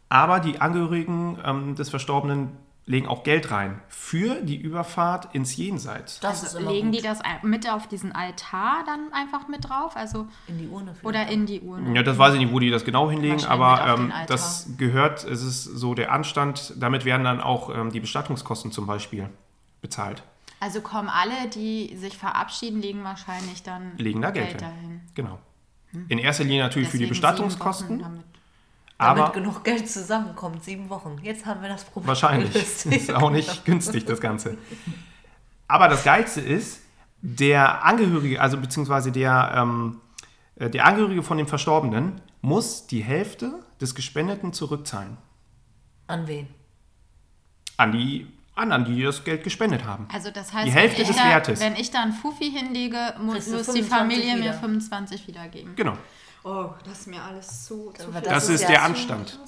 Aber 0.07 0.39
die 0.39 0.61
Angehörigen 0.61 1.39
ähm, 1.43 1.75
des 1.75 1.89
Verstorbenen 1.89 2.51
legen 2.85 3.07
auch 3.07 3.23
Geld 3.23 3.49
rein 3.49 3.81
für 3.87 4.41
die 4.41 4.57
Überfahrt 4.57 5.33
ins 5.33 5.55
Jenseits. 5.55 6.19
Das 6.19 6.53
immer 6.53 6.71
Legen 6.71 6.91
gut. 6.91 6.99
die 6.99 7.03
das 7.03 7.19
mit 7.41 7.67
auf 7.67 7.87
diesen 7.87 8.11
Altar 8.11 8.83
dann 8.85 9.11
einfach 9.13 9.47
mit 9.47 9.67
drauf? 9.67 9.95
Also, 9.95 10.27
in 10.47 10.59
die 10.59 10.67
Urne. 10.67 10.93
vielleicht. 10.93 11.05
oder 11.05 11.27
in 11.27 11.45
die 11.45 11.61
Urne? 11.61 11.95
Ja, 11.95 12.03
das 12.03 12.19
weiß 12.19 12.33
ich 12.35 12.41
nicht, 12.41 12.51
wo 12.51 12.59
die 12.59 12.69
das 12.69 12.83
genau 12.83 13.09
hinlegen, 13.09 13.45
aber 13.45 13.95
ähm, 13.97 14.13
das 14.27 14.67
gehört, 14.77 15.23
es 15.23 15.41
ist 15.41 15.63
so 15.63 15.95
der 15.95 16.11
Anstand, 16.11 16.73
damit 16.77 17.05
werden 17.05 17.23
dann 17.23 17.41
auch 17.41 17.73
ähm, 17.73 17.91
die 17.91 18.01
Bestattungskosten 18.01 18.71
zum 18.71 18.85
Beispiel 18.85 19.29
bezahlt. 19.81 20.23
Also 20.63 20.79
kommen 20.79 21.09
alle, 21.09 21.49
die 21.53 21.93
sich 21.97 22.17
verabschieden, 22.17 22.81
legen 22.81 23.03
wahrscheinlich 23.03 23.63
dann 23.63 23.97
Legen 23.97 24.21
da 24.21 24.31
Geld, 24.31 24.47
hin. 24.51 24.57
dahin. 24.59 25.01
Genau. 25.13 25.39
In 26.07 26.19
erster 26.19 26.45
Linie 26.45 26.63
natürlich 26.63 26.87
für 26.87 26.97
die 26.97 27.03
Deswegen 27.03 27.09
Bestattungskosten. 27.21 27.99
damit- 27.99 28.23
Aber 28.97 29.31
genug 29.33 29.65
Geld 29.65 29.89
zusammenkommt, 29.89 30.63
sieben 30.63 30.89
Wochen. 30.89 31.17
Jetzt 31.21 31.45
haben 31.45 31.61
wir 31.61 31.67
das 31.67 31.83
Problem 31.83 32.07
wahrscheinlich. 32.07 32.53
gelöst. 32.53 32.85
ist 32.85 33.13
auch 33.13 33.29
nicht 33.29 33.65
günstig, 33.65 34.05
das 34.05 34.21
Ganze. 34.21 34.57
Aber 35.67 35.89
das 35.89 36.05
Geilste 36.05 36.39
ist, 36.39 36.79
der 37.21 37.83
Angehörige, 37.83 38.39
also 38.39 38.55
beziehungsweise 38.57 39.11
der, 39.11 39.51
ähm, 39.57 39.99
äh, 40.55 40.69
der 40.69 40.85
Angehörige 40.85 41.23
von 41.23 41.37
dem 41.37 41.47
Verstorbenen 41.47 42.21
muss 42.41 42.87
die 42.87 43.03
Hälfte 43.03 43.59
des 43.81 43.95
Gespendeten 43.95 44.53
zurückzahlen. 44.53 45.17
An 46.07 46.25
wen? 46.27 46.47
An 47.75 47.91
die 47.91 48.27
anderen, 48.55 48.85
die 48.85 49.01
das 49.01 49.23
Geld 49.23 49.43
gespendet 49.43 49.83
haben. 49.85 50.07
Also 50.13 50.29
das 50.31 50.53
heißt, 50.53 50.67
Die 50.67 50.71
Hälfte 50.71 50.97
wenn, 50.97 51.01
ich 51.03 51.07
des 51.09 51.17
da, 51.17 51.29
Wertes. 51.29 51.59
wenn 51.59 51.75
ich 51.75 51.91
da 51.91 52.01
einen 52.03 52.13
Fuffi 52.13 52.51
hinlege, 52.51 53.15
mu- 53.19 53.31
Kriegst 53.33 53.47
du 53.47 53.53
muss 53.57 53.65
die 53.67 53.81
25 53.83 53.89
Familie 53.89 54.35
mir 54.35 54.41
wieder. 54.43 54.53
25 54.53 55.27
wiedergeben. 55.27 55.75
Genau. 55.75 55.97
Oh, 56.43 56.69
das 56.85 56.99
ist 57.01 57.07
mir 57.07 57.21
alles 57.23 57.65
zu, 57.65 57.91
zu 57.97 58.11
viel. 58.11 58.21
Das, 58.21 58.49
ist 58.49 58.61
ja 58.61 58.67
der 58.67 58.83
Anstand. 58.83 59.39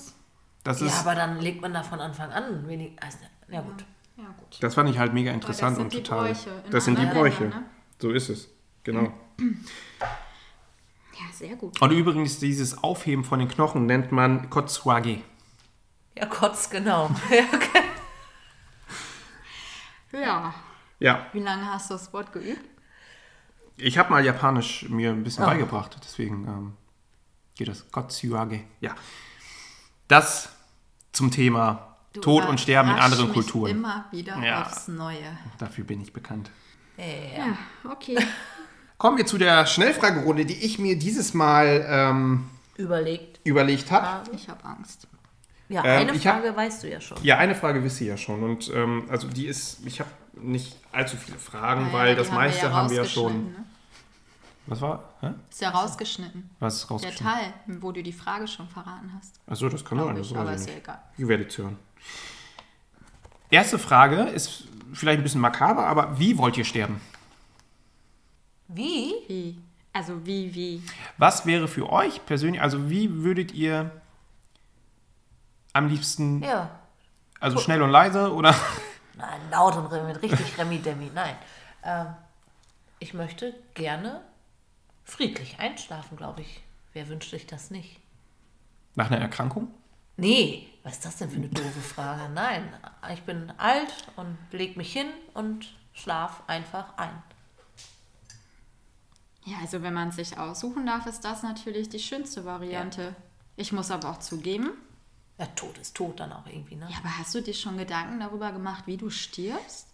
Das, 0.63 0.79
Ja, 0.79 0.87
ist, 0.87 0.99
aber 0.99 1.13
dann 1.13 1.39
legt 1.39 1.61
man 1.61 1.73
da 1.73 1.83
von 1.83 1.99
Anfang 1.99 2.31
an 2.31 2.67
wenig. 2.67 2.93
Also, 3.01 3.17
ja, 3.49 3.61
gut. 3.61 3.85
Ja, 4.17 4.23
gut. 4.39 4.57
das 4.61 4.73
fand 4.75 4.89
ich 4.89 4.97
halt 4.97 5.13
mega 5.13 5.29
das 5.31 5.35
interessant 5.35 5.75
sind 5.75 5.83
und 5.85 5.93
die 5.93 6.01
total. 6.01 6.27
Bräuche 6.33 6.49
in 6.65 6.71
das 6.71 6.85
sind 6.85 6.97
die 6.99 7.05
Bräuche. 7.05 7.43
Ne? 7.45 7.63
So 8.01 8.11
ist 8.11 8.29
es. 8.29 8.47
Genau. 8.83 9.11
Ja, 11.13 11.33
sehr 11.33 11.55
gut. 11.55 11.81
Und 11.81 11.91
übrigens, 11.91 12.39
dieses 12.39 12.81
Aufheben 12.83 13.23
von 13.23 13.39
den 13.39 13.47
Knochen 13.49 13.85
nennt 13.85 14.11
man 14.11 14.49
Kotsuage. 14.49 15.19
Ja, 16.17 16.25
Kotz, 16.27 16.69
genau. 16.69 17.09
Ja. 17.29 17.43
Ja. 20.19 20.53
Ja, 20.99 21.25
Wie 21.33 21.39
lange 21.39 21.65
hast 21.65 21.89
du 21.89 21.95
das 21.95 22.11
Wort 22.13 22.31
geübt? 22.31 22.61
ich 23.77 23.97
habe 23.97 24.09
mal 24.11 24.23
Japanisch 24.23 24.87
mir 24.89 25.09
ein 25.11 25.23
bisschen 25.23 25.43
Ah. 25.43 25.47
beigebracht, 25.47 25.97
deswegen 26.03 26.45
ähm, 26.47 26.73
geht 27.55 27.67
das. 27.67 27.91
Kotsuage. 27.91 28.61
Ja. 28.79 28.95
Das 30.07 30.49
zum 31.11 31.31
Thema 31.31 31.97
Du 32.13 32.21
Tod 32.21 32.45
und 32.45 32.59
Sterben 32.61 32.91
in 32.91 32.95
anderen 32.97 33.25
mich 33.25 33.33
Kulturen. 33.33 33.71
Immer 33.71 34.05
wieder 34.11 34.37
Ja. 34.41 34.61
aufs 34.63 34.87
Neue. 34.87 35.37
Dafür 35.57 35.83
bin 35.83 35.99
ich 36.01 36.13
bekannt. 36.13 36.49
Ja, 36.97 37.57
okay. 37.91 38.17
Kommen 38.97 39.17
wir 39.17 39.25
zu 39.25 39.37
der 39.37 39.65
Schnellfragerunde, 39.65 40.45
die 40.45 40.63
ich 40.65 40.79
mir 40.79 40.97
dieses 40.97 41.33
Mal 41.33 41.85
ähm, 41.89 42.49
Überlegt. 42.77 43.41
überlegt 43.43 43.91
habe. 43.91 44.29
Ich 44.31 44.47
habe 44.47 44.63
Angst. 44.63 45.07
Ja, 45.69 45.83
Ähm, 45.83 46.01
eine 46.09 46.13
hab- 46.13 46.21
Frage 46.21 46.55
weißt 46.55 46.83
du 46.83 46.89
ja 46.91 47.01
schon. 47.01 47.17
Ja, 47.23 47.37
eine 47.37 47.55
Frage 47.55 47.83
wisst 47.83 47.99
ihr 48.01 48.07
ja 48.07 48.17
schon. 48.17 48.43
Und 48.43 48.71
ähm, 48.73 49.05
also 49.09 49.27
die 49.27 49.47
ist, 49.47 49.79
ich 49.85 49.99
habe 49.99 50.09
nicht 50.33 50.77
allzu 50.91 51.17
viele 51.17 51.37
Fragen, 51.39 51.85
Naja, 51.85 51.93
weil 51.93 52.15
die 52.15 52.21
das 52.21 52.31
meiste 52.31 52.71
haben 52.71 52.89
wir 52.89 52.97
ja 52.97 53.05
schon. 53.05 53.51
Ne? 53.51 53.65
Was 54.67 54.81
war? 54.81 55.13
Hä? 55.21 55.29
Ist 55.49 55.61
ja 55.61 55.69
rausgeschnitten. 55.69 56.49
Was 56.59 56.75
ist 56.75 56.83
Der 56.83 56.89
rausgeschnitten? 56.89 57.25
Teil, 57.27 57.53
wo 57.79 57.91
du 57.91 58.01
die 58.03 58.13
Frage 58.13 58.47
schon 58.47 58.67
verraten 58.67 59.11
hast. 59.15 59.39
Achso, 59.47 59.69
das 59.69 59.83
kann 59.85 59.99
ich, 59.99 60.17
Das 60.29 60.33
aber 60.33 60.53
ist 60.53 60.61
ich 60.61 60.67
ja 60.67 60.73
nicht. 60.75 60.83
egal. 60.83 60.99
Ihr 61.17 61.27
werdet 61.27 61.51
es 61.51 61.57
hören. 61.57 61.77
Erste 63.51 63.77
Frage 63.79 64.23
ist 64.23 64.65
vielleicht 64.93 65.19
ein 65.19 65.23
bisschen 65.23 65.41
makaber, 65.41 65.85
aber 65.87 66.19
wie 66.19 66.37
wollt 66.37 66.57
ihr 66.57 66.65
sterben? 66.65 66.99
Wie? 68.67 69.13
Wie? 69.27 69.57
Also 69.93 70.25
wie, 70.25 70.53
wie? 70.53 70.83
Was 71.17 71.45
wäre 71.45 71.67
für 71.67 71.89
euch 71.89 72.25
persönlich, 72.25 72.61
also 72.61 72.89
wie 72.89 73.23
würdet 73.23 73.53
ihr 73.53 73.91
am 75.75 75.87
liebsten, 75.89 76.41
Ja. 76.41 76.69
also 77.39 77.57
schnell 77.59 77.81
und 77.81 77.89
leise 77.89 78.33
oder? 78.33 78.55
Nein, 79.17 79.41
laut 79.51 79.75
und 79.75 79.91
mit 80.07 80.21
richtig 80.21 80.57
Remi-Demi. 80.57 81.11
Nein. 81.13 81.35
Ähm, 81.83 82.07
ich 82.99 83.13
möchte 83.13 83.53
gerne 83.73 84.21
friedlich 85.03 85.59
einschlafen, 85.59 86.15
glaube 86.17 86.41
ich. 86.41 86.63
Wer 86.93 87.09
wünscht 87.09 87.29
sich 87.29 87.45
das 87.45 87.71
nicht? 87.71 87.99
Nach 88.95 89.11
einer 89.11 89.19
Erkrankung? 89.19 89.67
Nee, 90.15 90.69
was 90.83 90.93
ist 90.93 91.05
das 91.05 91.17
denn 91.17 91.29
für 91.29 91.35
eine 91.35 91.49
doofe 91.49 91.81
Frage? 91.81 92.29
Nein, 92.33 92.73
ich 93.13 93.23
bin 93.23 93.51
alt 93.57 94.07
und 94.15 94.37
leg 94.51 94.77
mich 94.77 94.93
hin 94.93 95.07
und 95.33 95.75
schlaf 95.91 96.41
einfach 96.47 96.97
ein. 96.97 97.21
Ja, 99.43 99.57
also 99.61 99.83
wenn 99.83 99.93
man 99.93 100.07
es 100.09 100.15
sich 100.15 100.37
aussuchen 100.37 100.85
darf, 100.85 101.05
ist 101.05 101.25
das 101.25 101.43
natürlich 101.43 101.89
die 101.89 101.99
schönste 101.99 102.45
Variante. 102.45 103.13
Ich 103.57 103.73
muss 103.73 103.91
aber 103.91 104.09
auch 104.09 104.19
zugeben, 104.19 104.71
Ja, 105.37 105.45
Tod 105.47 105.77
ist 105.77 105.95
tot 105.95 106.19
dann 106.19 106.31
auch 106.31 106.45
irgendwie, 106.47 106.75
ne? 106.75 106.87
ja, 106.89 106.97
aber 106.97 107.17
hast 107.17 107.35
du 107.35 107.41
dir 107.41 107.53
schon 107.53 107.77
Gedanken 107.77 108.19
darüber 108.19 108.51
gemacht, 108.51 108.83
wie 108.87 108.97
du 108.97 109.09
stirbst? 109.09 109.87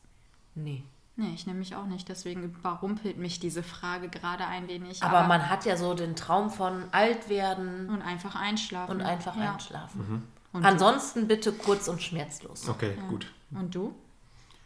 Nee. 0.54 0.84
Nee, 1.16 1.32
ich 1.36 1.46
nämlich 1.46 1.76
auch 1.76 1.86
nicht. 1.86 2.10
Deswegen 2.10 2.44
überrumpelt 2.44 3.18
mich 3.18 3.39
diese 3.39 3.64
Frage 3.64 4.10
gerade 4.10 4.46
ein 4.48 4.68
wenig. 4.68 5.04
Aber, 5.04 5.24
man 5.24 5.50
hat 5.50 5.66
ja 5.66 5.78
so 5.78 5.94
den 5.94 6.16
Traum 6.16 6.50
von 6.50 6.86
alt 6.92 7.30
werden 7.30 7.89
Und 7.89 8.02
einfach 8.02 8.36
einschlafen. 8.36 8.92
und 8.92 9.02
einfach 9.02 9.36
ja. 9.36 9.54
einschlafen. 9.54 10.24
Und 10.54 10.66
Ansonsten 10.66 11.28
bitte 11.28 11.52
kurz 11.52 11.88
und 11.88 12.02
schmerzlos. 12.02 12.68
Okay, 12.68 12.98
gut. 13.10 13.28
Du? 13.50 13.60
Und 13.60 13.76
du? 13.76 13.96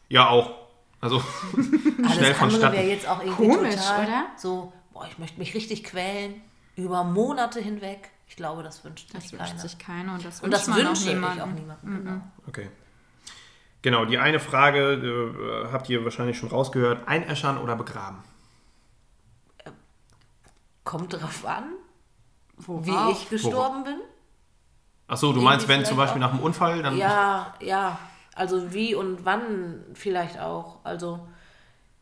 Ja, 0.09 0.29
auch. 0.29 0.51
Also 1.01 1.19
schnell 1.53 2.33
Alles 2.33 2.41
andere 2.41 2.71
wäre 2.71 2.87
jetzt 2.87 3.07
auch 3.07 3.21
irgendwie 3.21 3.47
Komisch, 3.47 3.75
total 3.75 4.05
oder? 4.05 4.25
so, 4.37 4.73
boah, 4.93 5.05
ich 5.07 5.19
möchte 5.19 5.37
mich 5.39 5.53
richtig 5.53 5.83
quälen 5.83 6.41
über 6.75 7.03
Monate 7.03 7.59
hinweg. 7.59 8.11
Ich 8.27 8.35
glaube, 8.35 8.63
das 8.63 8.83
wünscht 8.83 9.13
Das 9.13 9.23
sich 9.23 9.33
wünscht 9.33 9.45
keiner. 9.47 9.59
sich 9.59 9.77
keiner 9.77 10.13
und 10.13 10.25
das 10.25 10.41
und 10.41 10.51
wünscht 10.51 10.61
das 10.61 10.67
man 10.67 10.77
wünsche 10.77 11.09
auch 11.11 11.43
auch 11.43 11.51
niemandem. 11.51 12.03
Genau. 12.03 12.21
Okay. 12.47 12.69
Genau, 13.81 14.05
die 14.05 14.17
eine 14.17 14.39
Frage 14.39 14.93
äh, 15.67 15.71
habt 15.71 15.89
ihr 15.89 16.03
wahrscheinlich 16.03 16.37
schon 16.39 16.49
rausgehört. 16.49 17.07
Einäschern 17.07 17.57
oder 17.59 17.75
begraben? 17.75 18.23
Kommt 20.83 21.13
drauf 21.13 21.45
an, 21.45 21.65
wie 22.57 22.91
Worauf? 22.91 23.11
ich 23.21 23.29
gestorben 23.29 23.83
bin. 23.83 23.99
Ach 25.07 25.17
so, 25.17 25.27
du 25.27 25.33
Irgendwie 25.39 25.45
meinst, 25.45 25.67
wenn 25.67 25.85
zum 25.85 25.97
Beispiel 25.97 26.21
auch- 26.23 26.27
nach 26.27 26.33
einem 26.33 26.43
Unfall, 26.43 26.81
dann... 26.83 26.97
Ja, 26.97 27.53
ja. 27.59 27.99
Also 28.35 28.73
wie 28.73 28.95
und 28.95 29.23
wann 29.23 29.83
vielleicht 29.93 30.39
auch. 30.39 30.79
Also, 30.83 31.27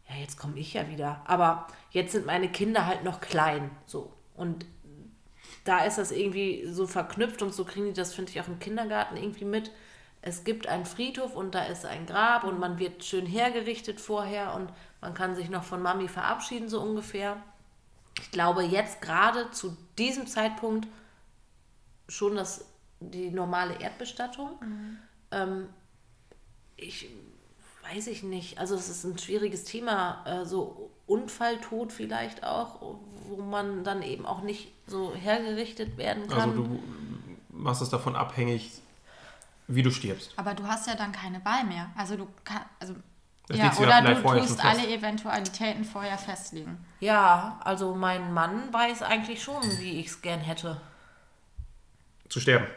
ja, 0.10 0.16
jetzt 0.16 0.38
komme 0.38 0.58
ich 0.58 0.74
ja 0.74 0.88
wieder. 0.90 1.22
Aber 1.26 1.68
jetzt 1.92 2.12
sind 2.14 2.26
meine 2.26 2.50
Kinder 2.50 2.86
halt 2.86 3.04
noch 3.04 3.22
klein. 3.22 3.70
So. 3.86 4.12
Und 4.36 4.66
da 5.64 5.86
ist 5.86 5.98
das 5.98 6.12
irgendwie 6.12 6.66
so 6.68 6.88
verknüpft 6.88 7.42
und 7.42 7.54
so 7.54 7.64
kriegen 7.66 7.88
die 7.88 7.94
das, 7.94 8.14
finde 8.14 8.32
ich, 8.32 8.42
auch 8.42 8.48
im 8.48 8.60
Kindergarten 8.60 9.18
irgendwie 9.18 9.46
mit. 9.46 9.72
Es 10.22 10.44
gibt 10.44 10.68
einen 10.68 10.86
Friedhof 10.86 11.36
und 11.36 11.54
da 11.54 11.66
ist 11.66 11.86
ein 11.86 12.06
Grab 12.06 12.44
und 12.44 12.60
man 12.60 12.80
wird 12.80 13.04
schön 13.04 13.26
hergerichtet 13.26 14.00
vorher 14.00 14.54
und 14.56 14.72
man 15.02 15.14
kann 15.14 15.36
sich 15.36 15.50
noch 15.50 15.64
von 15.64 15.82
Mami 15.82 16.08
verabschieden, 16.08 16.70
so 16.70 16.82
ungefähr. 16.82 17.42
Ich 18.20 18.32
glaube, 18.32 18.64
jetzt 18.64 19.02
gerade 19.02 19.52
zu 19.52 19.76
diesem 19.98 20.28
Zeitpunkt 20.28 20.88
schon 22.08 22.36
das, 22.36 22.66
die 23.00 23.32
normale 23.32 23.80
Erdbestattung. 23.82 24.60
Ähm, 25.32 25.70
ich 26.78 27.10
weiß 27.92 28.08
ich 28.08 28.24
nicht. 28.24 28.60
Also 28.60 28.76
es 28.76 28.90
ist 28.90 29.04
ein 29.04 29.18
schwieriges 29.18 29.64
Thema, 29.66 30.24
äh, 30.26 30.46
so 30.46 30.92
Unfalltod 31.06 31.92
vielleicht 31.92 32.44
auch, 32.44 32.98
wo 33.28 33.38
man 33.38 33.84
dann 33.84 34.02
eben 34.02 34.26
auch 34.26 34.42
nicht 34.42 34.73
so 34.88 35.14
hergerichtet 35.16 35.98
werden 35.98 36.24
Also 36.24 36.36
kann. 36.36 36.56
du 36.56 36.84
machst 37.50 37.82
es 37.82 37.90
davon 37.90 38.16
abhängig, 38.16 38.72
wie 39.68 39.82
du 39.84 39.92
stirbst. 39.92 40.34
Aber 40.36 40.54
du 40.54 40.68
hast 40.68 40.88
ja 40.88 40.96
dann 40.96 41.12
keine 41.12 41.44
Wahl 41.46 41.64
mehr. 41.66 41.90
Also 41.98 42.18
du 42.18 42.28
kannst. 42.44 42.66
Also, 42.80 42.96
Das 43.48 43.58
ja, 43.58 43.74
oder 43.78 44.02
du 44.02 44.22
tust 44.40 44.64
alle 44.64 44.88
Eventualitäten 44.88 45.84
vorher 45.86 46.18
festlegen. 46.18 46.84
ja, 47.00 47.60
also 47.64 47.94
mein 47.96 48.34
Mann 48.34 48.72
weiß 48.74 49.02
eigentlich 49.04 49.42
schon, 49.44 49.62
wie 49.80 50.00
ich 50.00 50.08
es 50.08 50.22
gern 50.22 50.40
hätte. 50.42 50.80
Zu 52.30 52.40
sterben. 52.40 52.68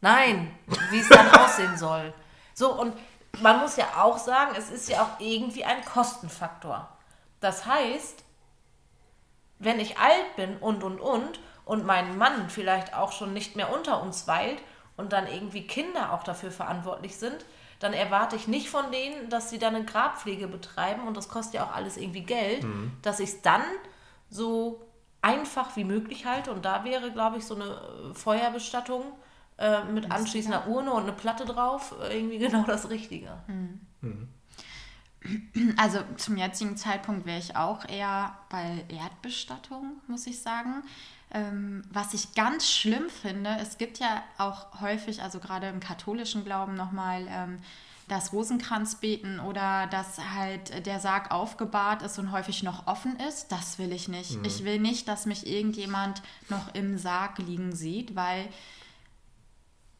Nein, 0.00 0.50
wie 0.90 0.98
es 0.98 1.08
dann 1.08 1.28
aussehen 1.38 1.76
soll. 1.76 2.12
So, 2.54 2.78
und 2.80 2.94
man 3.40 3.60
muss 3.60 3.76
ja 3.76 3.86
auch 4.02 4.18
sagen, 4.18 4.54
es 4.56 4.70
ist 4.70 4.88
ja 4.88 5.02
auch 5.02 5.20
irgendwie 5.20 5.64
ein 5.64 5.84
Kostenfaktor. 5.84 6.88
Das 7.40 7.64
heißt, 7.66 8.24
wenn 9.60 9.78
ich 9.78 9.98
alt 9.98 10.36
bin 10.36 10.56
und 10.56 10.82
und 10.82 11.00
und 11.00 11.38
und 11.64 11.86
mein 11.86 12.18
Mann 12.18 12.50
vielleicht 12.50 12.94
auch 12.94 13.12
schon 13.12 13.32
nicht 13.32 13.54
mehr 13.54 13.72
unter 13.72 14.02
uns 14.02 14.26
weilt 14.26 14.58
und 14.96 15.12
dann 15.12 15.28
irgendwie 15.28 15.66
Kinder 15.66 16.12
auch 16.12 16.24
dafür 16.24 16.50
verantwortlich 16.50 17.16
sind, 17.16 17.44
dann 17.78 17.92
erwarte 17.92 18.36
ich 18.36 18.48
nicht 18.48 18.68
von 18.68 18.90
denen, 18.90 19.30
dass 19.30 19.48
sie 19.48 19.58
dann 19.58 19.76
eine 19.76 19.84
Grabpflege 19.84 20.48
betreiben 20.48 21.06
und 21.06 21.16
das 21.16 21.28
kostet 21.28 21.54
ja 21.54 21.64
auch 21.64 21.74
alles 21.74 21.96
irgendwie 21.96 22.22
Geld, 22.22 22.64
dass 23.02 23.20
ich 23.20 23.30
es 23.30 23.42
dann 23.42 23.62
so 24.28 24.86
einfach 25.22 25.76
wie 25.76 25.84
möglich 25.84 26.26
halte. 26.26 26.52
Und 26.52 26.64
da 26.64 26.84
wäre, 26.84 27.10
glaube 27.10 27.38
ich, 27.38 27.44
so 27.44 27.54
eine 27.54 27.64
äh, 27.64 28.14
Feuerbestattung 28.14 29.04
äh, 29.58 29.84
mit 29.84 30.10
anschließender 30.10 30.66
Urne 30.68 30.92
und 30.92 31.02
eine 31.02 31.12
Platte 31.12 31.44
drauf 31.44 31.94
äh, 32.02 32.18
irgendwie 32.18 32.38
genau 32.46 32.64
das 32.64 32.90
Richtige. 32.90 33.30
Also 35.76 35.98
zum 36.16 36.36
jetzigen 36.36 36.76
Zeitpunkt 36.76 37.26
wäre 37.26 37.38
ich 37.38 37.54
auch 37.54 37.86
eher 37.86 38.34
bei 38.48 38.84
Erdbestattung, 38.88 40.00
muss 40.06 40.26
ich 40.26 40.40
sagen. 40.40 40.82
Ähm, 41.32 41.84
was 41.92 42.14
ich 42.14 42.34
ganz 42.34 42.68
schlimm 42.70 43.08
finde, 43.08 43.56
es 43.60 43.78
gibt 43.78 43.98
ja 43.98 44.22
auch 44.38 44.80
häufig, 44.80 45.22
also 45.22 45.38
gerade 45.38 45.68
im 45.68 45.78
katholischen 45.78 46.44
Glauben 46.44 46.74
nochmal, 46.74 47.26
ähm, 47.28 47.58
das 48.10 48.32
Rosenkranzbeten 48.32 49.38
oder 49.38 49.86
dass 49.86 50.18
halt 50.34 50.84
der 50.84 50.98
Sarg 50.98 51.30
aufgebahrt 51.30 52.02
ist 52.02 52.18
und 52.18 52.32
häufig 52.32 52.64
noch 52.64 52.88
offen 52.88 53.16
ist. 53.20 53.52
Das 53.52 53.78
will 53.78 53.92
ich 53.92 54.08
nicht. 54.08 54.36
Ich 54.44 54.64
will 54.64 54.80
nicht, 54.80 55.06
dass 55.06 55.26
mich 55.26 55.46
irgendjemand 55.46 56.20
noch 56.48 56.74
im 56.74 56.98
Sarg 56.98 57.38
liegen 57.38 57.72
sieht, 57.72 58.16
weil 58.16 58.48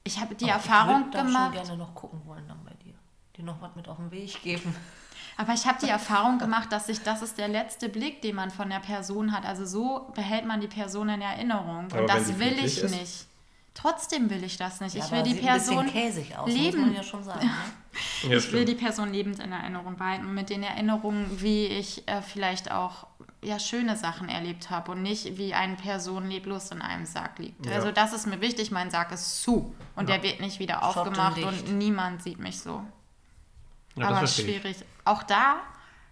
ich 0.03 0.21
habe 0.21 0.35
die 0.35 0.49
Erfahrung 0.49 1.05
ich 1.09 1.15
würde 1.15 1.27
gemacht. 1.29 1.55
schon 1.55 1.65
gerne 1.67 1.77
noch 1.77 1.95
gucken 1.95 2.21
wollen 2.27 2.49
dann 2.49 2.65
bei 2.65 2.75
dir. 2.85 2.95
Dir 3.37 3.45
noch 3.45 3.61
was 3.63 3.77
mit 3.77 3.87
auf 3.87 3.99
den 3.99 4.11
Weg 4.11 4.43
geben. 4.43 4.75
Aber 5.37 5.53
ich 5.55 5.67
habe 5.67 5.79
die 5.83 5.89
Erfahrung 5.89 6.39
gemacht, 6.39 6.71
dass 6.73 6.87
sich 6.87 7.03
das 7.03 7.23
ist 7.23 7.39
der 7.39 7.49
letzte 7.49 7.89
Blick, 7.89 8.23
den 8.23 8.37
man 8.37 8.51
von 8.51 8.69
der 8.69 8.81
Person 8.81 9.33
hat. 9.33 9.45
Also 9.45 9.65
so 9.65 10.11
behält 10.15 10.47
man 10.47 10.61
die 10.61 10.69
Person 10.69 11.09
in 11.09 11.23
Erinnerung. 11.23 11.87
Aber 11.91 12.03
Und 12.03 12.11
das 12.11 12.39
will 12.39 12.59
ich 12.59 12.79
ist? 12.79 12.91
nicht. 12.91 13.27
Trotzdem 13.75 14.29
will 14.29 14.43
ich 14.45 14.57
das 14.57 14.81
nicht. 14.81 14.97
Ja, 14.97 15.05
ich 15.05 15.11
will 15.11 15.23
die 15.23 15.35
Person 15.35 15.87
aus, 16.37 16.49
leben. 16.49 16.95
ja 16.95 17.03
sagen. 17.03 17.47
Ne? 17.47 17.51
Ja, 18.23 18.37
ich 18.37 18.53
will 18.53 18.65
die 18.65 18.77
Person 18.77 19.13
lebend 19.13 19.41
in 19.41 19.51
Erinnerung 19.51 19.97
behalten 19.97 20.27
und 20.27 20.35
mit 20.35 20.49
den 20.49 20.63
Erinnerungen, 20.63 21.41
wie 21.41 21.67
ich 21.67 22.07
äh, 22.07 22.23
vielleicht 22.23 22.71
auch 22.71 23.07
ja, 23.43 23.59
schöne 23.59 23.97
Sachen 23.97 24.29
erlebt 24.29 24.71
habe 24.71 24.93
und 24.93 25.03
nicht 25.03 25.39
wie 25.39 25.55
eine 25.55 25.75
Person 25.75 26.29
leblos 26.29 26.71
in 26.71 26.83
einem 26.83 27.07
Sarg 27.07 27.39
liegt. 27.39 27.67
Ja. 27.67 27.73
Also 27.73 27.91
das 27.91 28.13
ist 28.13 28.27
mir 28.27 28.41
wichtig, 28.41 28.71
mein 28.71 28.91
Sarg 28.91 29.13
ist 29.13 29.43
zu 29.43 29.75
und 29.97 30.09
der 30.09 30.23
wird 30.23 30.41
nicht 30.41 30.59
wieder 30.59 30.85
aufgemacht 30.85 31.43
und 31.43 31.79
niemand 31.79 32.23
sieht 32.23 32.39
mich 32.39 32.61
so. 32.61 32.85
Ja, 34.01 34.09
das 34.11 34.19
Aber 34.19 34.27
schwierig. 34.27 34.77
Auch 35.05 35.23
da, 35.23 35.57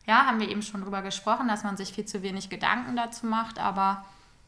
ja, 0.06 0.26
haben 0.26 0.40
wir 0.40 0.48
eben 0.48 0.62
schon 0.62 0.82
drüber 0.82 1.02
gesprochen, 1.02 1.48
dass 1.48 1.64
man 1.64 1.76
sich 1.76 1.92
viel 1.92 2.04
zu 2.06 2.22
wenig 2.22 2.48
Gedanken 2.50 2.96
dazu 2.96 3.26
macht, 3.26 3.58
aber 3.58 4.04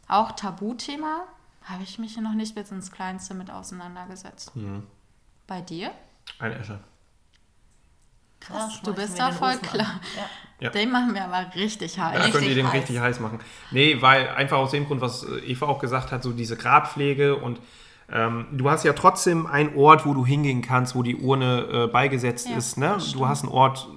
auch 0.08 0.32
Tabuthema 0.32 1.24
habe 1.64 1.82
ich 1.82 1.98
mich 1.98 2.16
noch 2.16 2.32
nicht 2.34 2.54
bis 2.54 2.70
ins 2.70 2.90
Kleinste 2.90 3.34
mit 3.34 3.50
auseinandergesetzt. 3.50 4.56
Mhm. 4.56 4.86
Bei 5.46 5.60
dir? 5.60 5.90
Einäschern. 6.38 6.82
Krass, 8.40 8.80
du 8.82 8.94
bist 8.94 9.18
da 9.18 9.30
voll 9.32 9.56
klar. 9.58 10.00
Ja. 10.16 10.26
Ja. 10.60 10.70
Den 10.70 10.90
machen 10.90 11.14
wir 11.14 11.24
aber 11.24 11.54
richtig 11.54 11.96
Da 11.96 12.10
heiß. 12.10 12.32
könnt 12.32 12.46
ihr 12.46 12.54
den 12.54 12.66
heiß. 12.66 12.74
richtig 12.74 12.98
heiß 13.00 13.20
machen. 13.20 13.38
Nee, 13.70 14.00
weil 14.00 14.28
einfach 14.30 14.58
aus 14.58 14.70
dem 14.70 14.86
Grund, 14.86 15.00
was 15.00 15.24
Eva 15.46 15.66
auch 15.66 15.78
gesagt 15.78 16.10
hat, 16.12 16.22
so 16.22 16.32
diese 16.32 16.56
Grabpflege 16.56 17.36
und 17.36 17.60
ähm, 18.12 18.46
du 18.52 18.68
hast 18.70 18.84
ja 18.84 18.92
trotzdem 18.92 19.46
einen 19.46 19.76
Ort, 19.76 20.04
wo 20.04 20.14
du 20.14 20.26
hingehen 20.26 20.62
kannst, 20.62 20.94
wo 20.94 21.02
die 21.02 21.16
Urne 21.16 21.68
äh, 21.72 21.86
beigesetzt 21.86 22.48
Ja, 22.48 22.56
ist. 22.56 22.76
Ne? 22.76 22.98
Du 23.12 23.28
hast 23.28 23.44
einen 23.44 23.52
Ort, 23.52 23.88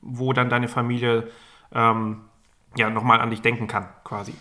wo 0.00 0.32
dann 0.32 0.48
deine 0.48 0.68
Familie 0.68 1.28
ähm, 1.72 2.22
ja 2.76 2.90
nochmal 2.90 3.20
an 3.20 3.30
dich 3.30 3.42
denken 3.42 3.66
kann, 3.66 3.88
quasi. 4.04 4.34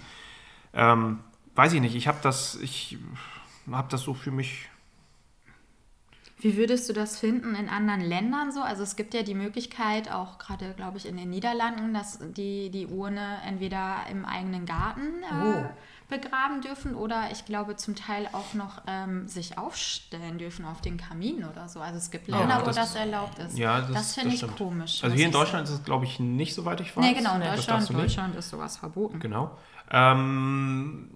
Ähm, 0.74 1.20
weiß 1.56 1.74
ich 1.74 1.82
nicht, 1.82 1.96
ich 1.96 2.08
habe 2.08 2.20
das, 2.22 2.60
ich 2.62 2.98
habe 3.72 3.88
das 3.90 4.02
so 4.02 4.14
für 4.14 4.32
mich. 4.32 4.70
Wie 6.40 6.58
würdest 6.58 6.90
du 6.90 6.94
das 6.94 7.20
finden 7.20 7.54
in 7.54 7.70
anderen 7.70 8.02
Ländern 8.02 8.52
so? 8.52 8.62
Also 8.62 8.82
es 8.82 8.96
gibt 8.96 9.14
ja 9.14 9.22
die 9.22 9.36
Möglichkeit, 9.36 10.12
auch 10.12 10.40
gerade, 10.40 10.74
glaube 10.74 10.98
ich, 10.98 11.08
in 11.08 11.16
den 11.16 11.30
Niederlanden, 11.30 11.94
dass 11.94 12.18
die, 12.20 12.72
die 12.72 12.88
Urne 12.88 13.38
entweder 13.46 13.98
im 14.10 14.26
eigenen 14.26 14.66
Garten 14.66 15.22
äh, 15.24 15.44
Oh. 15.44 15.66
Begraben 16.12 16.62
dürfen 16.62 16.94
oder 16.94 17.30
ich 17.32 17.46
glaube 17.46 17.76
zum 17.78 17.96
Teil 17.96 18.30
auch 18.34 18.54
noch 18.54 18.84
ähm, 18.86 19.28
sich 19.28 19.58
aufstellen 19.58 20.38
dürfen 20.38 20.66
auf 20.66 20.82
den 20.82 20.98
Kamin 20.98 21.44
oder 21.44 21.68
so. 21.68 21.80
Also 21.80 21.98
es 21.98 22.12
gibt 22.12 22.28
Länder, 22.28 22.62
wo 22.62 22.66
das 22.68 22.76
das 22.76 22.96
erlaubt 22.96 23.40
ist. 23.40 23.58
Ja, 23.58 23.82
das, 23.82 23.92
das 23.94 24.14
finde 24.14 24.30
ich 24.36 24.38
stimmt. 24.38 24.58
komisch. 24.58 25.04
Also 25.04 25.16
hier 25.16 25.26
in 25.26 25.32
Deutschland 25.32 25.66
sagen. 25.68 25.76
ist 25.76 25.80
es, 25.80 25.86
glaube 25.86 26.06
ich, 26.06 26.20
nicht 26.20 26.54
so 26.54 26.66
weit 26.66 26.80
ich 26.82 26.96
weiß. 26.96 27.04
Nee, 27.04 27.14
genau, 27.16 27.34
in 27.36 27.42
Deutschland. 27.42 27.90
Deutschland 27.92 28.36
ist 28.36 28.50
sowas 28.50 28.78
verboten. 28.78 29.20
Genau. 29.20 29.58
Ähm, 29.90 31.10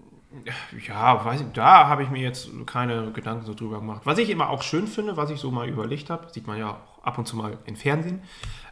ja, 0.88 1.24
weiß 1.24 1.42
ich, 1.42 1.48
da 1.54 1.88
habe 1.88 2.04
ich 2.04 2.10
mir 2.10 2.22
jetzt 2.22 2.50
keine 2.66 3.12
Gedanken 3.12 3.46
so 3.46 3.54
drüber 3.54 3.80
gemacht. 3.80 4.02
Was 4.06 4.18
ich 4.18 4.30
immer 4.30 4.50
auch 4.50 4.64
schön 4.64 4.88
finde, 4.88 5.16
was 5.18 5.30
ich 5.30 5.40
so 5.40 5.52
mal 5.52 5.68
überlegt 5.70 6.10
habe, 6.10 6.28
sieht 6.32 6.48
man 6.48 6.58
ja 6.58 6.72
auch 6.72 7.04
ab 7.04 7.18
und 7.18 7.28
zu 7.28 7.36
mal 7.36 7.58
im 7.66 7.76
Fernsehen, 7.76 8.22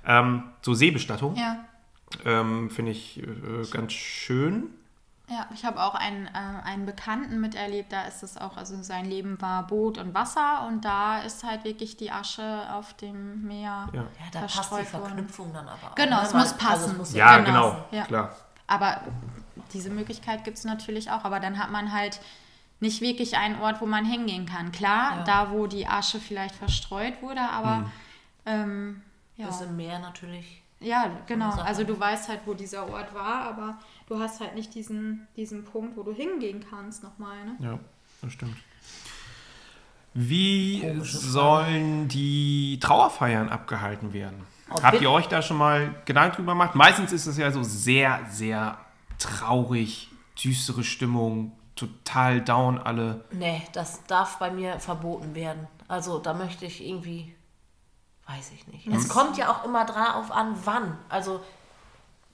ähm, 0.06 0.44
so 0.62 0.74
Seebestattung, 0.74 1.36
Ja. 1.36 1.66
ähm, 2.26 2.70
finde 2.70 2.92
ich 2.92 3.20
äh, 3.22 3.26
ganz 3.72 3.94
schön. 3.94 4.72
Ja, 5.34 5.48
ich 5.52 5.66
habe 5.66 5.82
auch 5.82 5.96
einen, 5.96 6.28
äh, 6.28 6.30
einen 6.64 6.86
Bekannten 6.86 7.42
miterlebt, 7.42 7.92
da 7.92 8.04
ist 8.04 8.22
es 8.22 8.38
auch, 8.38 8.56
also 8.56 8.82
sein 8.84 9.06
Leben 9.06 9.42
war 9.42 9.66
Boot 9.66 9.98
und 9.98 10.14
Wasser 10.14 10.68
und 10.68 10.86
da 10.86 11.22
ist 11.24 11.44
halt 11.44 11.64
wirklich 11.64 11.98
die 11.98 12.12
Asche 12.12 12.72
auf 12.72 12.94
dem 12.94 13.42
Meer 13.48 13.90
Ja. 13.94 14.02
Ja, 14.02 14.06
da 14.32 14.42
passt 14.42 14.72
die. 14.80 14.84
Verknüpfung 14.86 15.52
dann 15.52 15.68
aber 15.68 15.92
auch. 15.92 15.96
Genau, 15.96 16.18
ne? 16.18 16.24
es 16.24 16.34
muss 16.36 16.54
passen. 16.54 16.68
Also 16.70 16.92
es 16.92 16.98
muss 16.98 17.14
Ja, 17.16 17.38
Genau. 17.40 17.72
genau, 17.72 17.86
Ja. 17.90 18.04
klar. 18.04 18.36
Aber 18.68 19.02
diese 19.74 19.90
Möglichkeit 19.90 20.44
gibt 20.44 20.58
es 20.60 20.66
natürlich 20.66 21.10
auch, 21.10 21.24
aber 21.26 21.40
dann 21.40 21.58
hat 21.58 21.72
man 21.72 21.92
halt 21.92 22.20
nicht 22.80 23.02
wirklich 23.02 23.36
einen 23.38 23.60
Ort, 23.60 23.82
wo 23.82 23.88
man 23.88 24.06
hingehen 24.06 24.46
kann. 24.46 24.72
Klar, 24.72 25.18
Ja. 25.18 25.24
da 25.24 25.52
wo 25.52 25.66
die 25.66 25.88
Asche 25.88 26.20
vielleicht 26.20 26.54
verstreut 26.54 27.22
wurde, 27.24 27.42
aber 27.42 27.90
ähm, 28.46 29.02
ja. 29.38 29.48
Das 29.48 29.62
im 29.62 29.76
Meer 29.78 29.98
natürlich. 29.98 30.62
Ja, 30.80 31.06
genau. 31.28 31.50
Also 31.62 31.86
du 31.86 31.98
weißt 31.98 32.28
halt, 32.28 32.42
wo 32.46 32.54
dieser 32.54 32.88
Ort 32.92 33.14
war, 33.16 33.46
aber 33.46 33.80
du 34.14 34.20
hast 34.20 34.40
halt 34.40 34.56
nicht 34.56 34.74
diesen, 34.76 35.28
diesen 35.36 35.66
Punkt, 35.66 35.98
wo 35.98 36.04
du 36.04 36.14
hingehen 36.14 36.64
kannst 36.70 37.04
nochmal. 37.04 37.44
Ne? 37.46 37.56
Ja, 37.60 37.80
das 38.22 38.34
stimmt. 38.34 38.56
Wie 40.14 40.82
Komische 40.82 41.18
Frage. 41.18 41.32
sollen 41.32 42.08
die 42.08 42.80
Trauerfeiern 42.80 43.50
abgehalten 43.50 44.14
werden? 44.14 44.44
Oh, 44.70 44.82
Habt 44.84 45.02
ihr 45.02 45.10
euch 45.10 45.28
da 45.28 45.42
schon 45.42 45.58
mal 45.58 45.96
Gedanken 46.06 46.38
drüber 46.38 46.52
gemacht? 46.52 46.76
Meistens 46.76 47.12
ist 47.12 47.26
es 47.26 47.38
ja 47.38 47.52
so 47.52 47.64
sehr, 47.64 48.20
sehr 48.30 48.78
traurig, 49.18 50.10
düstere 50.42 50.84
Stimmung, 50.84 51.52
total 51.76 52.42
down 52.42 52.78
alle. 52.78 53.26
Nee, 53.32 53.64
das 53.74 54.04
darf 54.06 54.38
bei 54.38 54.52
mir 54.52 54.80
verboten 54.80 55.34
werden. 55.34 55.68
Also 55.88 56.20
da 56.20 56.36
möchte 56.36 56.66
ich 56.66 56.86
irgendwie, 56.88 57.34
weiß 58.28 58.52
ich 58.52 58.68
nicht. 58.68 58.86
Es 58.88 59.10
kommt 59.10 59.38
ja 59.38 59.52
auch 59.52 59.66
immer 59.66 59.86
drauf 59.86 60.32
an, 60.32 60.56
wann. 60.66 60.98
Also 61.10 61.42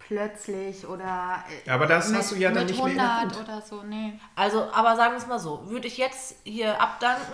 Plötzlich 0.10 0.88
oder 0.88 1.44
Ja, 1.66 1.76
aber 1.76 1.86
das 1.86 2.12
hast 2.12 2.32
du 2.32 2.36
ja 2.36 2.50
dann 2.50 2.66
mit 2.66 2.72
nicht 2.72 2.84
mehr 2.84 2.92
in 2.92 2.98
der 2.98 3.18
100 3.20 3.38
Hand. 3.38 3.48
oder 3.48 3.62
so, 3.62 3.84
nee. 3.84 4.20
Also, 4.36 4.64
aber 4.74 4.96
sagen 4.96 5.14
wir 5.14 5.20
es 5.20 5.28
mal 5.28 5.38
so, 5.38 5.70
würde 5.70 5.88
ich 5.88 6.00
jetzt 6.00 6.36
hier 6.46 6.82
abdanken, 6.82 7.32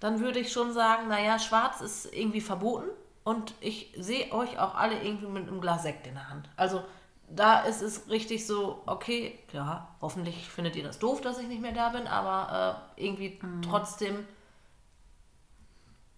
dann 0.00 0.20
würde 0.20 0.38
ich 0.38 0.50
schon 0.50 0.72
sagen, 0.72 1.08
naja, 1.08 1.38
schwarz 1.38 1.82
ist 1.82 2.06
irgendwie 2.14 2.40
verboten 2.40 2.88
und 3.24 3.52
ich 3.60 3.92
sehe 3.98 4.32
euch 4.32 4.58
auch 4.58 4.74
alle 4.74 5.02
irgendwie 5.02 5.26
mit 5.26 5.46
einem 5.46 5.60
Glas 5.60 5.82
Sekt 5.82 6.06
in 6.06 6.14
der 6.14 6.30
Hand. 6.30 6.48
Also 6.56 6.82
da 7.28 7.60
ist 7.60 7.82
es 7.82 8.08
richtig 8.08 8.46
so, 8.46 8.82
okay, 8.86 9.38
ja, 9.52 9.86
hoffentlich 10.00 10.48
findet 10.48 10.76
ihr 10.76 10.84
das 10.84 10.98
doof, 10.98 11.20
dass 11.20 11.38
ich 11.38 11.48
nicht 11.48 11.60
mehr 11.60 11.72
da 11.72 11.90
bin, 11.90 12.06
aber 12.06 12.80
äh, 12.96 13.04
irgendwie 13.04 13.38
trotzdem 13.60 14.26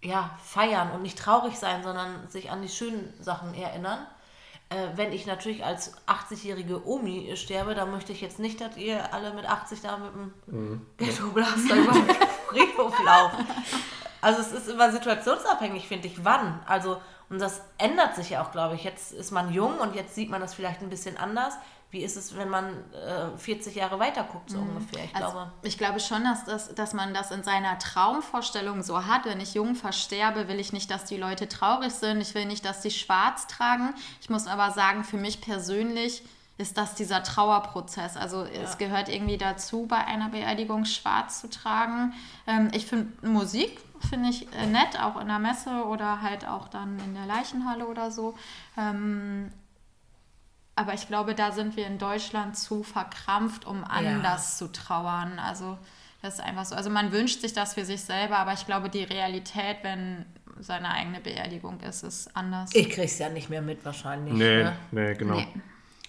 ja, 0.01 0.37
feiern 0.41 0.91
und 0.91 1.01
nicht 1.01 1.17
traurig 1.17 1.57
sein, 1.57 1.83
sondern 1.83 2.29
sich 2.29 2.49
an 2.49 2.61
die 2.61 2.69
schönen 2.69 3.13
Sachen 3.21 3.53
erinnern. 3.53 4.07
Äh, 4.69 4.89
wenn 4.95 5.13
ich 5.13 5.25
natürlich 5.25 5.63
als 5.63 5.93
80-jährige 6.07 6.85
Omi 6.85 7.31
sterbe, 7.37 7.73
dann 7.73 7.91
möchte 7.91 8.11
ich 8.11 8.19
jetzt 8.19 8.39
nicht, 8.39 8.59
dass 8.59 8.75
ihr 8.75 9.13
alle 9.13 9.33
mit 9.33 9.45
80 9.45 9.81
da 9.81 9.97
mit 9.97 10.13
dem 10.13 10.81
Ghetto-Blaster 10.97 11.75
über 11.75 11.91
den 11.93 12.05
Friedhof 12.49 12.93
lauft. 13.03 13.37
Also 14.19 14.41
es 14.41 14.51
ist 14.51 14.67
immer 14.67 14.91
situationsabhängig, 14.91 15.87
finde 15.87 16.07
ich, 16.07 16.25
wann. 16.25 16.59
Also, 16.65 16.99
und 17.29 17.39
das 17.39 17.61
ändert 17.77 18.15
sich 18.15 18.31
ja 18.31 18.43
auch, 18.43 18.51
glaube 18.51 18.75
ich. 18.75 18.83
Jetzt 18.83 19.13
ist 19.13 19.31
man 19.31 19.53
jung 19.53 19.77
und 19.77 19.95
jetzt 19.95 20.15
sieht 20.15 20.29
man 20.29 20.41
das 20.41 20.53
vielleicht 20.53 20.81
ein 20.81 20.89
bisschen 20.89 21.17
anders. 21.17 21.53
Wie 21.89 22.03
ist 22.03 22.17
es, 22.17 22.35
wenn 22.35 22.49
man 22.49 22.65
äh, 22.93 23.37
40 23.37 23.73
Jahre 23.75 23.97
weiter 23.97 24.23
guckt, 24.23 24.49
so 24.49 24.57
ungefähr? 24.57 25.05
Ich 25.05 25.15
Also, 25.15 25.31
glaube. 25.31 25.51
ich 25.63 25.77
glaube 25.77 25.99
schon, 26.01 26.23
dass, 26.25 26.43
das, 26.43 26.75
dass 26.75 26.93
man 26.93 27.13
das 27.13 27.31
in 27.31 27.43
seiner 27.43 27.79
Traumvorstellung 27.79 28.83
so 28.83 29.05
hat. 29.05 29.23
Wenn 29.25 29.39
ich 29.39 29.53
jung 29.53 29.73
versterbe, 29.73 30.49
will 30.49 30.59
ich 30.59 30.73
nicht, 30.73 30.91
dass 30.91 31.05
die 31.05 31.15
Leute 31.17 31.47
traurig 31.47 31.93
sind. 31.93 32.19
Ich 32.19 32.35
will 32.35 32.45
nicht, 32.45 32.65
dass 32.65 32.81
sie 32.83 32.91
schwarz 32.91 33.47
tragen. 33.47 33.93
Ich 34.19 34.29
muss 34.29 34.47
aber 34.47 34.71
sagen, 34.71 35.05
für 35.05 35.15
mich 35.17 35.39
persönlich 35.39 36.23
ist 36.57 36.77
das 36.77 36.95
dieser 36.95 37.23
Trauerprozess. 37.23 38.17
Also 38.17 38.43
es 38.43 38.77
gehört 38.77 39.09
irgendwie 39.09 39.37
dazu, 39.37 39.85
bei 39.85 40.03
einer 40.03 40.29
Beerdigung 40.29 40.85
schwarz 40.85 41.39
zu 41.39 41.49
tragen. 41.49 42.13
Ähm, 42.47 42.69
ich 42.73 42.85
finde 42.87 43.27
Musik, 43.27 43.79
finde 44.09 44.29
ich 44.29 44.51
äh, 44.53 44.65
nett, 44.65 44.99
auch 45.01 45.21
in 45.21 45.27
der 45.27 45.39
Messe 45.39 45.85
oder 45.85 46.21
halt 46.21 46.47
auch 46.47 46.67
dann 46.67 46.99
in 46.99 47.13
der 47.13 47.27
Leichenhalle 47.27 47.87
oder 47.87 48.11
so. 48.11 48.35
Ähm, 48.75 49.51
aber 50.77 50.93
ich 50.93 51.07
glaube, 51.07 51.35
da 51.35 51.51
sind 51.51 51.75
wir 51.75 51.87
in 51.87 51.97
Deutschland 51.97 52.57
zu 52.57 52.83
verkrampft, 52.83 53.65
um 53.65 53.83
anders 53.83 54.57
zu 54.57 54.71
trauern. 54.71 55.39
Also 55.39 55.77
das 56.21 56.35
ist 56.35 56.39
einfach 56.41 56.65
so. 56.65 56.75
Also 56.75 56.89
man 56.89 57.11
wünscht 57.11 57.41
sich 57.41 57.53
das 57.53 57.73
für 57.73 57.85
sich 57.85 58.01
selber, 58.01 58.37
aber 58.37 58.53
ich 58.53 58.65
glaube, 58.65 58.89
die 58.89 59.03
Realität, 59.03 59.77
wenn 59.83 60.25
seine 60.59 60.89
eigene 60.91 61.19
Beerdigung 61.19 61.79
ist, 61.81 62.03
ist 62.03 62.35
anders. 62.35 62.71
Ich 62.73 62.89
krieg's 62.89 63.19
ja 63.19 63.29
nicht 63.29 63.49
mehr 63.49 63.61
mit 63.61 63.83
wahrscheinlich. 63.85 64.33
Nee, 64.33 64.63
Ne? 64.63 64.75
nee, 64.91 65.13
genau. 65.13 65.35
Nee. 65.35 65.47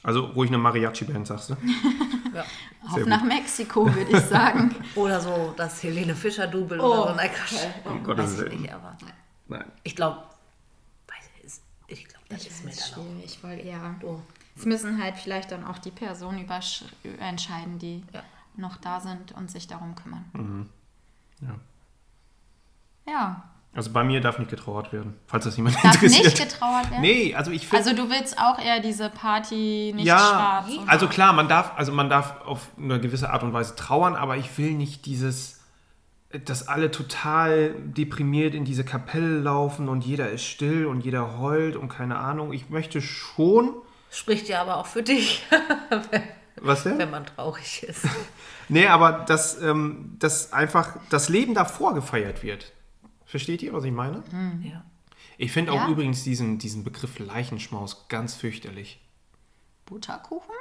Also 0.03 0.27
ruhig 0.27 0.49
eine 0.49 0.59
Mariachi-Band, 0.59 1.27
sagst 1.27 1.51
du? 1.51 1.57
Ja. 2.35 2.45
Auf 2.93 3.05
nach 3.07 3.23
Mexiko, 3.25 3.87
würde 3.93 4.17
ich 4.17 4.23
sagen. 4.25 4.73
Oder 4.95 5.19
so 5.19 5.55
das 5.57 5.83
Helene 5.83 6.15
Fischer-Double 6.15 6.79
Oh, 6.79 6.85
oder 7.03 7.09
so. 7.11 7.15
Nein, 7.17 7.31
Quatsch. 7.33 7.67
Um 7.87 8.05
Gottes 8.05 8.39
Weiß 8.39 8.53
ich 8.53 8.61
nicht, 8.61 8.73
aber 8.73 8.97
Nein. 9.49 9.65
ich 9.83 9.97
glaube, 9.97 10.23
ich 11.89 12.07
glaube, 12.07 12.25
das 12.29 12.47
ist 12.47 12.65
mir 12.65 12.71
dann 12.71 12.81
auch. 12.81 13.07
schwierig, 13.07 13.39
weil 13.43 13.67
ja. 13.67 13.95
So. 14.01 14.23
Es 14.59 14.67
müssen 14.67 15.03
halt 15.03 15.17
vielleicht 15.17 15.53
dann 15.53 15.65
auch 15.65 15.79
die 15.79 15.91
Personen 15.91 16.45
übersch- 16.45 16.85
entscheiden, 17.21 17.79
die 17.79 18.03
Ja. 18.13 18.23
noch 18.57 18.77
da 18.77 19.01
sind 19.01 19.33
und 19.33 19.51
sich 19.51 19.67
darum 19.69 19.95
kümmern. 19.95 20.69
Ja. 21.41 21.55
Ja. 23.13 23.43
Also 23.75 23.93
bei 23.93 24.03
mir 24.03 24.21
darf 24.21 24.39
nicht 24.39 24.51
getrauert 24.51 24.93
werden, 24.93 25.15
falls 25.27 25.45
das 25.45 25.57
jemand 25.57 25.77
Darf 25.77 25.95
interessiert. 25.95 26.25
nicht 26.25 26.39
getrauert 26.39 26.91
werden? 26.91 27.01
Nee, 27.03 27.35
also 27.35 27.51
ich 27.51 27.69
finde. 27.69 27.85
Also 27.85 27.95
du 27.95 28.11
willst 28.11 28.39
auch 28.39 28.59
eher 28.59 28.81
diese 28.81 29.09
Party 29.11 29.93
nicht 29.95 30.07
ja, 30.07 30.19
schwarz. 30.19 30.69
und- 30.77 30.89
also 30.89 31.07
klar, 31.07 31.33
man 31.33 31.49
darf, 31.49 31.73
also 31.77 31.93
man 31.93 32.09
darf 32.11 32.41
auf 32.45 32.69
eine 32.77 32.99
gewisse 32.99 33.31
Art 33.31 33.43
und 33.43 33.53
Weise 33.53 33.77
trauern, 33.77 34.17
aber 34.17 34.37
ich 34.37 34.57
will 34.59 34.73
nicht 34.73 35.07
dieses, 35.07 35.61
dass 36.31 36.67
alle 36.67 36.91
total 36.91 37.75
deprimiert 37.85 38.55
in 38.55 38.65
diese 38.65 38.85
Kapelle 38.85 39.39
laufen 39.39 39.89
und 39.89 40.05
jeder 40.05 40.31
ist 40.31 40.45
still 40.45 40.87
und 40.87 41.03
jeder 41.05 41.39
heult 41.39 41.77
und 41.77 41.89
keine 41.89 42.19
Ahnung. 42.19 42.53
Ich 42.53 42.71
möchte 42.71 43.01
schon. 43.01 43.75
Spricht 44.11 44.49
ja 44.49 44.61
aber 44.63 44.77
auch 44.79 44.87
für 44.87 45.03
dich, 45.03 45.45
Was 46.61 46.83
denn? 46.85 46.99
wenn 46.99 47.11
man 47.11 47.27
traurig 47.27 47.83
ist. 47.83 48.07
Nee, 48.71 48.87
aber 48.87 49.13
dass, 49.25 49.63
ähm, 49.63 50.17
dass 50.19 50.53
einfach 50.53 50.99
das 51.09 51.31
Leben 51.31 51.55
davor 51.55 51.95
gefeiert 51.95 52.43
wird. 52.43 52.71
Versteht 53.25 53.63
ihr, 53.63 53.73
was 53.73 53.83
ich 53.85 53.93
meine? 53.93 54.23
Ja. 54.63 54.85
Ich 55.39 55.53
finde 55.53 55.73
auch 55.73 55.77
Ja. 55.77 55.89
übrigens 55.89 56.23
diesen, 56.23 56.59
diesen 56.59 56.85
Begriff 56.85 57.19
Leichenschmaus 57.19 58.09
ganz 58.11 58.35
fürchterlich. 58.35 59.01
Butterkuchen? 59.87 60.55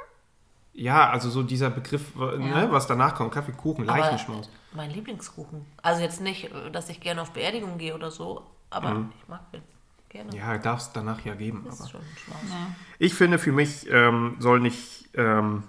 Ja, 0.72 1.10
also 1.10 1.28
so 1.28 1.42
dieser 1.42 1.68
Begriff, 1.68 2.14
ne, 2.16 2.68
was 2.70 2.86
danach 2.86 3.14
kommt, 3.14 3.32
Kaffee, 3.34 3.52
Kuchen, 3.52 3.86
Aber 3.86 3.98
Leichenschmaus. 4.00 4.48
mein 4.72 4.90
Lieblingskuchen. 4.90 5.66
Also 5.82 6.00
jetzt 6.00 6.22
nicht, 6.22 6.48
dass 6.72 6.88
ich 6.88 7.00
gerne 7.00 7.20
auf 7.20 7.32
Beerdigung 7.32 7.76
gehe 7.76 7.94
oder 7.94 8.10
so, 8.10 8.46
aber 8.70 9.04
ich 9.20 9.28
mag 9.28 9.52
den 9.52 9.60
gerne. 10.08 10.30
Mhm. 10.32 10.36
Ja, 10.38 10.58
darf 10.58 10.80
es 10.80 10.92
danach 10.92 11.24
ja 11.24 11.34
geben. 11.34 11.66
Ist 11.66 11.90
schon 11.90 12.00
ein 12.00 12.16
Schmaus. 12.16 12.40
Ich 12.98 13.14
finde, 13.14 13.38
für 13.38 13.52
mich 13.52 13.86
ähm, 13.90 14.36
soll 14.40 14.60
nicht 14.60 15.08
ähm, 15.14 15.64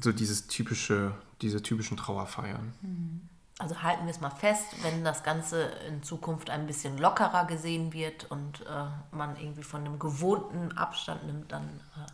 so 0.00 0.12
dieses 0.12 0.46
typische, 0.46 1.14
diese 1.42 1.62
typischen 1.62 1.96
Trauerfeiern. 1.96 3.22
Also 3.58 3.82
halten 3.82 4.04
wir 4.04 4.10
es 4.10 4.20
mal 4.20 4.30
fest, 4.30 4.64
wenn 4.82 5.04
das 5.04 5.22
Ganze 5.22 5.62
in 5.88 6.02
Zukunft 6.02 6.50
ein 6.50 6.66
bisschen 6.66 6.98
lockerer 6.98 7.46
gesehen 7.46 7.92
wird 7.92 8.24
und 8.30 8.62
äh, 8.66 8.86
man 9.12 9.36
irgendwie 9.36 9.62
von 9.62 9.84
dem 9.84 9.98
gewohnten 9.98 10.76
Abstand 10.76 11.24
nimmt, 11.26 11.52
dann 11.52 11.64
äh, 11.96 12.10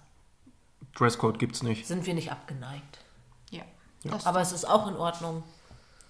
Dresscode 0.98 1.38
gibt's 1.38 1.62
nicht. 1.62 1.86
sind 1.86 2.04
wir 2.04 2.14
nicht 2.14 2.30
abgeneigt. 2.30 2.98
Ja. 3.50 3.62
Das 4.04 4.26
Aber 4.26 4.40
es 4.40 4.52
ist 4.52 4.66
auch 4.66 4.86
in 4.88 4.96
Ordnung, 4.96 5.42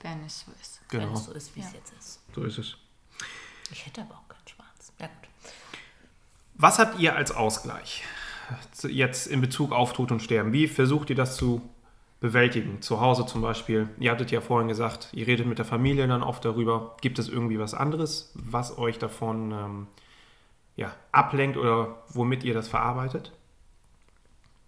wenn 0.00 0.24
es 0.24 0.40
so 0.40 0.52
ist. 0.60 0.80
wenn 0.90 1.00
Genau, 1.00 1.12
es 1.12 1.24
so 1.26 1.32
ist, 1.32 1.54
wie 1.54 1.60
es 1.60 1.66
Ja. 1.66 1.78
jetzt 1.78 1.92
ist. 1.98 2.20
so 2.34 2.42
ist 2.42 2.58
es. 2.58 2.76
Ich 3.70 3.86
hätte 3.86 4.00
aber 4.02 4.14
auch 4.14 4.28
keinen 4.28 4.48
Schwarz. 4.48 4.92
Ja 4.98 5.06
gut. 5.06 5.28
Was 6.60 6.78
habt 6.78 6.98
ihr 7.00 7.16
als 7.16 7.32
Ausgleich 7.32 8.04
jetzt 8.86 9.26
in 9.26 9.40
Bezug 9.40 9.72
auf 9.72 9.94
Tod 9.94 10.12
und 10.12 10.20
Sterben? 10.20 10.52
Wie 10.52 10.68
versucht 10.68 11.08
ihr 11.08 11.16
das 11.16 11.34
zu 11.36 11.62
bewältigen? 12.20 12.82
Zu 12.82 13.00
Hause 13.00 13.24
zum 13.24 13.40
Beispiel. 13.40 13.88
Ihr 13.98 14.10
hattet 14.10 14.30
ja 14.30 14.42
vorhin 14.42 14.68
gesagt, 14.68 15.08
ihr 15.12 15.26
redet 15.26 15.46
mit 15.46 15.56
der 15.56 15.64
Familie 15.64 16.06
dann 16.06 16.22
oft 16.22 16.44
darüber. 16.44 16.96
Gibt 17.00 17.18
es 17.18 17.30
irgendwie 17.30 17.58
was 17.58 17.72
anderes, 17.72 18.30
was 18.34 18.76
euch 18.76 18.98
davon 18.98 19.52
ähm, 19.52 19.86
ja, 20.76 20.92
ablenkt 21.12 21.56
oder 21.56 22.02
womit 22.10 22.44
ihr 22.44 22.52
das 22.52 22.68
verarbeitet? 22.68 23.32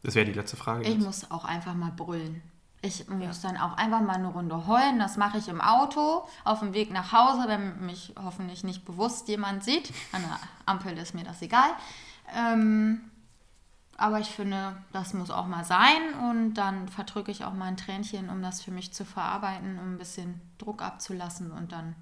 Das 0.03 0.15
wäre 0.15 0.25
die 0.25 0.33
letzte 0.33 0.57
Frage. 0.57 0.85
Ich 0.85 0.89
jetzt. 0.89 1.05
muss 1.05 1.31
auch 1.31 1.45
einfach 1.45 1.75
mal 1.75 1.93
brüllen. 1.95 2.41
Ich 2.85 3.09
muss 3.09 3.41
dann 3.41 3.57
auch 3.57 3.77
einfach 3.77 4.01
mal 4.01 4.17
eine 4.17 4.27
Runde 4.27 4.67
heulen. 4.67 4.99
Das 4.99 5.17
mache 5.17 5.39
ich 5.39 5.47
im 5.47 5.61
Auto 5.61 6.27
auf 6.43 6.59
dem 6.59 6.75
Weg 6.75 6.91
nach 6.91 7.13
Hause, 7.13 7.45
wenn 7.47 7.87
mich 7.87 8.13
hoffentlich 8.21 8.65
nicht 8.65 8.85
bewusst 8.85 9.29
jemand 9.29 9.63
sieht. 9.63 9.93
An 10.11 10.23
der 10.23 10.39
Ampel 10.67 10.99
ist 10.99 11.15
mir 11.15 11.23
das 11.23 11.41
egal. 11.43 11.71
Ähm, 12.37 13.13
aber 13.97 14.19
ich 14.19 14.31
finde, 14.31 14.77
das 14.93 15.15
muss 15.15 15.31
auch 15.31 15.47
mal 15.47 15.65
sein 15.65 16.15
und 16.29 16.55
dann 16.55 16.89
verdrücke 16.89 17.31
ich 17.31 17.45
auch 17.45 17.53
mal 17.53 17.67
ein 17.67 17.77
Tränchen, 17.77 18.31
um 18.31 18.43
das 18.43 18.61
für 18.61 18.73
mich 18.73 18.93
zu 18.93 19.05
verarbeiten, 19.05 19.79
um 19.79 19.95
ein 19.95 19.99
bisschen 19.99 20.41
Druck 20.59 20.83
abzulassen 20.83 21.53
und 21.53 21.71
dann 21.71 21.95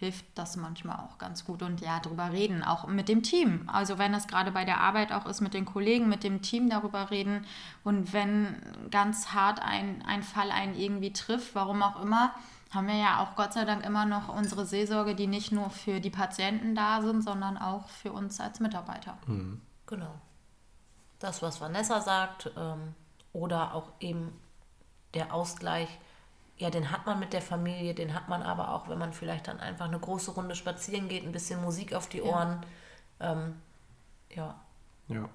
hilft 0.00 0.24
das 0.34 0.56
manchmal 0.56 0.96
auch 0.96 1.18
ganz 1.18 1.44
gut. 1.44 1.62
Und 1.62 1.82
ja, 1.82 2.00
drüber 2.00 2.32
reden, 2.32 2.64
auch 2.64 2.86
mit 2.86 3.08
dem 3.08 3.22
Team. 3.22 3.68
Also 3.70 3.98
wenn 3.98 4.14
es 4.14 4.26
gerade 4.26 4.50
bei 4.50 4.64
der 4.64 4.80
Arbeit 4.80 5.12
auch 5.12 5.26
ist, 5.26 5.42
mit 5.42 5.52
den 5.52 5.66
Kollegen, 5.66 6.08
mit 6.08 6.24
dem 6.24 6.40
Team 6.40 6.70
darüber 6.70 7.10
reden. 7.10 7.44
Und 7.84 8.14
wenn 8.14 8.56
ganz 8.90 9.28
hart 9.28 9.60
ein, 9.60 10.02
ein 10.06 10.22
Fall 10.22 10.50
einen 10.50 10.74
irgendwie 10.74 11.12
trifft, 11.12 11.54
warum 11.54 11.82
auch 11.82 12.02
immer, 12.02 12.34
haben 12.70 12.86
wir 12.86 12.96
ja 12.96 13.22
auch 13.22 13.36
Gott 13.36 13.52
sei 13.52 13.66
Dank 13.66 13.84
immer 13.84 14.06
noch 14.06 14.34
unsere 14.34 14.64
Seelsorge, 14.64 15.14
die 15.14 15.26
nicht 15.26 15.52
nur 15.52 15.68
für 15.68 16.00
die 16.00 16.10
Patienten 16.10 16.74
da 16.74 17.02
sind, 17.02 17.22
sondern 17.22 17.58
auch 17.58 17.88
für 17.88 18.12
uns 18.12 18.40
als 18.40 18.58
Mitarbeiter. 18.58 19.18
Genau. 19.86 20.14
Das, 21.18 21.42
was 21.42 21.60
Vanessa 21.60 22.00
sagt, 22.00 22.50
ähm, 22.56 22.94
Oder 23.32 23.74
auch 23.74 23.92
eben 24.00 24.32
der 25.14 25.32
Ausgleich, 25.34 25.88
ja, 26.60 26.68
den 26.68 26.90
hat 26.90 27.06
man 27.06 27.18
mit 27.18 27.32
der 27.32 27.40
Familie, 27.40 27.94
den 27.94 28.14
hat 28.14 28.28
man 28.28 28.42
aber 28.42 28.74
auch, 28.74 28.86
wenn 28.88 28.98
man 28.98 29.14
vielleicht 29.14 29.48
dann 29.48 29.60
einfach 29.60 29.86
eine 29.86 29.98
große 29.98 30.32
Runde 30.32 30.54
spazieren 30.54 31.08
geht, 31.08 31.24
ein 31.24 31.32
bisschen 31.32 31.62
Musik 31.62 31.94
auf 31.94 32.06
die 32.08 32.20
Ohren. 32.20 32.60
Ähm, 33.18 33.54
ja, 34.28 34.60
Ja. 35.08 35.28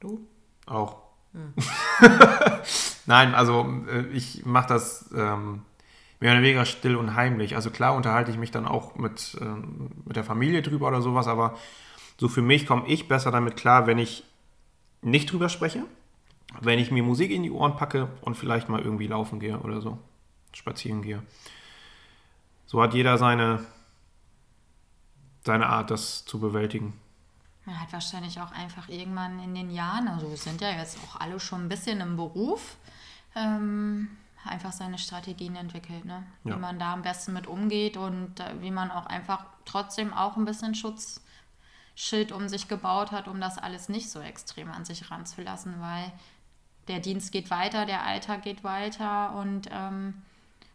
du? 0.00 0.20
Auch. 0.66 0.96
Nein, 3.06 3.34
also 3.34 3.66
äh, 3.88 4.06
ich 4.08 4.44
mache 4.44 4.68
das 4.68 5.10
ähm, 5.16 5.62
mehr 6.20 6.32
oder 6.32 6.42
weniger 6.42 6.66
still 6.66 6.96
und 6.96 7.14
heimlich. 7.14 7.56
Also 7.56 7.70
klar 7.70 7.94
unterhalte 7.94 8.30
ich 8.30 8.36
mich 8.36 8.50
dann 8.50 8.66
auch 8.66 8.96
mit, 8.96 9.38
ähm, 9.40 9.90
mit 10.04 10.16
der 10.16 10.24
Familie 10.24 10.60
drüber 10.60 10.88
oder 10.88 11.00
sowas, 11.00 11.28
aber 11.28 11.56
so 12.18 12.28
für 12.28 12.42
mich 12.42 12.66
komme 12.66 12.86
ich 12.88 13.08
besser 13.08 13.30
damit 13.30 13.56
klar, 13.56 13.86
wenn 13.86 13.98
ich 13.98 14.24
nicht 15.00 15.32
drüber 15.32 15.48
spreche, 15.48 15.84
wenn 16.60 16.78
ich 16.78 16.90
mir 16.90 17.02
Musik 17.02 17.30
in 17.30 17.42
die 17.42 17.50
Ohren 17.50 17.76
packe 17.76 18.08
und 18.20 18.36
vielleicht 18.36 18.68
mal 18.68 18.82
irgendwie 18.82 19.06
laufen 19.06 19.40
gehe 19.40 19.58
oder 19.60 19.80
so, 19.80 19.96
spazieren 20.52 21.02
gehe. 21.02 21.22
So 22.66 22.80
hat 22.82 22.94
jeder 22.94 23.18
seine, 23.18 23.64
seine 25.44 25.66
Art, 25.66 25.90
das 25.90 26.24
zu 26.24 26.38
bewältigen. 26.38 26.98
Man 27.66 27.80
hat 27.80 27.92
wahrscheinlich 27.92 28.40
auch 28.40 28.52
einfach 28.52 28.88
irgendwann 28.88 29.42
in 29.42 29.54
den 29.54 29.70
Jahren, 29.70 30.08
also 30.08 30.30
wir 30.30 30.36
sind 30.36 30.60
ja 30.60 30.70
jetzt 30.70 30.98
auch 31.04 31.20
alle 31.20 31.38
schon 31.40 31.66
ein 31.66 31.68
bisschen 31.68 32.00
im 32.00 32.16
Beruf, 32.16 32.76
ähm, 33.34 34.08
einfach 34.44 34.72
seine 34.72 34.98
Strategien 34.98 35.56
entwickelt, 35.56 36.04
ne? 36.04 36.24
Ja. 36.44 36.54
wie 36.54 36.60
man 36.60 36.78
da 36.78 36.94
am 36.94 37.02
besten 37.02 37.32
mit 37.32 37.46
umgeht 37.46 37.96
und 37.96 38.40
äh, 38.40 38.60
wie 38.60 38.70
man 38.70 38.90
auch 38.90 39.06
einfach 39.06 39.44
trotzdem 39.64 40.14
auch 40.14 40.36
ein 40.36 40.44
bisschen 40.44 40.74
Schutzschild 40.74 42.32
um 42.32 42.48
sich 42.48 42.66
gebaut 42.66 43.12
hat, 43.12 43.28
um 43.28 43.40
das 43.40 43.58
alles 43.58 43.88
nicht 43.88 44.10
so 44.10 44.20
extrem 44.20 44.70
an 44.70 44.84
sich 44.84 45.10
ranzulassen, 45.10 45.80
weil 45.80 46.12
der 46.88 47.00
Dienst 47.00 47.30
geht 47.32 47.50
weiter, 47.50 47.84
der 47.84 48.04
Alltag 48.04 48.42
geht 48.42 48.64
weiter 48.64 49.34
und 49.34 49.68
ähm, 49.70 50.22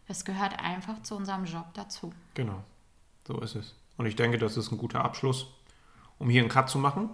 es 0.08 0.24
gehört 0.24 0.58
einfach 0.62 1.02
zu 1.02 1.16
unserem 1.16 1.44
Job 1.44 1.66
dazu. 1.74 2.12
Genau, 2.34 2.62
so 3.26 3.40
ist 3.40 3.54
es. 3.56 3.74
Und 3.96 4.06
ich 4.06 4.16
denke, 4.16 4.38
das 4.38 4.56
ist 4.56 4.70
ein 4.72 4.78
guter 4.78 5.04
Abschluss, 5.04 5.46
um 6.18 6.28
hier 6.30 6.40
einen 6.42 6.50
Cut 6.50 6.68
zu 6.68 6.78
machen. 6.78 7.10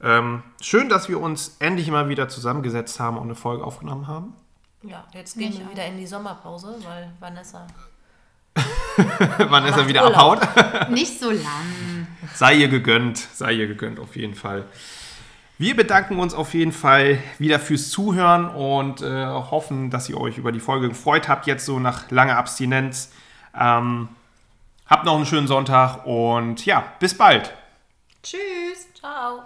Ähm, 0.00 0.42
schön, 0.60 0.88
dass 0.88 1.08
wir 1.08 1.20
uns 1.20 1.56
endlich 1.58 1.90
mal 1.90 2.08
wieder 2.08 2.28
zusammengesetzt 2.28 3.00
haben 3.00 3.16
und 3.16 3.24
eine 3.24 3.34
Folge 3.34 3.64
aufgenommen 3.64 4.06
haben. 4.06 4.34
Ja, 4.82 5.04
jetzt 5.14 5.38
gehen 5.38 5.48
Mich 5.48 5.58
wir 5.58 5.66
auch. 5.66 5.70
wieder 5.70 5.86
in 5.86 5.96
die 5.96 6.06
Sommerpause, 6.06 6.76
weil 6.84 7.12
Vanessa. 7.18 7.66
Er 9.38 9.46
Macht 9.46 9.88
wieder 9.88 10.04
Urlaub. 10.04 10.42
abhaut? 10.42 10.90
Nicht 10.90 11.20
so 11.20 11.30
lang. 11.30 12.06
Sei 12.34 12.54
ihr 12.54 12.68
gegönnt, 12.68 13.18
sei 13.18 13.52
ihr 13.52 13.66
gegönnt 13.66 14.00
auf 14.00 14.16
jeden 14.16 14.34
Fall. 14.34 14.64
Wir 15.58 15.74
bedanken 15.74 16.18
uns 16.18 16.34
auf 16.34 16.52
jeden 16.52 16.72
Fall 16.72 17.18
wieder 17.38 17.58
fürs 17.58 17.88
Zuhören 17.88 18.46
und 18.48 19.00
äh, 19.00 19.26
hoffen, 19.26 19.88
dass 19.88 20.06
ihr 20.10 20.20
euch 20.20 20.36
über 20.36 20.52
die 20.52 20.60
Folge 20.60 20.90
gefreut 20.90 21.28
habt, 21.28 21.46
jetzt 21.46 21.64
so 21.64 21.78
nach 21.78 22.10
langer 22.10 22.36
Abstinenz. 22.36 23.10
Ähm, 23.58 24.08
habt 24.86 25.06
noch 25.06 25.16
einen 25.16 25.24
schönen 25.24 25.46
Sonntag 25.46 26.04
und 26.04 26.66
ja, 26.66 26.84
bis 27.00 27.16
bald. 27.16 27.54
Tschüss. 28.22 28.92
Ciao. 28.94 29.44